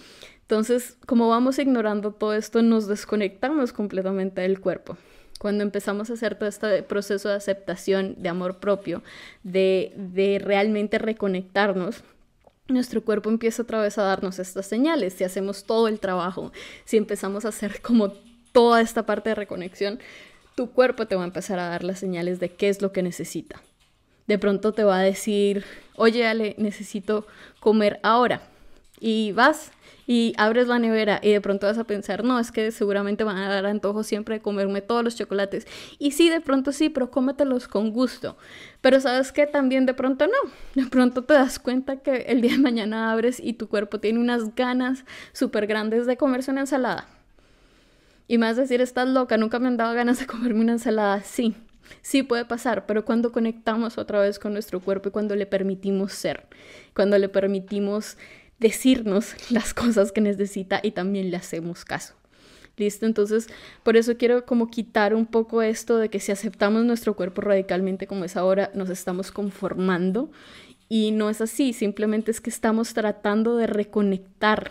Entonces, 0.43 0.99
como 1.07 1.31
vamos 1.31 1.59
ignorando 1.59 2.12
todo 2.12 2.35
esto, 2.35 2.61
nos 2.61 2.89
desconectamos 2.89 3.72
completamente 3.72 4.43
del 4.43 4.61
cuerpo 4.61 4.99
cuando 5.39 5.62
empezamos 5.62 6.11
a 6.11 6.14
hacer 6.14 6.37
todo 6.37 6.49
este 6.49 6.82
proceso 6.82 7.28
de 7.28 7.34
aceptación, 7.34 8.14
de 8.18 8.28
amor 8.28 8.59
propio, 8.59 9.03
de, 9.43 9.93
de 9.97 10.39
realmente 10.39 10.99
reconectarnos, 10.99 12.03
nuestro 12.68 13.05
cuerpo 13.05 13.30
empieza 13.30 13.62
otra 13.62 13.80
vez 13.80 13.97
a 13.99 14.03
darnos 14.03 14.39
estas 14.39 14.66
señales. 14.66 15.14
Si 15.14 15.24
hacemos 15.24 15.64
todo 15.64 15.89
el 15.89 16.01
trabajo, 16.01 16.53
si 16.84 16.97
empezamos 16.97 17.45
a 17.45 17.49
hacer 17.49 17.80
como 17.80 18.12
toda 18.53 18.80
esta 18.80 19.05
parte 19.07 19.30
de 19.30 19.34
reconexión, 19.34 20.01
tu 20.55 20.70
cuerpo 20.70 21.07
te 21.07 21.14
va 21.14 21.22
a 21.22 21.26
empezar 21.26 21.59
a 21.59 21.68
dar 21.68 21.84
las 21.84 21.99
señales 21.99 22.41
de 22.41 22.51
qué 22.51 22.68
es 22.68 22.80
lo 22.80 22.93
que 22.93 23.03
necesita. 23.03 23.62
De 24.26 24.39
pronto 24.39 24.72
te 24.72 24.82
va 24.82 24.99
a 24.99 25.03
decir, 25.03 25.64
oye 25.95 26.26
Ale, 26.26 26.55
necesito 26.59 27.26
comer 27.61 28.01
ahora. 28.03 28.43
Y 28.99 29.32
vas 29.32 29.70
y 30.07 30.35
abres 30.37 30.69
la 30.69 30.79
nevera 30.79 31.19
y 31.23 31.33
de 31.33 31.41
pronto 31.41 31.67
vas 31.67 31.79
a 31.79 31.85
pensar, 31.85 32.23
no, 32.23 32.39
es 32.39 32.53
que 32.53 32.71
seguramente 32.71 33.25
van 33.25 33.39
a 33.39 33.49
dar 33.49 33.67
antojo 33.67 34.05
siempre 34.05 34.37
de 34.37 34.43
comerme 34.43 34.81
todos 34.81 35.03
los 35.03 35.17
chocolates. 35.17 35.67
Y 35.99 36.13
sí, 36.13 36.31
de 36.31 36.41
pronto 36.41 36.73
sí, 36.73 36.89
pero 36.89 37.11
cómetelos 37.11 37.67
con 37.67 37.91
gusto. 37.91 38.37
Pero 38.81 39.01
sabes 39.01 39.33
que 39.33 39.47
también 39.47 39.85
de 39.85 39.95
pronto 39.95 40.27
no. 40.27 40.51
De 40.75 40.89
pronto 40.89 41.25
te 41.25 41.35
das 41.35 41.59
cuenta 41.59 41.99
que 41.99 42.27
el 42.29 42.41
día 42.41 42.53
de 42.53 42.59
mañana 42.59 43.11
abres 43.11 43.41
y 43.43 43.55
tu 43.55 43.69
cuerpo 43.69 43.99
tiene 43.99 44.21
unas 44.21 44.55
ganas 44.55 45.05
súper 45.33 45.67
grandes 45.67 46.07
de 46.07 46.17
comerse 46.17 46.51
una 46.51 46.61
ensalada. 46.61 47.09
Y 48.29 48.39
más 48.39 48.57
decir, 48.57 48.81
estás 48.81 49.09
loca, 49.09 49.37
nunca 49.37 49.59
me 49.59 49.69
han 49.69 49.77
dado 49.77 49.95
ganas 49.95 50.21
de 50.21 50.27
comerme 50.27 50.61
una 50.61 50.73
ensalada. 50.73 51.23
Sí, 51.23 51.55
Sí 52.03 52.23
puede 52.23 52.45
pasar, 52.45 52.87
pero 52.87 53.05
cuando 53.05 53.33
conectamos 53.33 53.99
otra 53.99 54.21
vez 54.21 54.39
con 54.39 54.53
nuestro 54.53 54.81
cuerpo 54.81 55.09
y 55.09 55.13
cuando 55.13 55.37
le 55.37 55.47
permitimos 55.47 56.13
ser, 56.13 56.47
cuando 56.95 57.19
le 57.19 57.29
permitimos 57.29 58.17
decirnos 58.59 59.35
las 59.51 59.75
cosas 59.75 60.13
que 60.13 60.21
necesita 60.21 60.81
y 60.83 60.93
también 60.93 61.31
le 61.31 61.37
hacemos 61.37 61.85
caso. 61.85 62.15
¿Listo? 62.79 63.07
Entonces, 63.07 63.47
por 63.83 63.97
eso 63.97 64.19
quiero 64.19 64.45
como 64.45 64.69
quitar 64.69 65.15
un 65.15 65.25
poco 65.25 65.63
esto 65.63 65.97
de 65.97 66.11
que 66.11 66.21
si 66.21 66.31
aceptamos 66.31 66.85
nuestro 66.85 67.17
cuerpo 67.17 67.41
radicalmente 67.41 68.07
como 68.07 68.27
es 68.27 68.37
ahora, 68.37 68.71
nos 68.75 68.91
estamos 68.91 69.33
conformando. 69.33 70.31
Y 70.89 71.11
no 71.11 71.31
es 71.31 71.41
así, 71.41 71.73
simplemente 71.73 72.31
es 72.31 72.41
que 72.41 72.51
estamos 72.51 72.93
tratando 72.93 73.57
de 73.57 73.67
reconectar 73.67 74.71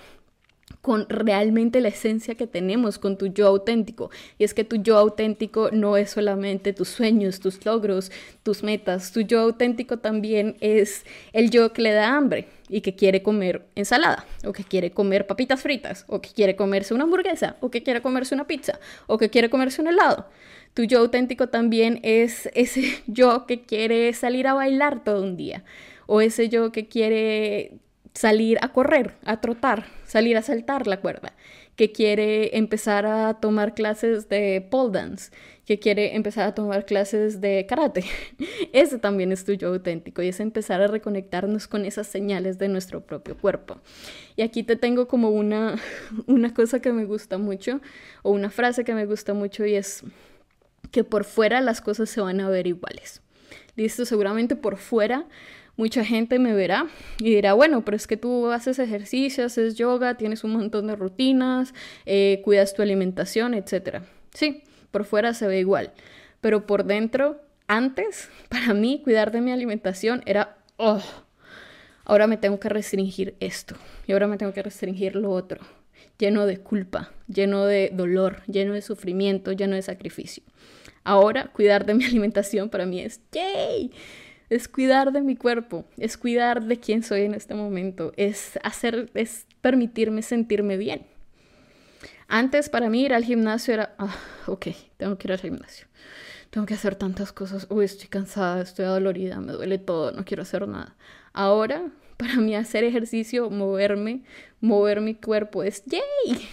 con 0.85 1.09
realmente 1.09 1.81
la 1.81 1.87
esencia 1.87 2.35
que 2.35 2.45
tenemos, 2.45 2.99
con 2.99 3.17
tu 3.17 3.25
yo 3.25 3.47
auténtico. 3.47 4.11
Y 4.37 4.43
es 4.43 4.53
que 4.53 4.63
tu 4.63 4.75
yo 4.75 4.99
auténtico 4.99 5.71
no 5.71 5.97
es 5.97 6.11
solamente 6.11 6.73
tus 6.73 6.89
sueños, 6.89 7.39
tus 7.39 7.65
logros, 7.65 8.11
tus 8.43 8.61
metas. 8.61 9.11
Tu 9.11 9.21
yo 9.21 9.39
auténtico 9.39 9.97
también 9.97 10.57
es 10.59 11.03
el 11.33 11.49
yo 11.49 11.73
que 11.73 11.81
le 11.81 11.91
da 11.91 12.15
hambre 12.15 12.49
y 12.69 12.81
que 12.81 12.93
quiere 12.93 13.23
comer 13.23 13.65
ensalada, 13.73 14.27
o 14.45 14.51
que 14.51 14.63
quiere 14.63 14.91
comer 14.91 15.25
papitas 15.25 15.59
fritas, 15.59 16.05
o 16.07 16.21
que 16.21 16.29
quiere 16.29 16.55
comerse 16.55 16.93
una 16.93 17.05
hamburguesa, 17.05 17.55
o 17.61 17.71
que 17.71 17.81
quiere 17.81 18.03
comerse 18.03 18.35
una 18.35 18.45
pizza, 18.45 18.79
o 19.07 19.17
que 19.17 19.31
quiere 19.31 19.49
comerse 19.49 19.81
un 19.81 19.87
helado. 19.87 20.27
Tu 20.75 20.83
yo 20.83 20.99
auténtico 20.99 21.49
también 21.49 21.99
es 22.03 22.47
ese 22.53 23.01
yo 23.07 23.47
que 23.47 23.63
quiere 23.63 24.13
salir 24.13 24.45
a 24.45 24.53
bailar 24.53 25.03
todo 25.03 25.23
un 25.23 25.35
día, 25.35 25.63
o 26.05 26.21
ese 26.21 26.47
yo 26.47 26.71
que 26.71 26.87
quiere 26.87 27.79
salir 28.15 28.57
a 28.61 28.69
correr, 28.69 29.13
a 29.25 29.41
trotar, 29.41 29.85
salir 30.05 30.37
a 30.37 30.41
saltar 30.41 30.87
la 30.87 31.01
cuerda, 31.01 31.33
que 31.75 31.91
quiere 31.91 32.57
empezar 32.57 33.05
a 33.05 33.35
tomar 33.35 33.75
clases 33.75 34.29
de 34.29 34.65
pole 34.71 34.93
dance, 34.93 35.31
que 35.65 35.79
quiere 35.79 36.15
empezar 36.15 36.47
a 36.47 36.55
tomar 36.55 36.85
clases 36.85 37.41
de 37.41 37.65
karate. 37.67 38.05
Ese 38.73 38.99
también 38.99 39.33
es 39.33 39.43
tu 39.43 39.51
yo 39.51 39.67
auténtico 39.67 40.21
y 40.21 40.29
es 40.29 40.39
empezar 40.39 40.81
a 40.81 40.87
reconectarnos 40.87 41.67
con 41.67 41.83
esas 41.83 42.07
señales 42.07 42.57
de 42.57 42.69
nuestro 42.69 43.01
propio 43.01 43.37
cuerpo. 43.37 43.81
Y 44.37 44.43
aquí 44.43 44.63
te 44.63 44.77
tengo 44.77 45.09
como 45.09 45.29
una, 45.29 45.75
una 46.25 46.53
cosa 46.53 46.79
que 46.79 46.93
me 46.93 47.03
gusta 47.03 47.37
mucho 47.37 47.81
o 48.23 48.31
una 48.31 48.49
frase 48.49 48.85
que 48.85 48.93
me 48.93 49.05
gusta 49.05 49.33
mucho 49.33 49.65
y 49.65 49.75
es 49.75 50.03
que 50.91 51.03
por 51.03 51.25
fuera 51.25 51.59
las 51.59 51.81
cosas 51.81 52.09
se 52.09 52.21
van 52.21 52.39
a 52.39 52.47
ver 52.47 52.65
iguales. 52.67 53.21
Listo, 53.75 54.05
seguramente 54.05 54.55
por 54.55 54.77
fuera 54.77 55.25
mucha 55.77 56.05
gente 56.05 56.39
me 56.39 56.53
verá 56.53 56.87
y 57.19 57.35
dirá, 57.35 57.53
bueno, 57.53 57.83
pero 57.83 57.97
es 57.97 58.07
que 58.07 58.17
tú 58.17 58.51
haces 58.51 58.79
ejercicio, 58.79 59.45
haces 59.45 59.75
yoga, 59.75 60.15
tienes 60.15 60.43
un 60.43 60.53
montón 60.53 60.87
de 60.87 60.95
rutinas, 60.95 61.73
eh, 62.05 62.41
cuidas 62.43 62.73
tu 62.73 62.81
alimentación, 62.81 63.53
etc. 63.53 64.03
Sí, 64.33 64.63
por 64.91 65.05
fuera 65.05 65.33
se 65.33 65.47
ve 65.47 65.59
igual, 65.59 65.91
pero 66.41 66.65
por 66.65 66.85
dentro, 66.85 67.41
antes, 67.67 68.29
para 68.49 68.73
mí, 68.73 69.01
cuidar 69.03 69.31
de 69.31 69.41
mi 69.41 69.51
alimentación 69.51 70.21
era, 70.25 70.57
oh, 70.77 71.01
ahora 72.05 72.27
me 72.27 72.37
tengo 72.37 72.59
que 72.59 72.69
restringir 72.69 73.35
esto 73.39 73.75
y 74.07 74.13
ahora 74.13 74.27
me 74.27 74.37
tengo 74.37 74.53
que 74.53 74.63
restringir 74.63 75.15
lo 75.15 75.31
otro, 75.31 75.59
lleno 76.17 76.45
de 76.45 76.59
culpa, 76.59 77.11
lleno 77.27 77.65
de 77.65 77.91
dolor, 77.93 78.43
lleno 78.47 78.73
de 78.73 78.81
sufrimiento, 78.81 79.51
lleno 79.51 79.75
de 79.75 79.81
sacrificio. 79.81 80.43
Ahora, 81.03 81.51
cuidar 81.53 81.85
de 81.85 81.93
mi 81.93 82.03
alimentación 82.05 82.69
para 82.69 82.85
mí 82.85 83.01
es, 83.01 83.21
¡yay! 83.31 83.91
Es 84.49 84.67
cuidar 84.67 85.11
de 85.11 85.21
mi 85.21 85.35
cuerpo, 85.35 85.85
es 85.97 86.17
cuidar 86.17 86.63
de 86.63 86.79
quién 86.79 87.03
soy 87.03 87.21
en 87.23 87.33
este 87.33 87.55
momento, 87.55 88.13
es 88.17 88.59
hacer, 88.63 89.09
es 89.13 89.47
permitirme 89.61 90.21
sentirme 90.21 90.77
bien. 90.77 91.05
Antes 92.27 92.69
para 92.69 92.89
mí 92.89 93.03
ir 93.03 93.13
al 93.13 93.23
gimnasio 93.23 93.73
era, 93.73 93.95
ah, 93.97 94.15
ok, 94.47 94.67
tengo 94.97 95.17
que 95.17 95.27
ir 95.27 95.31
al 95.33 95.39
gimnasio, 95.39 95.87
tengo 96.49 96.65
que 96.65 96.73
hacer 96.73 96.95
tantas 96.95 97.31
cosas, 97.31 97.67
uy, 97.69 97.85
estoy 97.85 98.07
cansada, 98.07 98.61
estoy 98.61 98.85
adolorida, 98.85 99.39
me 99.39 99.53
duele 99.53 99.77
todo, 99.77 100.11
no 100.11 100.25
quiero 100.25 100.43
hacer 100.43 100.67
nada. 100.67 100.95
Ahora, 101.33 101.91
para 102.17 102.35
mí 102.35 102.55
hacer 102.55 102.83
ejercicio, 102.83 103.49
moverme, 103.49 104.23
mover 104.61 105.01
mi 105.01 105.15
cuerpo 105.15 105.63
es, 105.63 105.83
yay, 105.85 106.47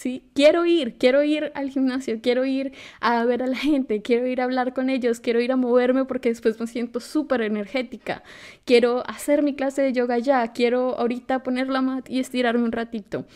¿sí? 0.00 0.24
Quiero 0.32 0.64
ir, 0.64 0.96
quiero 0.96 1.22
ir 1.22 1.52
al 1.54 1.68
gimnasio, 1.68 2.20
quiero 2.22 2.46
ir 2.46 2.72
a 3.00 3.22
ver 3.26 3.42
a 3.42 3.46
la 3.46 3.56
gente, 3.56 4.00
quiero 4.00 4.26
ir 4.26 4.40
a 4.40 4.44
hablar 4.44 4.72
con 4.72 4.88
ellos, 4.88 5.20
quiero 5.20 5.42
ir 5.42 5.52
a 5.52 5.56
moverme 5.56 6.06
porque 6.06 6.30
después 6.30 6.58
me 6.58 6.66
siento 6.66 7.00
súper 7.00 7.42
energética, 7.42 8.22
quiero 8.64 9.02
hacer 9.06 9.42
mi 9.42 9.54
clase 9.54 9.82
de 9.82 9.92
yoga 9.92 10.16
ya, 10.16 10.54
quiero 10.54 10.98
ahorita 10.98 11.42
poner 11.42 11.68
la 11.68 11.82
mat 11.82 12.08
y 12.08 12.18
estirarme 12.18 12.64
un 12.64 12.72
ratito. 12.72 13.26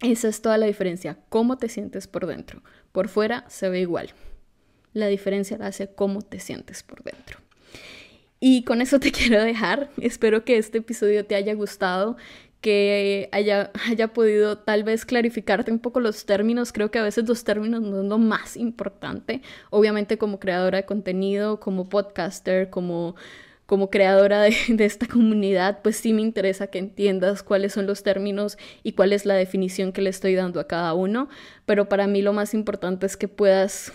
Esa 0.00 0.26
es 0.26 0.42
toda 0.42 0.58
la 0.58 0.66
diferencia, 0.66 1.16
cómo 1.28 1.58
te 1.58 1.68
sientes 1.68 2.08
por 2.08 2.26
dentro. 2.26 2.64
Por 2.90 3.08
fuera 3.08 3.44
se 3.48 3.68
ve 3.68 3.80
igual. 3.80 4.10
La 4.94 5.06
diferencia 5.06 5.58
la 5.58 5.68
hace 5.68 5.94
cómo 5.94 6.22
te 6.22 6.40
sientes 6.40 6.82
por 6.82 7.04
dentro. 7.04 7.38
Y 8.46 8.64
con 8.64 8.82
eso 8.82 9.00
te 9.00 9.10
quiero 9.12 9.42
dejar. 9.42 9.90
Espero 9.98 10.44
que 10.44 10.58
este 10.58 10.78
episodio 10.78 11.24
te 11.24 11.34
haya 11.34 11.54
gustado 11.54 12.16
que 12.64 13.28
haya, 13.30 13.70
haya 13.90 14.08
podido 14.08 14.56
tal 14.56 14.84
vez 14.84 15.04
clarificarte 15.04 15.70
un 15.70 15.78
poco 15.78 16.00
los 16.00 16.24
términos. 16.24 16.72
Creo 16.72 16.90
que 16.90 16.98
a 16.98 17.02
veces 17.02 17.28
los 17.28 17.44
términos 17.44 17.82
no 17.82 18.00
es 18.00 18.08
lo 18.08 18.16
más 18.16 18.56
importante. 18.56 19.42
Obviamente 19.68 20.16
como 20.16 20.40
creadora 20.40 20.78
de 20.78 20.86
contenido, 20.86 21.60
como 21.60 21.90
podcaster, 21.90 22.70
como, 22.70 23.16
como 23.66 23.90
creadora 23.90 24.40
de, 24.40 24.56
de 24.68 24.86
esta 24.86 25.06
comunidad, 25.06 25.82
pues 25.82 25.98
sí 25.98 26.14
me 26.14 26.22
interesa 26.22 26.68
que 26.68 26.78
entiendas 26.78 27.42
cuáles 27.42 27.74
son 27.74 27.86
los 27.86 28.02
términos 28.02 28.56
y 28.82 28.92
cuál 28.92 29.12
es 29.12 29.26
la 29.26 29.34
definición 29.34 29.92
que 29.92 30.00
le 30.00 30.08
estoy 30.08 30.34
dando 30.34 30.58
a 30.58 30.66
cada 30.66 30.94
uno. 30.94 31.28
Pero 31.66 31.90
para 31.90 32.06
mí 32.06 32.22
lo 32.22 32.32
más 32.32 32.54
importante 32.54 33.04
es 33.04 33.18
que 33.18 33.28
puedas 33.28 33.92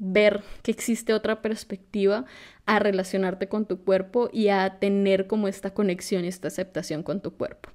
ver 0.00 0.42
que 0.62 0.72
existe 0.72 1.12
otra 1.12 1.42
perspectiva 1.42 2.24
a 2.66 2.78
relacionarte 2.78 3.48
con 3.48 3.66
tu 3.66 3.84
cuerpo 3.84 4.30
y 4.32 4.48
a 4.48 4.78
tener 4.80 5.26
como 5.26 5.46
esta 5.46 5.74
conexión 5.74 6.24
y 6.24 6.28
esta 6.28 6.48
aceptación 6.48 7.02
con 7.02 7.20
tu 7.20 7.36
cuerpo. 7.36 7.68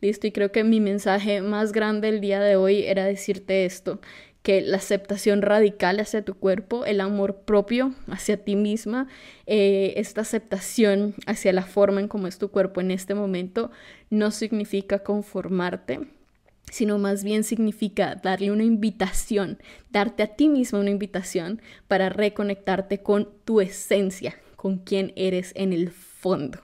Listo, 0.00 0.26
y 0.26 0.32
creo 0.32 0.52
que 0.52 0.64
mi 0.64 0.80
mensaje 0.80 1.42
más 1.42 1.72
grande 1.72 2.08
el 2.08 2.20
día 2.20 2.40
de 2.40 2.56
hoy 2.56 2.84
era 2.84 3.04
decirte 3.04 3.64
esto, 3.64 4.00
que 4.42 4.60
la 4.60 4.78
aceptación 4.78 5.42
radical 5.42 6.00
hacia 6.00 6.24
tu 6.24 6.34
cuerpo, 6.34 6.84
el 6.84 7.00
amor 7.00 7.42
propio 7.44 7.94
hacia 8.08 8.36
ti 8.36 8.56
misma, 8.56 9.08
eh, 9.46 9.94
esta 9.96 10.22
aceptación 10.22 11.14
hacia 11.26 11.52
la 11.52 11.62
forma 11.62 12.00
en 12.00 12.08
cómo 12.08 12.26
es 12.26 12.38
tu 12.38 12.50
cuerpo 12.50 12.80
en 12.80 12.90
este 12.90 13.14
momento, 13.14 13.70
no 14.10 14.30
significa 14.30 15.00
conformarte, 15.00 16.00
sino 16.72 16.98
más 16.98 17.22
bien 17.22 17.44
significa 17.44 18.14
darle 18.14 18.50
una 18.50 18.64
invitación, 18.64 19.58
darte 19.90 20.22
a 20.22 20.28
ti 20.28 20.48
misma 20.48 20.80
una 20.80 20.88
invitación 20.88 21.60
para 21.86 22.08
reconectarte 22.08 23.02
con 23.02 23.28
tu 23.44 23.60
esencia, 23.60 24.38
con 24.56 24.78
quién 24.78 25.12
eres 25.14 25.52
en 25.54 25.74
el 25.74 25.90
fondo, 25.90 26.60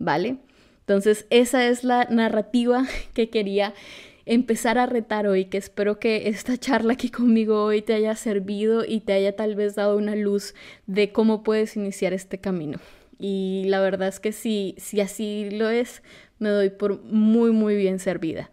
¿vale? 0.00 0.38
Entonces 0.80 1.28
esa 1.30 1.64
es 1.68 1.84
la 1.84 2.06
narrativa 2.06 2.88
que 3.14 3.30
quería 3.30 3.72
empezar 4.26 4.78
a 4.78 4.86
retar 4.86 5.28
hoy, 5.28 5.44
que 5.44 5.58
espero 5.58 6.00
que 6.00 6.28
esta 6.28 6.58
charla 6.58 6.94
aquí 6.94 7.08
conmigo 7.08 7.62
hoy 7.62 7.82
te 7.82 7.94
haya 7.94 8.16
servido 8.16 8.84
y 8.84 8.98
te 8.98 9.12
haya 9.12 9.36
tal 9.36 9.54
vez 9.54 9.76
dado 9.76 9.96
una 9.96 10.16
luz 10.16 10.56
de 10.88 11.12
cómo 11.12 11.44
puedes 11.44 11.76
iniciar 11.76 12.12
este 12.12 12.38
camino. 12.38 12.80
Y 13.16 13.62
la 13.68 13.80
verdad 13.80 14.08
es 14.08 14.18
que 14.18 14.32
si, 14.32 14.74
si 14.76 15.00
así 15.00 15.50
lo 15.52 15.70
es, 15.70 16.02
me 16.40 16.48
doy 16.48 16.70
por 16.70 17.04
muy, 17.04 17.52
muy 17.52 17.76
bien 17.76 18.00
servida 18.00 18.50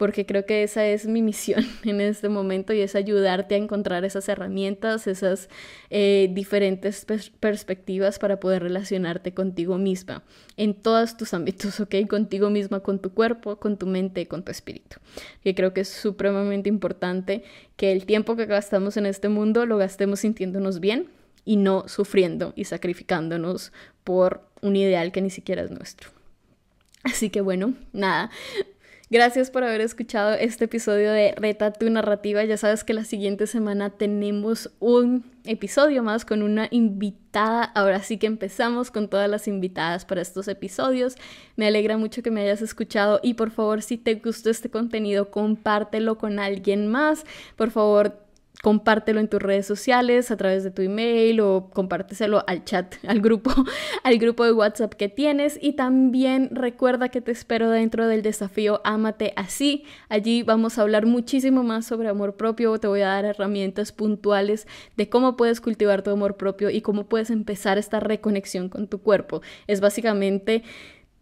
porque 0.00 0.24
creo 0.24 0.46
que 0.46 0.62
esa 0.62 0.86
es 0.86 1.06
mi 1.06 1.20
misión 1.20 1.62
en 1.84 2.00
este 2.00 2.30
momento 2.30 2.72
y 2.72 2.80
es 2.80 2.94
ayudarte 2.94 3.54
a 3.54 3.58
encontrar 3.58 4.02
esas 4.06 4.30
herramientas, 4.30 5.06
esas 5.06 5.50
eh, 5.90 6.30
diferentes 6.32 7.04
perspectivas 7.38 8.18
para 8.18 8.40
poder 8.40 8.62
relacionarte 8.62 9.34
contigo 9.34 9.76
misma 9.76 10.22
en 10.56 10.72
todos 10.72 11.18
tus 11.18 11.34
ámbitos, 11.34 11.80
¿ok? 11.80 11.96
Contigo 12.08 12.48
misma, 12.48 12.80
con 12.80 12.98
tu 12.98 13.12
cuerpo, 13.12 13.56
con 13.56 13.76
tu 13.76 13.86
mente, 13.86 14.26
con 14.26 14.42
tu 14.42 14.50
espíritu. 14.50 14.96
Y 15.44 15.52
creo 15.52 15.74
que 15.74 15.82
es 15.82 15.90
supremamente 15.90 16.70
importante 16.70 17.44
que 17.76 17.92
el 17.92 18.06
tiempo 18.06 18.36
que 18.36 18.46
gastamos 18.46 18.96
en 18.96 19.04
este 19.04 19.28
mundo 19.28 19.66
lo 19.66 19.76
gastemos 19.76 20.20
sintiéndonos 20.20 20.80
bien 20.80 21.10
y 21.44 21.56
no 21.56 21.86
sufriendo 21.88 22.54
y 22.56 22.64
sacrificándonos 22.64 23.70
por 24.02 24.48
un 24.62 24.76
ideal 24.76 25.12
que 25.12 25.20
ni 25.20 25.28
siquiera 25.28 25.60
es 25.60 25.70
nuestro. 25.70 26.08
Así 27.02 27.30
que 27.30 27.40
bueno, 27.40 27.74
nada, 27.92 28.30
Gracias 29.12 29.50
por 29.50 29.64
haber 29.64 29.80
escuchado 29.80 30.34
este 30.34 30.66
episodio 30.66 31.10
de 31.10 31.34
Reta 31.36 31.72
tu 31.72 31.90
narrativa. 31.90 32.44
Ya 32.44 32.56
sabes 32.56 32.84
que 32.84 32.94
la 32.94 33.04
siguiente 33.04 33.48
semana 33.48 33.90
tenemos 33.90 34.70
un 34.78 35.24
episodio 35.42 36.04
más 36.04 36.24
con 36.24 36.42
una 36.42 36.68
invitada. 36.70 37.64
Ahora 37.64 38.04
sí 38.04 38.18
que 38.18 38.28
empezamos 38.28 38.92
con 38.92 39.08
todas 39.08 39.28
las 39.28 39.48
invitadas 39.48 40.04
para 40.04 40.22
estos 40.22 40.46
episodios. 40.46 41.16
Me 41.56 41.66
alegra 41.66 41.98
mucho 41.98 42.22
que 42.22 42.30
me 42.30 42.42
hayas 42.42 42.62
escuchado 42.62 43.18
y 43.20 43.34
por 43.34 43.50
favor 43.50 43.82
si 43.82 43.98
te 43.98 44.14
gustó 44.14 44.48
este 44.48 44.70
contenido 44.70 45.32
compártelo 45.32 46.16
con 46.16 46.38
alguien 46.38 46.86
más. 46.86 47.24
Por 47.56 47.72
favor 47.72 48.29
compártelo 48.62 49.20
en 49.20 49.28
tus 49.28 49.40
redes 49.40 49.66
sociales 49.66 50.30
a 50.30 50.36
través 50.36 50.64
de 50.64 50.70
tu 50.70 50.82
email 50.82 51.40
o 51.40 51.70
compárteselo 51.72 52.44
al 52.46 52.64
chat, 52.64 52.94
al 53.06 53.20
grupo, 53.20 53.52
al 54.04 54.18
grupo 54.18 54.44
de 54.44 54.52
WhatsApp 54.52 54.94
que 54.94 55.08
tienes 55.08 55.58
y 55.60 55.72
también 55.72 56.50
recuerda 56.52 57.08
que 57.08 57.20
te 57.20 57.32
espero 57.32 57.70
dentro 57.70 58.06
del 58.06 58.22
desafío 58.22 58.80
Ámate 58.84 59.32
así. 59.36 59.84
Allí 60.08 60.42
vamos 60.42 60.78
a 60.78 60.82
hablar 60.82 61.06
muchísimo 61.06 61.62
más 61.62 61.86
sobre 61.86 62.08
amor 62.08 62.36
propio, 62.36 62.78
te 62.78 62.88
voy 62.88 63.00
a 63.00 63.08
dar 63.08 63.24
herramientas 63.24 63.92
puntuales 63.92 64.66
de 64.96 65.08
cómo 65.08 65.36
puedes 65.36 65.60
cultivar 65.60 66.02
tu 66.02 66.10
amor 66.10 66.36
propio 66.36 66.70
y 66.70 66.82
cómo 66.82 67.04
puedes 67.04 67.30
empezar 67.30 67.78
esta 67.78 68.00
reconexión 68.00 68.68
con 68.68 68.88
tu 68.88 68.98
cuerpo. 68.98 69.42
Es 69.66 69.80
básicamente 69.80 70.62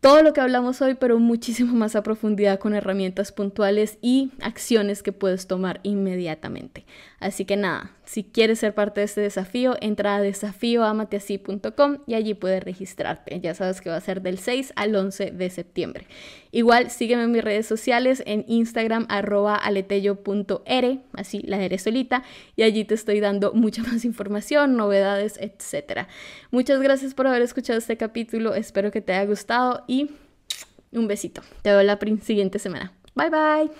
todo 0.01 0.22
lo 0.22 0.32
que 0.32 0.40
hablamos 0.40 0.80
hoy, 0.80 0.94
pero 0.94 1.18
muchísimo 1.18 1.74
más 1.74 1.96
a 1.96 2.03
profundidad 2.03 2.61
con 2.61 2.74
herramientas 2.74 3.32
puntuales 3.32 3.99
y 4.01 4.30
acciones 4.40 5.03
que 5.03 5.12
puedes 5.12 5.46
tomar 5.46 5.80
inmediatamente. 5.82 6.86
Así 7.18 7.44
que 7.44 7.57
nada, 7.57 7.92
si 8.05 8.22
quieres 8.22 8.61
ser 8.61 8.74
parte 8.74 9.01
de 9.01 9.07
este 9.07 9.20
desafío, 9.20 9.76
entra 9.80 10.16
a 10.16 10.20
desafíoamateasí.com 10.20 11.99
y 12.07 12.14
allí 12.14 12.34
puedes 12.34 12.62
registrarte. 12.62 13.40
Ya 13.40 13.55
sabes 13.55 13.80
que 13.80 13.90
va 13.90 13.96
a 13.96 14.01
ser 14.01 14.22
del 14.22 14.38
6 14.38 14.72
al 14.76 14.94
11 14.94 15.32
de 15.32 15.51
septiembre. 15.51 16.07
Igual 16.51 16.90
sígueme 16.90 17.24
en 17.24 17.32
mis 17.32 17.44
redes 17.44 17.66
sociales 17.66 18.22
en 18.26 18.44
Instagram 18.49 19.07
arroba 19.09 19.61
así 21.12 21.40
la 21.42 21.62
eres 21.62 21.82
solita, 21.82 22.22
y 22.57 22.62
allí 22.62 22.84
te 22.84 22.94
estoy 22.94 23.20
dando 23.20 23.53
mucha 23.55 23.82
más 23.82 24.05
información, 24.05 24.76
novedades, 24.76 25.38
etc. 25.40 26.07
Muchas 26.51 26.80
gracias 26.80 27.14
por 27.14 27.26
haber 27.26 27.42
escuchado 27.42 27.78
este 27.78 27.96
capítulo, 27.96 28.55
espero 28.55 28.90
que 28.90 29.01
te 29.01 29.12
haya 29.12 29.26
gustado 29.26 29.84
y 29.86 30.11
un 30.92 31.07
besito. 31.07 31.42
Te 31.62 31.70
veo 31.70 31.82
la 31.82 31.99
siguiente 32.22 32.59
semana. 32.59 32.92
Bye 33.14 33.30
bye. 33.30 33.70